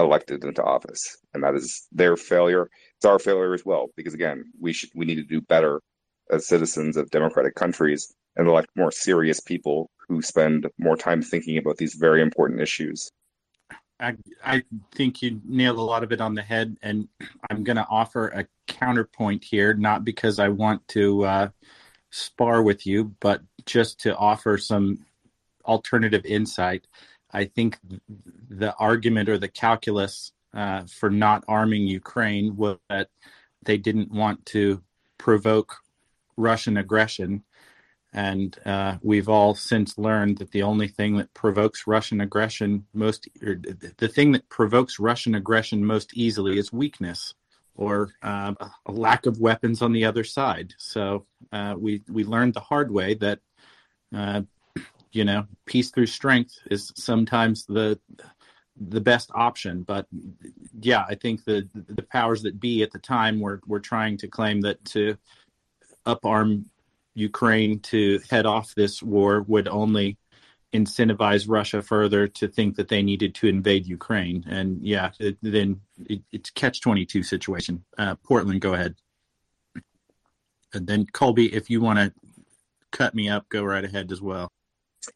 elected 0.00 0.44
into 0.44 0.62
office. 0.62 1.18
And 1.34 1.44
that 1.44 1.54
is 1.54 1.86
their 1.92 2.16
failure. 2.16 2.68
It's 2.96 3.04
our 3.04 3.18
failure 3.18 3.54
as 3.54 3.64
well, 3.64 3.88
because 3.96 4.14
again, 4.14 4.44
we 4.60 4.72
should 4.72 4.90
we 4.94 5.04
need 5.04 5.16
to 5.16 5.24
do 5.24 5.40
better 5.40 5.80
as 6.30 6.48
citizens 6.48 6.96
of 6.96 7.10
democratic 7.10 7.54
countries 7.54 8.12
and 8.36 8.48
elect 8.48 8.68
more 8.76 8.90
serious 8.90 9.40
people 9.40 9.90
who 10.08 10.22
spend 10.22 10.66
more 10.78 10.96
time 10.96 11.22
thinking 11.22 11.58
about 11.58 11.76
these 11.76 11.94
very 11.94 12.22
important 12.22 12.60
issues. 12.60 13.10
I, 14.00 14.16
I 14.44 14.62
think 14.92 15.22
you 15.22 15.40
nailed 15.44 15.78
a 15.78 15.82
lot 15.82 16.02
of 16.02 16.10
it 16.12 16.20
on 16.20 16.34
the 16.34 16.42
head, 16.42 16.76
and 16.82 17.08
I'm 17.48 17.62
going 17.62 17.76
to 17.76 17.86
offer 17.88 18.28
a 18.28 18.46
counterpoint 18.66 19.44
here, 19.44 19.72
not 19.74 20.04
because 20.04 20.38
I 20.38 20.48
want 20.48 20.86
to 20.88 21.24
uh, 21.24 21.48
spar 22.14 22.62
with 22.62 22.86
you, 22.86 23.14
but 23.20 23.42
just 23.66 24.00
to 24.00 24.16
offer 24.16 24.56
some 24.56 25.04
alternative 25.64 26.24
insight. 26.24 26.86
I 27.32 27.46
think 27.46 27.78
the 28.48 28.74
argument 28.76 29.28
or 29.28 29.38
the 29.38 29.48
calculus 29.48 30.32
uh, 30.52 30.84
for 30.84 31.10
not 31.10 31.44
arming 31.48 31.88
Ukraine 31.88 32.56
was 32.56 32.78
that 32.88 33.08
they 33.64 33.76
didn't 33.76 34.12
want 34.12 34.46
to 34.46 34.82
provoke 35.18 35.76
Russian 36.36 36.76
aggression 36.76 37.42
and 38.14 38.56
uh, 38.64 38.96
we've 39.02 39.28
all 39.28 39.56
since 39.56 39.98
learned 39.98 40.38
that 40.38 40.52
the 40.52 40.62
only 40.62 40.86
thing 40.86 41.16
that 41.16 41.34
provokes 41.34 41.88
Russian 41.88 42.20
aggression 42.20 42.86
most, 42.94 43.28
the 43.40 44.08
thing 44.08 44.30
that 44.32 44.48
provokes 44.48 45.00
Russian 45.00 45.34
aggression 45.34 45.84
most 45.84 46.14
easily 46.14 46.56
is 46.56 46.72
weakness 46.72 47.34
or 47.76 48.10
uh, 48.22 48.54
a 48.86 48.92
lack 48.92 49.26
of 49.26 49.40
weapons 49.40 49.82
on 49.82 49.92
the 49.92 50.04
other 50.04 50.24
side. 50.24 50.74
So 50.78 51.26
uh, 51.52 51.74
we 51.78 52.02
we 52.08 52.24
learned 52.24 52.54
the 52.54 52.60
hard 52.60 52.90
way 52.90 53.14
that 53.14 53.40
uh, 54.14 54.42
you 55.12 55.24
know 55.24 55.46
peace 55.66 55.90
through 55.90 56.06
strength 56.06 56.58
is 56.70 56.92
sometimes 56.96 57.66
the 57.66 57.98
the 58.76 59.00
best 59.00 59.30
option. 59.34 59.82
But 59.82 60.06
yeah, 60.80 61.04
I 61.08 61.14
think 61.14 61.44
the 61.44 61.68
the 61.74 62.02
powers 62.02 62.42
that 62.42 62.60
be 62.60 62.82
at 62.82 62.92
the 62.92 62.98
time 62.98 63.40
were 63.40 63.60
were 63.66 63.80
trying 63.80 64.16
to 64.18 64.28
claim 64.28 64.60
that 64.62 64.84
to 64.86 65.16
uparm 66.06 66.64
Ukraine 67.14 67.78
to 67.80 68.20
head 68.30 68.46
off 68.46 68.74
this 68.74 69.02
war 69.02 69.42
would 69.42 69.68
only 69.68 70.18
incentivize 70.74 71.46
Russia 71.48 71.80
further 71.80 72.26
to 72.26 72.48
think 72.48 72.76
that 72.76 72.88
they 72.88 73.02
needed 73.02 73.34
to 73.36 73.46
invade 73.46 73.86
Ukraine. 73.86 74.44
And 74.48 74.84
yeah, 74.84 75.12
it, 75.20 75.38
then 75.40 75.80
it, 76.06 76.22
it's 76.32 76.50
catch 76.50 76.80
twenty 76.80 77.06
two 77.06 77.22
situation. 77.22 77.84
Uh, 77.96 78.16
Portland, 78.16 78.60
go 78.60 78.74
ahead. 78.74 78.96
And 80.74 80.86
then 80.86 81.06
Colby, 81.12 81.54
if 81.54 81.70
you 81.70 81.80
want 81.80 82.00
to 82.00 82.12
cut 82.90 83.14
me 83.14 83.28
up, 83.28 83.48
go 83.48 83.62
right 83.62 83.84
ahead 83.84 84.10
as 84.10 84.20
well. 84.20 84.50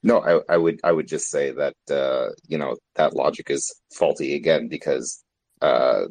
No, 0.02 0.20
I, 0.20 0.54
I 0.54 0.56
would 0.56 0.80
I 0.84 0.92
would 0.92 1.08
just 1.08 1.28
say 1.30 1.50
that 1.50 1.74
uh, 1.90 2.28
you 2.46 2.58
know 2.58 2.76
that 2.94 3.14
logic 3.14 3.50
is 3.50 3.74
faulty 3.92 4.36
again 4.36 4.68
because 4.68 5.24
uh, 5.60 6.02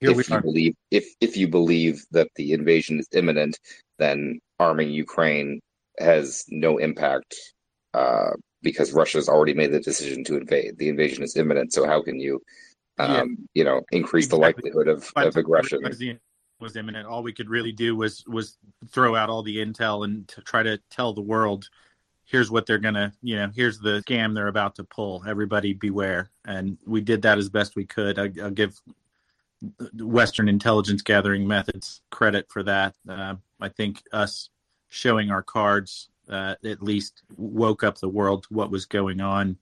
if 0.00 0.28
you 0.28 0.36
are. 0.36 0.40
believe 0.40 0.74
if 0.90 1.06
if 1.20 1.36
you 1.36 1.48
believe 1.48 2.02
that 2.12 2.28
the 2.36 2.52
invasion 2.52 3.00
is 3.00 3.08
imminent, 3.12 3.58
then 3.98 4.38
arming 4.60 4.90
Ukraine 4.90 5.60
has 5.98 6.44
no 6.48 6.78
impact 6.78 7.34
uh, 7.94 8.30
because 8.62 8.92
Russia's 8.92 9.28
already 9.28 9.54
made 9.54 9.72
the 9.72 9.80
decision 9.80 10.24
to 10.24 10.36
invade. 10.36 10.78
The 10.78 10.88
invasion 10.88 11.22
is 11.22 11.36
imminent, 11.36 11.72
so 11.72 11.86
how 11.86 12.02
can 12.02 12.18
you, 12.18 12.42
um, 12.98 13.10
yeah. 13.10 13.24
you 13.54 13.64
know, 13.64 13.82
increase 13.92 14.26
exactly. 14.26 14.38
the 14.38 14.40
likelihood 14.40 14.88
of, 14.88 15.12
of 15.16 15.36
aggression? 15.36 15.80
Was 16.60 16.76
imminent. 16.76 17.08
All 17.08 17.24
we 17.24 17.32
could 17.32 17.50
really 17.50 17.72
do 17.72 17.96
was 17.96 18.24
was 18.28 18.56
throw 18.88 19.16
out 19.16 19.28
all 19.28 19.42
the 19.42 19.56
intel 19.56 20.04
and 20.04 20.28
to 20.28 20.40
try 20.42 20.62
to 20.62 20.78
tell 20.90 21.12
the 21.12 21.20
world, 21.20 21.68
here's 22.24 22.52
what 22.52 22.66
they're 22.66 22.78
gonna, 22.78 23.12
you 23.20 23.34
know, 23.34 23.50
here's 23.52 23.80
the 23.80 24.00
scam 24.06 24.32
they're 24.32 24.46
about 24.46 24.76
to 24.76 24.84
pull. 24.84 25.24
Everybody 25.26 25.72
beware. 25.72 26.30
And 26.44 26.78
we 26.86 27.00
did 27.00 27.22
that 27.22 27.36
as 27.36 27.48
best 27.48 27.74
we 27.74 27.84
could. 27.84 28.16
I, 28.16 28.30
I'll 28.40 28.50
give 28.50 28.80
Western 29.94 30.48
intelligence 30.48 31.02
gathering 31.02 31.48
methods 31.48 32.00
credit 32.10 32.46
for 32.48 32.62
that. 32.62 32.94
Uh, 33.08 33.34
I 33.60 33.68
think 33.68 34.00
us 34.12 34.48
showing 34.88 35.32
our 35.32 35.42
cards 35.42 36.10
uh, 36.32 36.54
at 36.64 36.82
least 36.82 37.22
woke 37.36 37.84
up 37.84 37.98
the 37.98 38.08
world 38.08 38.44
to 38.44 38.54
what 38.54 38.70
was 38.70 38.86
going 38.86 39.20
on 39.20 39.58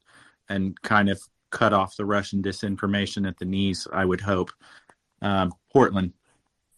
and 0.48 0.80
kind 0.82 1.10
of 1.10 1.20
cut 1.50 1.72
off 1.72 1.96
the 1.96 2.04
Russian 2.04 2.42
disinformation 2.42 3.26
at 3.28 3.38
the 3.38 3.44
knees, 3.44 3.86
I 3.92 4.04
would 4.04 4.20
hope. 4.20 4.50
Um, 5.20 5.52
Portland, 5.72 6.12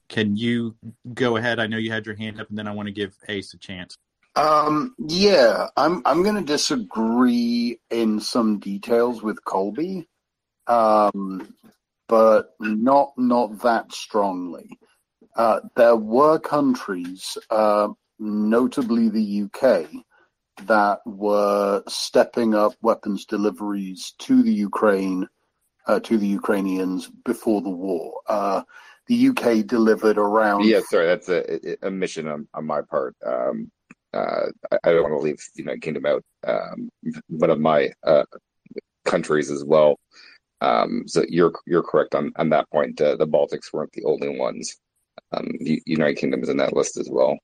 can 0.08 0.36
you 0.36 0.76
go 1.14 1.36
ahead? 1.36 1.60
I 1.60 1.66
know 1.66 1.76
you 1.76 1.92
had 1.92 2.06
your 2.06 2.16
hand 2.16 2.40
up, 2.40 2.48
and 2.48 2.58
then 2.58 2.66
I 2.66 2.72
want 2.72 2.86
to 2.86 2.92
give 2.92 3.14
Ace 3.28 3.54
a 3.54 3.58
chance. 3.58 3.96
Um, 4.34 4.94
yeah, 4.98 5.68
I'm 5.76 6.02
I'm 6.06 6.22
going 6.22 6.36
to 6.36 6.42
disagree 6.42 7.78
in 7.90 8.18
some 8.18 8.58
details 8.58 9.22
with 9.22 9.44
Colby, 9.44 10.08
um, 10.66 11.54
but 12.08 12.54
not 12.58 13.12
not 13.18 13.60
that 13.60 13.92
strongly. 13.92 14.78
Uh, 15.36 15.60
there 15.76 15.96
were 15.96 16.38
countries, 16.38 17.38
uh, 17.50 17.88
notably 18.22 19.08
the 19.08 19.44
UK, 19.44 19.88
that 20.66 21.00
were 21.06 21.82
stepping 21.88 22.54
up 22.54 22.74
weapons 22.82 23.24
deliveries 23.24 24.14
to 24.18 24.42
the 24.42 24.52
Ukraine, 24.52 25.26
uh, 25.86 26.00
to 26.00 26.18
the 26.18 26.26
Ukrainians 26.26 27.10
before 27.24 27.60
the 27.62 27.70
war. 27.70 28.20
Uh, 28.26 28.62
the 29.08 29.28
UK 29.28 29.66
delivered 29.66 30.18
around. 30.18 30.64
Yeah, 30.64 30.80
sorry, 30.88 31.06
that's 31.06 31.28
a, 31.28 31.86
a 31.86 31.90
mission 31.90 32.28
on, 32.28 32.46
on 32.54 32.66
my 32.66 32.82
part. 32.82 33.16
Um, 33.26 33.70
uh, 34.14 34.46
I, 34.70 34.78
I, 34.84 34.92
don't 34.92 35.02
want 35.02 35.14
to 35.14 35.24
leave 35.24 35.38
the 35.54 35.62
United 35.62 35.82
Kingdom 35.82 36.06
out. 36.06 36.22
Um, 36.46 36.90
one 37.28 37.50
of 37.50 37.58
my 37.58 37.90
uh, 38.06 38.24
countries 39.04 39.50
as 39.50 39.64
well. 39.64 39.98
Um, 40.60 41.04
so 41.06 41.24
you're 41.28 41.52
you're 41.66 41.82
correct 41.82 42.14
on 42.14 42.30
on 42.36 42.50
that 42.50 42.70
point. 42.70 43.00
Uh, 43.00 43.16
the 43.16 43.26
Baltics 43.26 43.72
weren't 43.72 43.92
the 43.92 44.04
only 44.04 44.38
ones. 44.38 44.76
Um, 45.32 45.50
the 45.60 45.82
United 45.86 46.18
Kingdom 46.18 46.42
is 46.42 46.50
in 46.50 46.58
that 46.58 46.76
list 46.76 46.98
as 46.98 47.08
well. 47.10 47.36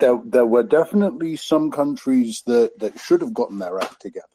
There, 0.00 0.20
there 0.24 0.46
were 0.46 0.62
definitely 0.62 1.36
some 1.36 1.70
countries 1.70 2.42
that, 2.46 2.78
that 2.78 2.98
should 3.00 3.20
have 3.20 3.34
gotten 3.34 3.58
their 3.58 3.80
act 3.80 4.00
together. 4.00 4.26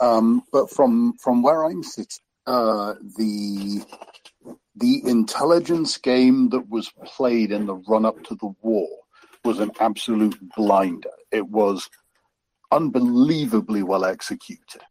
Um, 0.00 0.42
but 0.52 0.70
from 0.70 1.14
from 1.22 1.42
where 1.42 1.64
I'm 1.64 1.84
sitting, 1.84 2.24
uh, 2.46 2.94
the 3.16 3.84
the 4.76 5.02
intelligence 5.06 5.96
game 5.98 6.48
that 6.48 6.68
was 6.68 6.90
played 7.04 7.52
in 7.52 7.66
the 7.66 7.76
run 7.76 8.04
up 8.04 8.22
to 8.24 8.34
the 8.34 8.52
war 8.60 8.88
was 9.44 9.60
an 9.60 9.70
absolute 9.78 10.36
blinder. 10.56 11.10
It 11.30 11.48
was 11.48 11.88
unbelievably 12.72 13.84
well 13.84 14.04
executed. 14.04 14.82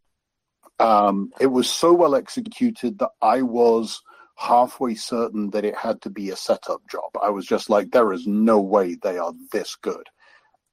Um, 0.80 1.32
it 1.40 1.48
was 1.48 1.70
so 1.70 1.94
well 1.94 2.16
executed 2.16 3.00
that 3.00 3.12
I 3.22 3.42
was 3.42 4.02
halfway 4.36 4.96
certain 4.96 5.50
that 5.52 5.66
it 5.66 5.76
had 5.76 6.02
to 6.02 6.10
be 6.10 6.30
a 6.30 6.36
setup 6.36 6.82
job. 6.90 7.12
I 7.22 7.30
was 7.30 7.46
just 7.46 7.70
like, 7.70 7.92
there 7.92 8.14
is 8.14 8.28
no 8.28 8.60
way 8.60 8.96
they 8.96 9.18
are 9.18 9.34
this 9.52 9.76
good. 9.76 10.08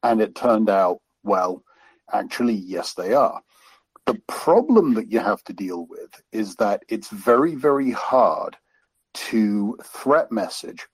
And 0.02 0.20
it 0.20 0.34
turned 0.34 0.70
out, 0.70 1.00
well, 1.22 1.62
actually, 2.12 2.54
yes, 2.54 2.94
they 2.94 3.12
are. 3.12 3.40
The 4.06 4.20
problem 4.26 4.94
that 4.94 5.12
you 5.12 5.20
have 5.20 5.44
to 5.44 5.52
deal 5.52 5.86
with 5.86 6.10
is 6.32 6.56
that 6.56 6.82
it's 6.88 7.10
very, 7.10 7.54
very 7.54 7.90
hard 7.90 8.56
to 9.12 9.78
threat 9.84 10.32
message 10.32 10.86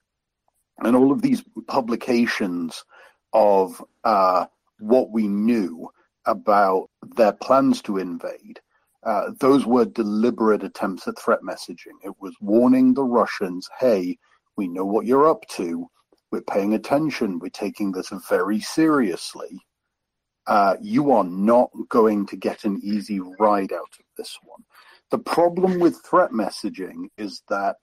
and 0.79 0.95
all 0.95 1.13
of 1.13 1.23
these 1.23 1.43
publications 1.69 2.85
of 3.33 3.83
uh, 4.05 4.47
what 4.79 5.11
we 5.11 5.29
knew 5.29 5.89
about 6.27 6.91
their 7.17 7.33
plans 7.33 7.81
to 7.83 7.99
invade, 7.99 8.61
uh, 9.07 9.31
those 9.39 9.65
were 9.65 9.85
deliberate 9.85 10.65
attempts 10.65 11.07
at 11.07 11.17
threat 11.17 11.41
messaging. 11.41 11.95
It 12.03 12.13
was 12.21 12.35
warning 12.41 12.93
the 12.93 13.05
Russians, 13.05 13.69
hey, 13.79 14.19
we 14.57 14.67
know 14.67 14.85
what 14.85 15.07
you're 15.07 15.29
up 15.29 15.47
to. 15.51 15.87
We're 16.33 16.41
paying 16.41 16.75
attention. 16.75 17.39
We're 17.39 17.51
taking 17.51 17.93
this 17.93 18.11
very 18.29 18.61
seriously. 18.61 19.61
Uh, 20.49 20.75
you 20.81 21.13
are 21.13 21.25
not 21.25 21.71
going 21.89 22.27
to 22.27 22.37
get 22.37 22.65
an 22.65 22.81
easy 22.83 23.21
ride 23.39 23.73
out 23.73 23.95
of 23.99 24.05
this 24.19 24.37
one. 24.43 24.65
The 25.13 25.19
problem 25.19 25.79
with 25.79 26.05
threat 26.05 26.33
messaging 26.33 27.07
is 27.17 27.43
that 27.49 27.77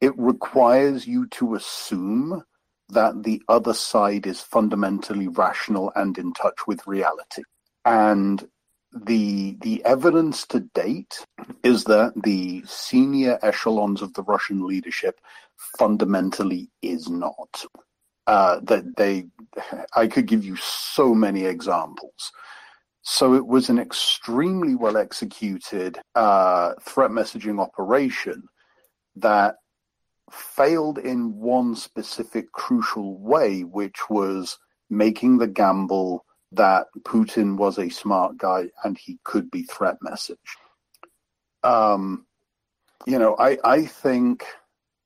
it 0.00 0.12
requires 0.16 1.06
you 1.06 1.26
to 1.28 1.56
assume 1.56 2.42
that 2.88 3.22
the 3.22 3.42
other 3.50 3.74
side 3.74 4.26
is 4.26 4.40
fundamentally 4.40 5.28
rational 5.28 5.92
and 5.94 6.16
in 6.16 6.32
touch 6.32 6.66
with 6.66 6.86
reality. 6.86 7.42
And 7.84 8.48
the 8.92 9.56
the 9.60 9.84
evidence 9.84 10.46
to 10.46 10.60
date 10.60 11.24
is 11.62 11.84
that 11.84 12.12
the 12.22 12.62
senior 12.66 13.38
echelons 13.42 14.02
of 14.02 14.14
the 14.14 14.22
Russian 14.22 14.66
leadership 14.66 15.20
fundamentally 15.78 16.70
is 16.82 17.08
not. 17.08 17.64
Uh, 18.26 18.60
that 18.62 18.96
they, 18.98 19.24
I 19.96 20.06
could 20.06 20.26
give 20.26 20.44
you 20.44 20.54
so 20.56 21.14
many 21.14 21.46
examples. 21.46 22.30
So 23.00 23.32
it 23.32 23.46
was 23.46 23.70
an 23.70 23.78
extremely 23.78 24.74
well 24.74 24.98
executed 24.98 25.98
uh, 26.14 26.74
threat 26.82 27.10
messaging 27.10 27.58
operation 27.58 28.42
that 29.16 29.56
failed 30.30 30.98
in 30.98 31.38
one 31.38 31.74
specific 31.74 32.52
crucial 32.52 33.18
way, 33.18 33.62
which 33.62 34.10
was 34.10 34.58
making 34.90 35.38
the 35.38 35.46
gamble 35.46 36.26
that 36.52 36.86
Putin 37.00 37.56
was 37.56 37.78
a 37.78 37.88
smart 37.88 38.38
guy 38.38 38.70
and 38.84 38.96
he 38.96 39.18
could 39.24 39.50
be 39.50 39.62
threat 39.62 39.96
message. 40.02 40.38
Um, 41.62 42.26
you 43.06 43.18
know, 43.18 43.36
I, 43.38 43.58
I 43.64 43.84
think, 43.84 44.44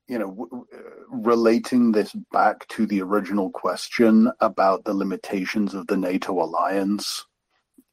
you 0.08 0.18
know, 0.18 0.30
w- 0.30 0.66
relating 1.10 1.92
this 1.92 2.12
back 2.30 2.66
to 2.68 2.86
the 2.86 3.02
original 3.02 3.50
question 3.50 4.30
about 4.40 4.84
the 4.84 4.94
limitations 4.94 5.74
of 5.74 5.86
the 5.86 5.96
NATO 5.96 6.32
alliance, 6.42 7.24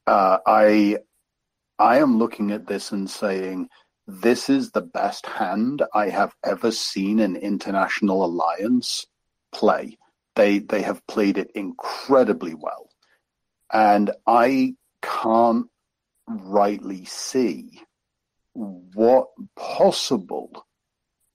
uh, 0.08 0.38
I, 0.46 0.98
I 1.80 2.00
am 2.00 2.18
looking 2.18 2.52
at 2.52 2.68
this 2.68 2.92
and 2.92 3.10
saying, 3.10 3.70
this 4.10 4.50
is 4.50 4.72
the 4.72 4.82
best 4.82 5.28
hand 5.28 5.84
I 5.94 6.10
have 6.10 6.34
ever 6.44 6.72
seen 6.72 7.20
an 7.20 7.36
international 7.36 8.26
alliance 8.26 9.06
play. 9.52 9.98
They 10.36 10.60
they 10.60 10.82
have 10.82 11.06
played 11.06 11.38
it 11.38 11.52
incredibly 11.54 12.56
well, 12.56 12.89
and 13.72 14.12
I 14.26 14.76
can't 15.02 15.68
rightly 16.28 17.06
see 17.06 17.82
what 18.54 19.28
possible 19.56 20.66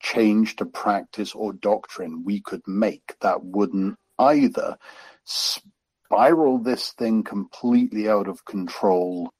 change 0.01 0.57
to 0.57 0.67
practice 0.67 1.35
or 1.35 1.53
doctrine 1.53 2.25
we 2.25 2.41
could 2.41 2.63
make 2.67 3.15
that 3.21 3.43
wouldn't 3.43 3.97
either 4.19 4.77
spiral 5.25 6.59
this 6.59 6.93
thing 6.93 7.23
completely 7.23 8.09
out 8.09 8.29
of 8.29 8.45
control 8.45 9.33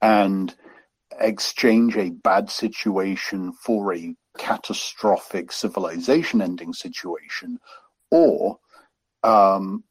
and 0.00 0.54
exchange 1.20 1.96
a 1.96 2.10
bad 2.10 2.50
situation 2.50 3.52
for 3.52 3.94
a 3.94 4.14
catastrophic 4.38 5.52
civilization 5.52 6.40
ending 6.40 6.72
situation 6.72 7.58
or 8.10 8.58
um, 9.22 9.84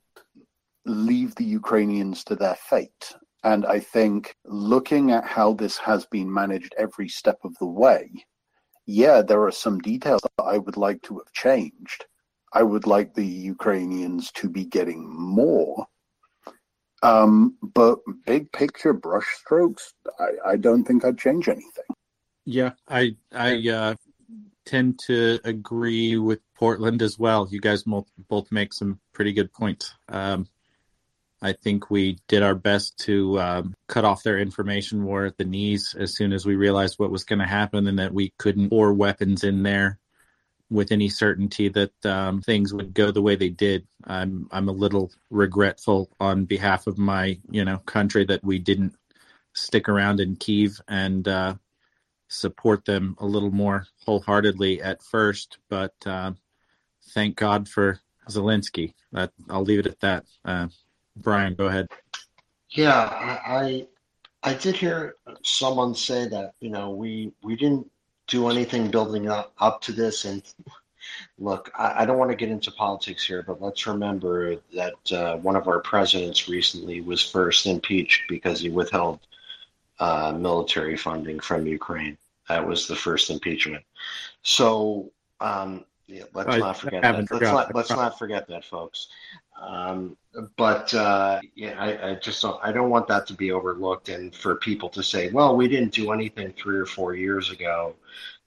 leave 0.86 1.36
the 1.36 1.44
Ukrainians 1.46 2.24
to 2.26 2.36
their 2.36 2.56
fate. 2.56 3.14
And 3.44 3.66
I 3.66 3.80
think 3.80 4.36
looking 4.46 5.12
at 5.12 5.26
how 5.26 5.54
this 5.54 5.78
has 5.78 6.06
been 6.06 6.32
managed 6.32 6.76
every 6.78 7.10
step 7.10 7.40
of 7.44 7.56
the 7.60 7.68
way, 7.68 8.12
yeah, 8.86 9.22
there 9.22 9.44
are 9.44 9.52
some 9.52 9.80
details 9.80 10.22
that 10.22 10.44
I 10.44 10.58
would 10.58 10.78
like 10.78 11.02
to 11.04 11.18
have 11.20 11.32
changed. 11.34 12.06
I 12.54 12.64
would 12.64 12.86
like 12.86 13.14
the 13.14 13.26
Ukrainians 13.26 14.32
to 14.34 14.50
be 14.50 14.66
getting 14.66 15.10
more 15.10 15.88
um, 17.04 17.58
but 17.62 18.00
big 18.26 18.52
picture 18.52 18.94
brushstrokes, 18.94 19.94
I, 20.20 20.52
I 20.52 20.58
don't 20.58 20.84
think 20.84 21.04
I'd 21.04 21.18
change 21.18 21.48
anything. 21.48 21.86
Yeah, 22.46 22.72
I 22.88 23.16
I 23.32 23.70
uh, 23.70 23.96
tend 24.66 25.00
to 25.08 25.40
agree 25.44 26.18
with 26.18 26.40
Portland 26.56 27.02
as 27.02 27.18
well. 27.18 27.48
You 27.50 27.60
guys 27.60 27.84
both 28.30 28.52
make 28.52 28.74
some 28.74 29.00
pretty 29.14 29.34
good 29.34 29.52
points. 29.54 29.94
Um, 30.10 30.48
I 31.42 31.54
think 31.54 31.90
we 31.90 32.18
did 32.28 32.44
our 32.44 32.56
best 32.56 32.98
to 33.00 33.40
um, 33.40 33.74
cut 33.88 34.06
off 34.06 34.24
their 34.24 34.38
information 34.38 35.04
war 35.04 35.26
at 35.26 35.38
the 35.38 35.46
knees 35.46 35.96
as 35.98 36.16
soon 36.16 36.34
as 36.34 36.46
we 36.46 36.56
realized 36.56 37.00
what 37.00 37.12
was 37.12 37.24
going 37.24 37.40
to 37.40 37.46
happen 37.46 37.88
and 37.88 37.98
that 38.00 38.14
we 38.14 38.32
couldn't 38.38 38.70
pour 38.70 38.94
weapons 38.94 39.44
in 39.44 39.64
there 39.64 40.00
with 40.70 40.92
any 40.92 41.10
certainty 41.10 41.68
that 41.68 42.06
um, 42.06 42.42
things 42.42 42.74
would 42.74 42.94
go 42.94 43.12
the 43.12 43.22
way 43.22 43.36
they 43.36 43.50
did. 43.50 43.86
I'm 44.06 44.48
I'm 44.52 44.70
a 44.70 44.74
little 44.74 45.12
regretful 45.30 46.10
on 46.20 46.46
behalf 46.46 46.88
of 46.88 46.98
my 46.98 47.40
you 47.50 47.66
know 47.66 47.78
country 47.80 48.24
that 48.26 48.44
we 48.44 48.58
didn't 48.58 48.96
stick 49.54 49.90
around 49.90 50.22
in 50.22 50.38
Kiev 50.38 50.80
and 50.88 51.28
uh, 51.28 51.56
support 52.30 52.86
them 52.86 53.16
a 53.20 53.26
little 53.26 53.52
more 53.52 53.86
wholeheartedly 54.06 54.82
at 54.82 55.04
first. 55.04 55.58
But 55.70 55.94
uh, 56.06 56.32
thank 57.14 57.36
God 57.36 57.68
for 57.68 58.00
Zelensky. 58.30 58.94
That 59.12 59.32
I'll 59.50 59.64
leave 59.64 59.80
it 59.80 59.88
at 59.88 60.00
that. 60.00 60.26
Uh, 60.46 60.68
Brian, 61.22 61.56
go 61.56 61.68
ahead. 61.68 61.88
Yeah, 62.70 63.40
I, 63.46 63.88
I 64.44 64.54
did 64.54 64.76
hear 64.76 65.16
someone 65.44 65.94
say 65.96 66.28
that 66.28 66.54
you 66.60 66.70
know 66.70 66.92
we 66.92 67.32
we 67.44 67.56
didn't 67.56 67.90
do 68.28 68.50
anything 68.50 68.90
building 68.90 69.28
up, 69.28 69.54
up 69.60 69.82
to 69.82 69.92
this. 69.92 70.26
And 70.26 70.42
look, 71.38 71.70
I, 71.78 72.04
I 72.04 72.06
don't 72.06 72.18
want 72.18 72.32
to 72.32 72.38
get 72.38 72.50
into 72.50 72.72
politics 72.72 73.26
here, 73.26 73.44
but 73.44 73.62
let's 73.62 73.86
remember 73.86 74.56
that 74.74 75.12
uh, 75.12 75.38
one 75.38 75.56
of 75.56 75.68
our 75.68 75.80
presidents 75.80 76.48
recently 76.48 77.02
was 77.02 77.22
first 77.22 77.66
impeached 77.66 78.24
because 78.30 78.62
he 78.62 78.70
withheld 78.70 79.20
uh, 80.00 80.32
military 80.32 80.96
funding 80.98 81.40
from 81.40 81.68
Ukraine. 81.68 82.18
That 82.48 82.66
was 82.66 82.88
the 82.88 82.96
first 82.96 83.30
impeachment. 83.30 83.84
So 84.44 85.12
um, 85.40 85.86
yeah, 86.12 86.24
let's 86.34 86.50
I 86.50 86.58
not 86.58 86.78
forget 86.78 87.02
that. 87.02 87.32
Let's 87.32 87.42
not, 87.42 87.76
let's 87.76 87.90
not 87.90 88.20
forget 88.20 88.48
that, 88.48 88.66
folks. 88.66 89.08
Um, 89.60 90.18
but 90.58 90.94
uh, 90.94 91.40
yeah, 91.56 91.76
I, 91.80 92.12
I 92.12 92.16
just 92.16 92.42
don't, 92.42 92.60
I 92.64 92.72
don't 92.72 92.90
want 92.90 93.08
that 93.08 93.28
to 93.28 93.34
be 93.34 93.52
overlooked, 93.52 94.10
and 94.10 94.36
for 94.36 94.56
people 94.56 94.90
to 94.90 95.04
say, 95.04 95.30
"Well, 95.30 95.56
we 95.56 95.68
didn't 95.68 95.94
do 95.94 96.12
anything 96.12 96.54
three 96.54 96.78
or 96.78 96.86
four 96.86 97.16
years 97.16 97.50
ago." 97.50 97.96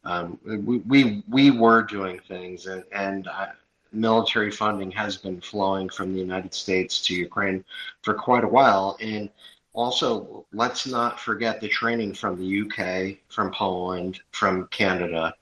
Um, 0.05 0.39
we, 0.45 0.79
we 0.79 1.23
we 1.29 1.51
were 1.51 1.83
doing 1.83 2.21
things, 2.29 2.67
and 2.67 2.85
and 2.93 3.29
uh, 3.29 3.47
military 3.93 4.51
funding 4.51 4.91
has 4.91 5.17
been 5.17 5.41
flowing 5.41 5.89
from 5.89 6.13
the 6.13 6.21
United 6.21 6.53
States 6.53 7.01
to 7.07 7.15
Ukraine 7.15 7.65
for 8.03 8.13
quite 8.13 8.45
a 8.45 8.49
while, 8.49 8.99
and 9.01 9.31
also 9.73 10.45
let's 10.53 10.87
not 10.87 11.19
forget 11.19 11.61
the 11.61 11.69
training 11.69 12.13
from 12.13 12.37
the 12.39 12.61
UK, 12.63 13.19
from 13.29 13.51
Poland, 13.53 14.21
from 14.33 14.67
Canada 14.69 15.35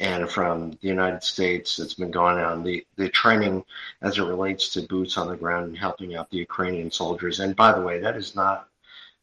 and 0.00 0.30
from 0.30 0.70
the 0.70 0.88
United 0.88 1.22
States 1.22 1.76
that's 1.76 1.94
been 1.94 2.10
going 2.10 2.38
on, 2.38 2.64
the, 2.64 2.84
the 2.96 3.08
training 3.10 3.62
as 4.00 4.16
it 4.16 4.22
relates 4.22 4.70
to 4.70 4.82
boots 4.82 5.18
on 5.18 5.28
the 5.28 5.36
ground 5.36 5.68
and 5.68 5.78
helping 5.78 6.16
out 6.16 6.30
the 6.30 6.38
Ukrainian 6.38 6.90
soldiers. 6.90 7.40
And 7.40 7.54
by 7.54 7.72
the 7.72 7.82
way, 7.82 8.00
that 8.00 8.16
is 8.16 8.34
not 8.34 8.68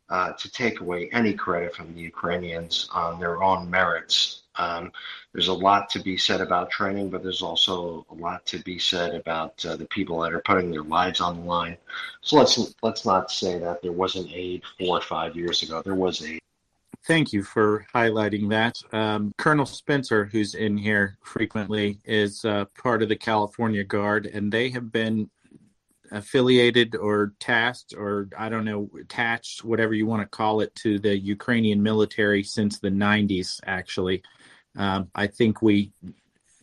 uh, 0.10 0.34
to 0.34 0.52
take 0.52 0.80
away 0.80 1.10
any 1.12 1.34
credit 1.34 1.76
from 1.76 1.94
the 1.94 2.02
Ukrainians 2.02 2.88
on 2.94 3.20
their 3.20 3.42
own 3.42 3.70
merits. 3.70 4.44
Um, 4.56 4.92
there's 5.34 5.50
a 5.50 5.54
lot 5.54 5.90
to 5.90 6.00
be 6.00 6.16
said 6.16 6.42
about 6.42 6.70
training, 6.70 7.10
but 7.10 7.24
there's 7.24 7.42
also 7.42 8.06
a 8.12 8.14
lot 8.14 8.46
to 8.46 8.60
be 8.60 8.78
said 8.78 9.16
about 9.16 9.66
uh, 9.66 9.76
the 9.76 9.86
people 9.86 10.20
that 10.22 10.34
are 10.34 10.42
putting 10.42 10.70
their 10.72 10.84
lives 10.84 11.22
on 11.22 11.38
the 11.38 11.46
line. 11.46 11.78
So 12.22 12.38
let's 12.38 12.74
let's 12.82 13.06
not 13.06 13.32
say 13.32 13.60
that 13.60 13.82
there 13.82 13.92
wasn't 13.92 14.32
aid 14.32 14.64
four 14.80 14.98
or 14.98 15.02
five 15.02 15.36
years 15.36 15.64
ago. 15.64 15.82
There 15.82 15.96
was 15.96 16.24
aid. 16.24 16.40
Thank 17.06 17.32
you 17.32 17.44
for 17.44 17.86
highlighting 17.94 18.50
that. 18.50 18.78
Um, 18.92 19.34
Colonel 19.38 19.66
Spencer, 19.66 20.26
who's 20.26 20.56
in 20.56 20.78
here 20.78 21.18
frequently, 21.24 22.00
is 22.04 22.44
uh, 22.44 22.66
part 22.82 23.02
of 23.02 23.10
the 23.10 23.16
California 23.16 23.84
Guard, 23.84 24.26
and 24.26 24.52
they 24.52 24.70
have 24.70 24.92
been 24.92 25.30
affiliated 26.12 26.96
or 26.96 27.34
tasked, 27.40 27.94
or 27.98 28.30
I 28.38 28.50
don't 28.50 28.66
know, 28.66 28.90
attached, 29.00 29.64
whatever 29.64 29.94
you 29.94 30.06
want 30.06 30.22
to 30.22 30.38
call 30.38 30.62
it, 30.62 30.74
to 30.76 31.00
the 31.00 31.18
Ukrainian 31.18 31.82
military 31.82 32.44
since 32.44 32.80
the 32.80 32.90
90s, 32.90 33.60
actually. 33.66 34.24
Um, 34.76 35.10
I 35.16 35.28
think 35.28 35.62
we 35.62 35.92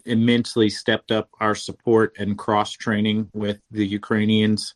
immensely 0.07 0.69
stepped 0.69 1.11
up 1.11 1.29
our 1.41 1.55
support 1.55 2.15
and 2.19 2.39
cross 2.39 2.73
training 2.73 3.31
with 3.33 3.59
the 3.71 3.87
Ukrainians 3.87 4.75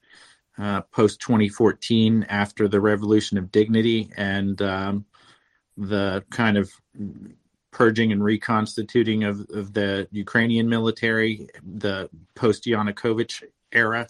uh, 0.58 0.80
post 0.92 1.20
2014 1.20 2.26
after 2.28 2.66
the 2.66 2.80
Revolution 2.80 3.38
of 3.38 3.52
Dignity. 3.52 4.10
And 4.16 4.60
um, 4.62 5.04
the 5.78 6.24
kind 6.30 6.58
of 6.58 6.70
purging 7.70 8.10
and 8.10 8.22
reconstituting 8.22 9.22
of, 9.22 9.46
of 9.54 9.72
the 9.72 10.08
Ukrainian 10.10 10.68
military, 10.68 11.48
the 11.62 12.10
post 12.34 12.64
Yanukovych 12.64 13.44
era. 13.72 14.08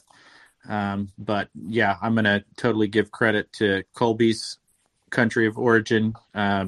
Um, 0.69 1.13
but 1.19 1.49
yeah, 1.55 1.97
I'm 2.01 2.15
going 2.15 2.25
to 2.25 2.45
totally 2.57 2.89
give 2.89 3.11
credit 3.11 3.53
to 3.55 3.85
Colby's 3.95 4.59
country 5.11 5.47
of 5.47 5.59
origin, 5.59 6.15
uh, 6.35 6.67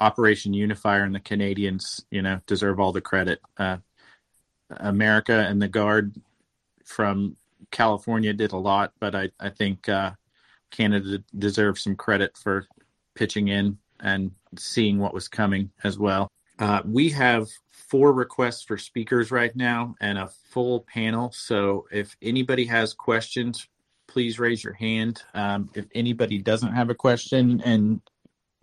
Operation 0.00 0.54
Unifier, 0.54 1.02
and 1.02 1.14
the 1.14 1.20
Canadians. 1.20 2.04
You 2.10 2.22
know, 2.22 2.40
deserve 2.46 2.78
all 2.78 2.92
the 2.92 3.00
credit. 3.00 3.40
Uh, 3.56 3.78
America 4.70 5.32
and 5.48 5.60
the 5.60 5.68
Guard 5.68 6.14
from 6.84 7.36
California 7.70 8.32
did 8.32 8.52
a 8.52 8.56
lot, 8.56 8.92
but 9.00 9.14
I 9.14 9.30
I 9.40 9.50
think 9.50 9.88
uh, 9.88 10.12
Canada 10.70 11.22
deserves 11.36 11.82
some 11.82 11.96
credit 11.96 12.36
for 12.36 12.66
pitching 13.14 13.48
in 13.48 13.78
and 14.00 14.30
seeing 14.56 14.98
what 14.98 15.14
was 15.14 15.28
coming 15.28 15.70
as 15.84 15.98
well. 15.98 16.28
Uh, 16.58 16.82
we 16.84 17.08
have 17.10 17.48
four 17.70 18.12
requests 18.12 18.62
for 18.62 18.76
speakers 18.76 19.30
right 19.30 19.54
now 19.54 19.94
and 20.00 20.18
a 20.18 20.28
full 20.50 20.80
panel. 20.92 21.30
So 21.32 21.86
if 21.90 22.16
anybody 22.20 22.64
has 22.66 22.92
questions, 22.92 23.68
please 24.08 24.38
raise 24.38 24.64
your 24.64 24.72
hand. 24.72 25.22
Um, 25.34 25.70
if 25.74 25.86
anybody 25.94 26.38
doesn't 26.38 26.72
have 26.72 26.90
a 26.90 26.94
question 26.94 27.62
and 27.64 28.00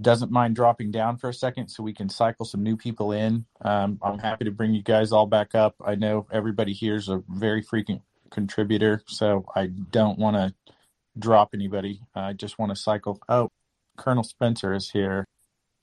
doesn't 0.02 0.32
mind 0.32 0.56
dropping 0.56 0.92
down 0.92 1.18
for 1.18 1.30
a 1.30 1.34
second 1.34 1.70
so 1.70 1.82
we 1.82 1.94
can 1.94 2.10
cycle 2.10 2.46
some 2.46 2.62
new 2.62 2.76
people 2.76 3.14
in, 3.14 3.46
um, 3.62 3.98
I'm 4.02 4.20
happy 4.20 4.44
to 4.46 4.52
bring 4.52 4.74
you 4.74 4.84
guys 4.84 5.12
all 5.12 5.26
back 5.26 5.56
up. 5.56 5.76
I 5.86 5.96
know 5.96 6.28
everybody 6.32 6.74
here 6.74 6.96
is 6.96 7.08
a 7.08 7.24
very 7.30 7.62
frequent 7.62 8.02
contributor, 8.30 9.02
so 9.08 9.46
I 9.56 9.68
don't 9.68 10.20
want 10.20 10.36
to 10.36 10.54
drop 11.18 11.52
anybody. 11.54 12.02
I 12.14 12.34
just 12.34 12.60
want 12.60 12.72
to 12.72 12.76
cycle. 12.76 13.20
Oh, 13.30 13.50
Colonel 13.96 14.24
Spencer 14.24 14.74
is 14.74 14.90
here. 14.90 15.26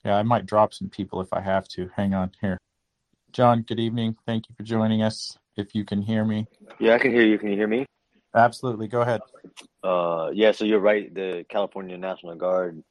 Yeah, 0.05 0.15
I 0.17 0.23
might 0.23 0.45
drop 0.45 0.73
some 0.73 0.89
people 0.89 1.21
if 1.21 1.31
I 1.31 1.41
have 1.41 1.67
to. 1.69 1.89
Hang 1.95 2.13
on 2.13 2.31
here. 2.41 2.57
John, 3.31 3.61
good 3.61 3.79
evening. 3.79 4.15
Thank 4.25 4.49
you 4.49 4.55
for 4.55 4.63
joining 4.63 5.01
us. 5.01 5.37
If 5.55 5.75
you 5.75 5.85
can 5.85 6.01
hear 6.01 6.25
me. 6.25 6.47
Yeah, 6.79 6.95
I 6.95 6.99
can 6.99 7.11
hear 7.11 7.23
you. 7.23 7.37
Can 7.37 7.49
you 7.49 7.55
hear 7.55 7.67
me? 7.67 7.85
Absolutely. 8.35 8.87
Go 8.87 9.01
ahead. 9.01 9.21
Uh, 9.83 10.31
yeah, 10.33 10.51
so 10.51 10.65
you're 10.65 10.79
right. 10.79 11.13
The 11.13 11.45
California 11.47 11.97
National 11.97 12.35
Guard, 12.35 12.83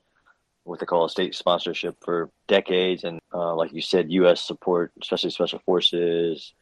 what 0.64 0.78
they 0.78 0.86
call 0.86 1.04
a 1.04 1.10
state 1.10 1.34
sponsorship 1.34 1.96
for 2.00 2.30
decades, 2.46 3.04
and 3.04 3.18
uh, 3.34 3.54
like 3.54 3.72
you 3.72 3.82
said, 3.82 4.12
U.S. 4.12 4.40
support, 4.40 4.92
especially 5.00 5.30
Special 5.30 5.58
Forces 5.66 6.54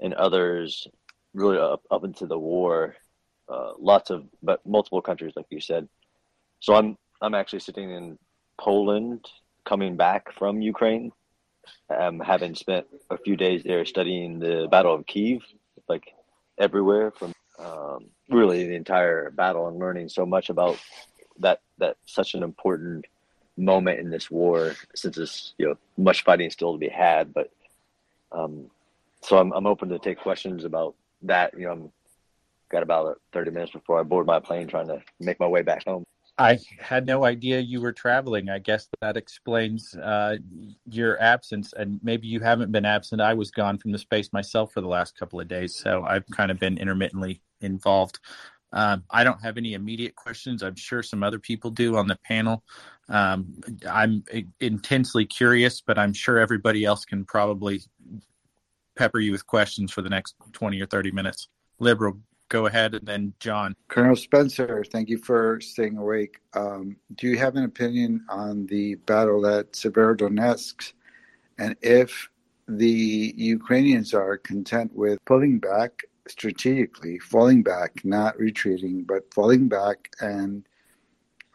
and 0.00 0.14
others, 0.14 0.88
really 1.34 1.58
up, 1.58 1.82
up 1.90 2.04
into 2.04 2.26
the 2.26 2.38
war. 2.38 2.96
Uh, 3.48 3.72
lots 3.78 4.08
of, 4.08 4.24
but 4.42 4.64
multiple 4.66 5.02
countries, 5.02 5.34
like 5.36 5.46
you 5.50 5.60
said. 5.60 5.86
So 6.60 6.74
I'm 6.74 6.96
I'm 7.20 7.34
actually 7.34 7.60
sitting 7.60 7.90
in 7.90 8.18
Poland, 8.58 9.26
coming 9.64 9.96
back 9.96 10.32
from 10.32 10.60
Ukraine, 10.60 11.12
um, 11.90 12.20
having 12.20 12.54
spent 12.54 12.86
a 13.10 13.18
few 13.18 13.36
days 13.36 13.62
there 13.64 13.84
studying 13.84 14.38
the 14.38 14.68
Battle 14.70 14.94
of 14.94 15.06
Kiev, 15.06 15.42
like 15.88 16.12
everywhere 16.58 17.10
from 17.10 17.32
um, 17.58 18.06
really 18.28 18.66
the 18.66 18.74
entire 18.74 19.30
battle 19.30 19.68
and 19.68 19.78
learning 19.78 20.08
so 20.08 20.26
much 20.26 20.50
about 20.50 20.78
that 21.40 21.60
that 21.78 21.96
such 22.06 22.34
an 22.34 22.42
important 22.42 23.06
moment 23.56 24.00
in 24.00 24.10
this 24.10 24.30
war 24.30 24.74
since 24.94 25.16
there's 25.16 25.54
you 25.58 25.66
know 25.66 25.76
much 25.96 26.24
fighting 26.24 26.50
still 26.50 26.72
to 26.72 26.78
be 26.78 26.88
had 26.88 27.32
but 27.32 27.50
um, 28.32 28.70
so 29.22 29.38
I'm, 29.38 29.52
I'm 29.52 29.66
open 29.66 29.88
to 29.90 29.98
take 29.98 30.18
questions 30.18 30.64
about 30.64 30.94
that. 31.22 31.54
You 31.56 31.66
know 31.66 31.72
I'm 31.72 31.92
got 32.70 32.82
about 32.82 33.20
30 33.32 33.50
minutes 33.52 33.72
before 33.72 34.00
I 34.00 34.02
board 34.02 34.26
my 34.26 34.40
plane 34.40 34.66
trying 34.66 34.88
to 34.88 35.02
make 35.20 35.38
my 35.38 35.46
way 35.46 35.62
back 35.62 35.84
home 35.84 36.04
I 36.36 36.58
had 36.80 37.06
no 37.06 37.24
idea 37.24 37.60
you 37.60 37.80
were 37.80 37.92
traveling. 37.92 38.48
I 38.48 38.58
guess 38.58 38.88
that 39.00 39.16
explains 39.16 39.94
uh, 39.94 40.36
your 40.90 41.20
absence, 41.22 41.72
and 41.76 42.00
maybe 42.02 42.26
you 42.26 42.40
haven't 42.40 42.72
been 42.72 42.84
absent. 42.84 43.20
I 43.20 43.34
was 43.34 43.52
gone 43.52 43.78
from 43.78 43.92
the 43.92 43.98
space 43.98 44.32
myself 44.32 44.72
for 44.72 44.80
the 44.80 44.88
last 44.88 45.16
couple 45.16 45.40
of 45.40 45.46
days, 45.46 45.76
so 45.76 46.02
I've 46.02 46.26
kind 46.32 46.50
of 46.50 46.58
been 46.58 46.76
intermittently 46.76 47.40
involved. 47.60 48.18
Um, 48.72 49.04
I 49.08 49.22
don't 49.22 49.40
have 49.42 49.56
any 49.56 49.74
immediate 49.74 50.16
questions. 50.16 50.64
I'm 50.64 50.74
sure 50.74 51.04
some 51.04 51.22
other 51.22 51.38
people 51.38 51.70
do 51.70 51.96
on 51.96 52.08
the 52.08 52.18
panel. 52.24 52.64
Um, 53.08 53.54
I'm 53.88 54.24
intensely 54.58 55.26
curious, 55.26 55.80
but 55.80 55.98
I'm 55.98 56.12
sure 56.12 56.40
everybody 56.40 56.84
else 56.84 57.04
can 57.04 57.24
probably 57.24 57.82
pepper 58.96 59.20
you 59.20 59.30
with 59.30 59.46
questions 59.46 59.92
for 59.92 60.02
the 60.02 60.10
next 60.10 60.34
20 60.52 60.80
or 60.80 60.86
30 60.86 61.12
minutes. 61.12 61.48
Liberal, 61.78 62.18
go 62.48 62.66
ahead, 62.66 62.94
and 62.94 63.06
then 63.06 63.34
John. 63.40 63.74
Colonel 63.88 64.16
Spencer, 64.16 64.84
thank 64.90 65.08
you 65.08 65.18
for 65.18 65.60
staying 65.60 65.96
awake. 65.96 66.38
Um, 66.54 66.96
do 67.16 67.28
you 67.28 67.38
have 67.38 67.56
an 67.56 67.64
opinion 67.64 68.24
on 68.28 68.66
the 68.66 68.96
battle 68.96 69.46
at 69.46 69.72
Severodonetsk, 69.72 70.92
and 71.58 71.76
if 71.82 72.28
the 72.66 73.34
Ukrainians 73.36 74.14
are 74.14 74.38
content 74.38 74.90
with 74.94 75.22
pulling 75.26 75.58
back 75.58 76.04
strategically, 76.28 77.18
falling 77.18 77.62
back, 77.62 78.04
not 78.04 78.38
retreating, 78.38 79.02
but 79.02 79.32
falling 79.32 79.68
back 79.68 80.10
and 80.20 80.66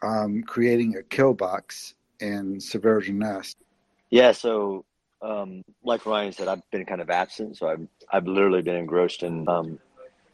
um, 0.02 0.42
creating 0.42 0.96
a 0.96 1.02
kill 1.02 1.34
box 1.34 1.94
in 2.20 2.56
Severodonetsk? 2.58 3.56
Yeah, 4.10 4.32
so 4.32 4.84
um, 5.22 5.62
like 5.84 6.06
Ryan 6.06 6.32
said, 6.32 6.48
I've 6.48 6.68
been 6.70 6.84
kind 6.84 7.00
of 7.00 7.10
absent, 7.10 7.56
so 7.56 7.68
I've 7.68 7.86
I've 8.12 8.26
literally 8.26 8.62
been 8.62 8.76
engrossed 8.76 9.22
in 9.22 9.48
um, 9.48 9.78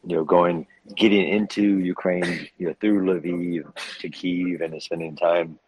you 0.05 0.15
know, 0.15 0.23
going, 0.23 0.67
getting 0.95 1.27
into 1.27 1.79
Ukraine, 1.79 2.47
you 2.57 2.67
know, 2.67 2.75
through 2.79 3.05
Lviv 3.05 3.65
to 3.99 4.09
Kiev 4.09 4.61
and 4.61 4.81
spending 4.81 5.15
time 5.15 5.59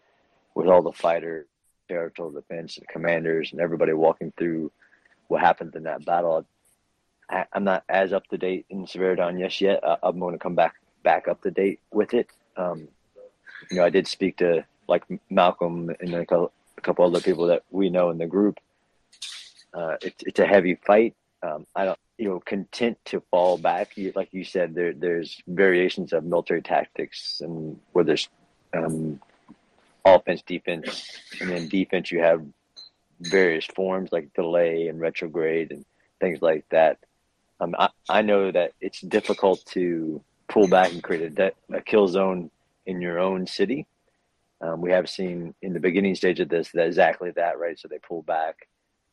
with 0.56 0.68
all 0.68 0.82
the 0.82 0.92
fighter, 0.92 1.48
territorial 1.88 2.34
defense 2.34 2.78
and 2.78 2.88
commanders 2.88 3.52
and 3.52 3.62
everybody 3.62 3.94
walking 3.94 4.32
through 4.38 4.72
what 5.28 5.42
happened 5.42 5.76
in 5.76 5.84
that 5.84 6.06
battle. 6.06 6.46
I, 7.30 7.46
am 7.54 7.64
not 7.64 7.84
as 7.90 8.14
up 8.14 8.28
to 8.28 8.38
date 8.38 8.66
in 8.70 8.86
Severodonetsk 8.86 9.62
yet. 9.62 9.84
I'm 10.04 10.20
going 10.20 10.34
to 10.34 10.40
come 10.40 10.56
back 10.56 10.76
back 11.04 11.28
up 11.28 11.42
to 11.44 11.52
date 11.52 11.80
with 11.92 12.14
it. 12.14 12.28
Um, 12.58 12.88
you 13.70 13.78
know, 13.78 13.86
I 13.86 13.90
did 13.90 14.08
speak 14.08 14.38
to 14.38 14.66
like 14.88 15.04
Malcolm 15.30 15.92
and 16.00 16.14
a 16.14 16.26
couple, 16.26 16.52
a 16.78 16.82
couple 16.82 17.06
other 17.06 17.22
people 17.22 17.48
that 17.48 17.64
we 17.70 17.90
know 17.90 18.10
in 18.10 18.18
the 18.18 18.26
group, 18.26 18.60
uh, 19.74 19.98
it's 20.02 20.24
it's 20.24 20.40
a 20.40 20.46
heavy 20.46 20.76
fight. 20.76 21.16
Um, 21.44 21.66
I 21.76 21.86
don't, 21.86 22.00
you 22.20 22.28
know, 22.28 22.42
content 22.42 22.98
to 23.06 23.22
fall 23.32 23.58
back. 23.58 23.96
You, 23.96 24.12
like 24.14 24.34
you 24.34 24.44
said, 24.44 24.76
there 24.76 24.94
there's 24.94 25.42
variations 25.48 26.12
of 26.12 26.26
military 26.26 26.62
tactics, 26.62 27.40
and 27.40 27.80
where 27.94 28.04
there's 28.04 28.28
um, 28.74 29.22
offense, 30.04 30.42
defense, 30.42 31.18
and 31.40 31.50
then 31.50 31.70
defense. 31.70 32.12
You 32.12 32.20
have 32.20 32.46
various 33.22 33.66
forms 33.66 34.12
like 34.12 34.34
delay 34.34 34.90
and 34.90 35.00
retrograde 35.00 35.72
and 35.72 35.86
things 36.20 36.42
like 36.42 36.66
that. 36.72 36.98
Um, 37.62 37.74
I, 37.80 37.90
I 38.10 38.22
know 38.22 38.52
that 38.52 38.74
it's 38.82 39.00
difficult 39.00 39.66
to 39.68 40.22
pull 40.50 40.68
back 40.68 40.92
and 40.92 41.02
create 41.02 41.24
a, 41.24 41.30
de- 41.30 41.54
a 41.74 41.82
kill 41.82 42.08
zone 42.10 42.52
in 42.86 43.02
your 43.02 43.20
own 43.20 43.48
city. 43.48 43.88
Um, 44.62 44.82
we 44.82 44.92
have 44.92 45.10
seen 45.10 45.56
in 45.62 45.72
the 45.72 45.80
beginning 45.80 46.16
stage 46.16 46.42
of 46.42 46.50
this 46.50 46.70
that 46.74 46.88
exactly 46.88 47.32
that, 47.32 47.60
right? 47.60 47.80
So 47.80 47.88
they 47.88 48.00
pull 48.00 48.24
back, 48.24 48.68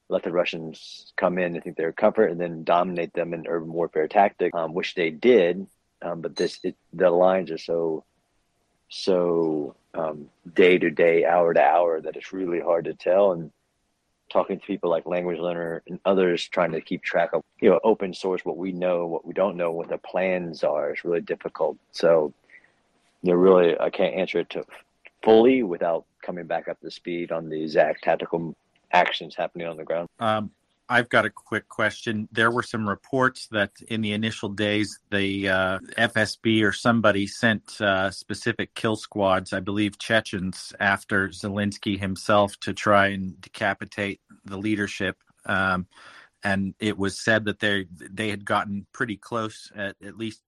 let 0.09 0.23
the 0.23 0.33
Russians 0.33 1.13
come 1.17 1.39
in 1.39 1.55
and 1.55 1.65
think 1.65 1.77
they're 1.77 1.93
comfort, 1.93 2.31
and 2.31 2.41
then 2.41 2.65
dominate 2.65 3.13
them 3.13 3.35
in 3.35 3.47
urban 3.47 3.73
warfare 3.73 4.09
tactic, 4.09 4.55
um, 4.55 4.75
which 4.75 4.95
they 4.95 5.11
did. 5.11 5.67
Um, 6.03 6.21
but 6.21 6.37
this, 6.37 6.61
it, 6.63 6.77
the 6.93 7.11
lines 7.11 7.51
are 7.51 7.59
so, 7.59 8.05
so 8.89 9.75
um, 9.95 10.29
day 10.55 10.79
to 10.79 10.91
day, 10.91 11.25
hour 11.25 11.55
to 11.55 11.63
hour 11.63 12.01
that 12.01 12.17
it's 12.17 12.33
really 12.33 12.61
hard 12.61 12.85
to 12.85 12.95
tell. 12.95 13.33
And 13.33 13.51
talking 14.31 14.59
to 14.59 14.67
people 14.67 14.91
like 14.91 15.07
Language 15.07 15.39
Learner 15.39 15.83
and 15.89 16.01
others 16.05 16.47
trying 16.49 16.73
to 16.73 16.81
keep 16.81 17.03
track 17.03 17.31
of, 17.33 17.43
you 17.61 17.71
know, 17.71 17.81
open 17.83 18.13
source, 18.13 18.45
what 18.45 18.57
we 18.57 18.73
know, 18.73 19.07
what 19.07 19.25
we 19.25 19.33
don't 19.33 19.57
know, 19.57 19.71
what 19.73 19.89
the 19.89 19.99
plans 19.99 20.65
are 20.65 20.93
is 20.93 21.05
really 21.05 21.21
difficult. 21.21 21.79
So, 21.93 22.33
you 23.23 23.33
know, 23.33 23.39
really, 23.39 23.79
I 23.79 23.91
can't 23.91 24.15
answer 24.15 24.41
it 24.41 24.51
to 24.51 24.65
fully 25.23 25.63
without 25.63 26.05
coming 26.23 26.47
back 26.47 26.69
up 26.69 26.81
to 26.81 26.91
speed 26.91 27.33
on 27.33 27.49
the 27.49 27.63
exact 27.63 28.05
tactical 28.05 28.55
actions 28.93 29.35
happening 29.35 29.67
on 29.67 29.77
the 29.77 29.85
ground. 29.85 30.09
Um, 30.19 30.51
I've 30.89 31.09
got 31.09 31.25
a 31.25 31.31
quick 31.31 31.69
question. 31.69 32.29
There 32.31 32.51
were 32.51 32.63
some 32.63 32.89
reports 32.89 33.49
that 33.49 33.73
in 33.89 34.03
the 34.03 34.13
initial 34.13 34.49
days, 34.49 35.01
the 35.11 35.49
uh, 35.49 35.79
FSB 35.99 36.63
or 36.63 36.73
somebody 36.73 37.27
sent 37.27 37.81
uh, 37.81 38.11
specific 38.11 38.75
kill 38.75 38.95
squads, 38.95 39.53
I 39.53 39.61
believe 39.61 39.99
Chechens, 39.99 40.73
after 40.79 41.29
Zelensky 41.29 41.99
himself 41.99 42.59
to 42.61 42.73
try 42.73 43.09
and 43.09 43.41
decapitate 43.41 44.21
the 44.45 44.57
leadership. 44.57 45.17
Um, 45.45 45.87
and 46.45 46.75
it 46.79 46.97
was 46.97 47.21
said 47.21 47.47
that 47.47 47.59
they 47.59 47.87
they 47.91 48.31
had 48.31 48.45
gotten 48.45 48.87
pretty 48.93 49.17
close, 49.17 49.73
at, 49.75 49.97
at 50.05 50.17
least 50.17 50.43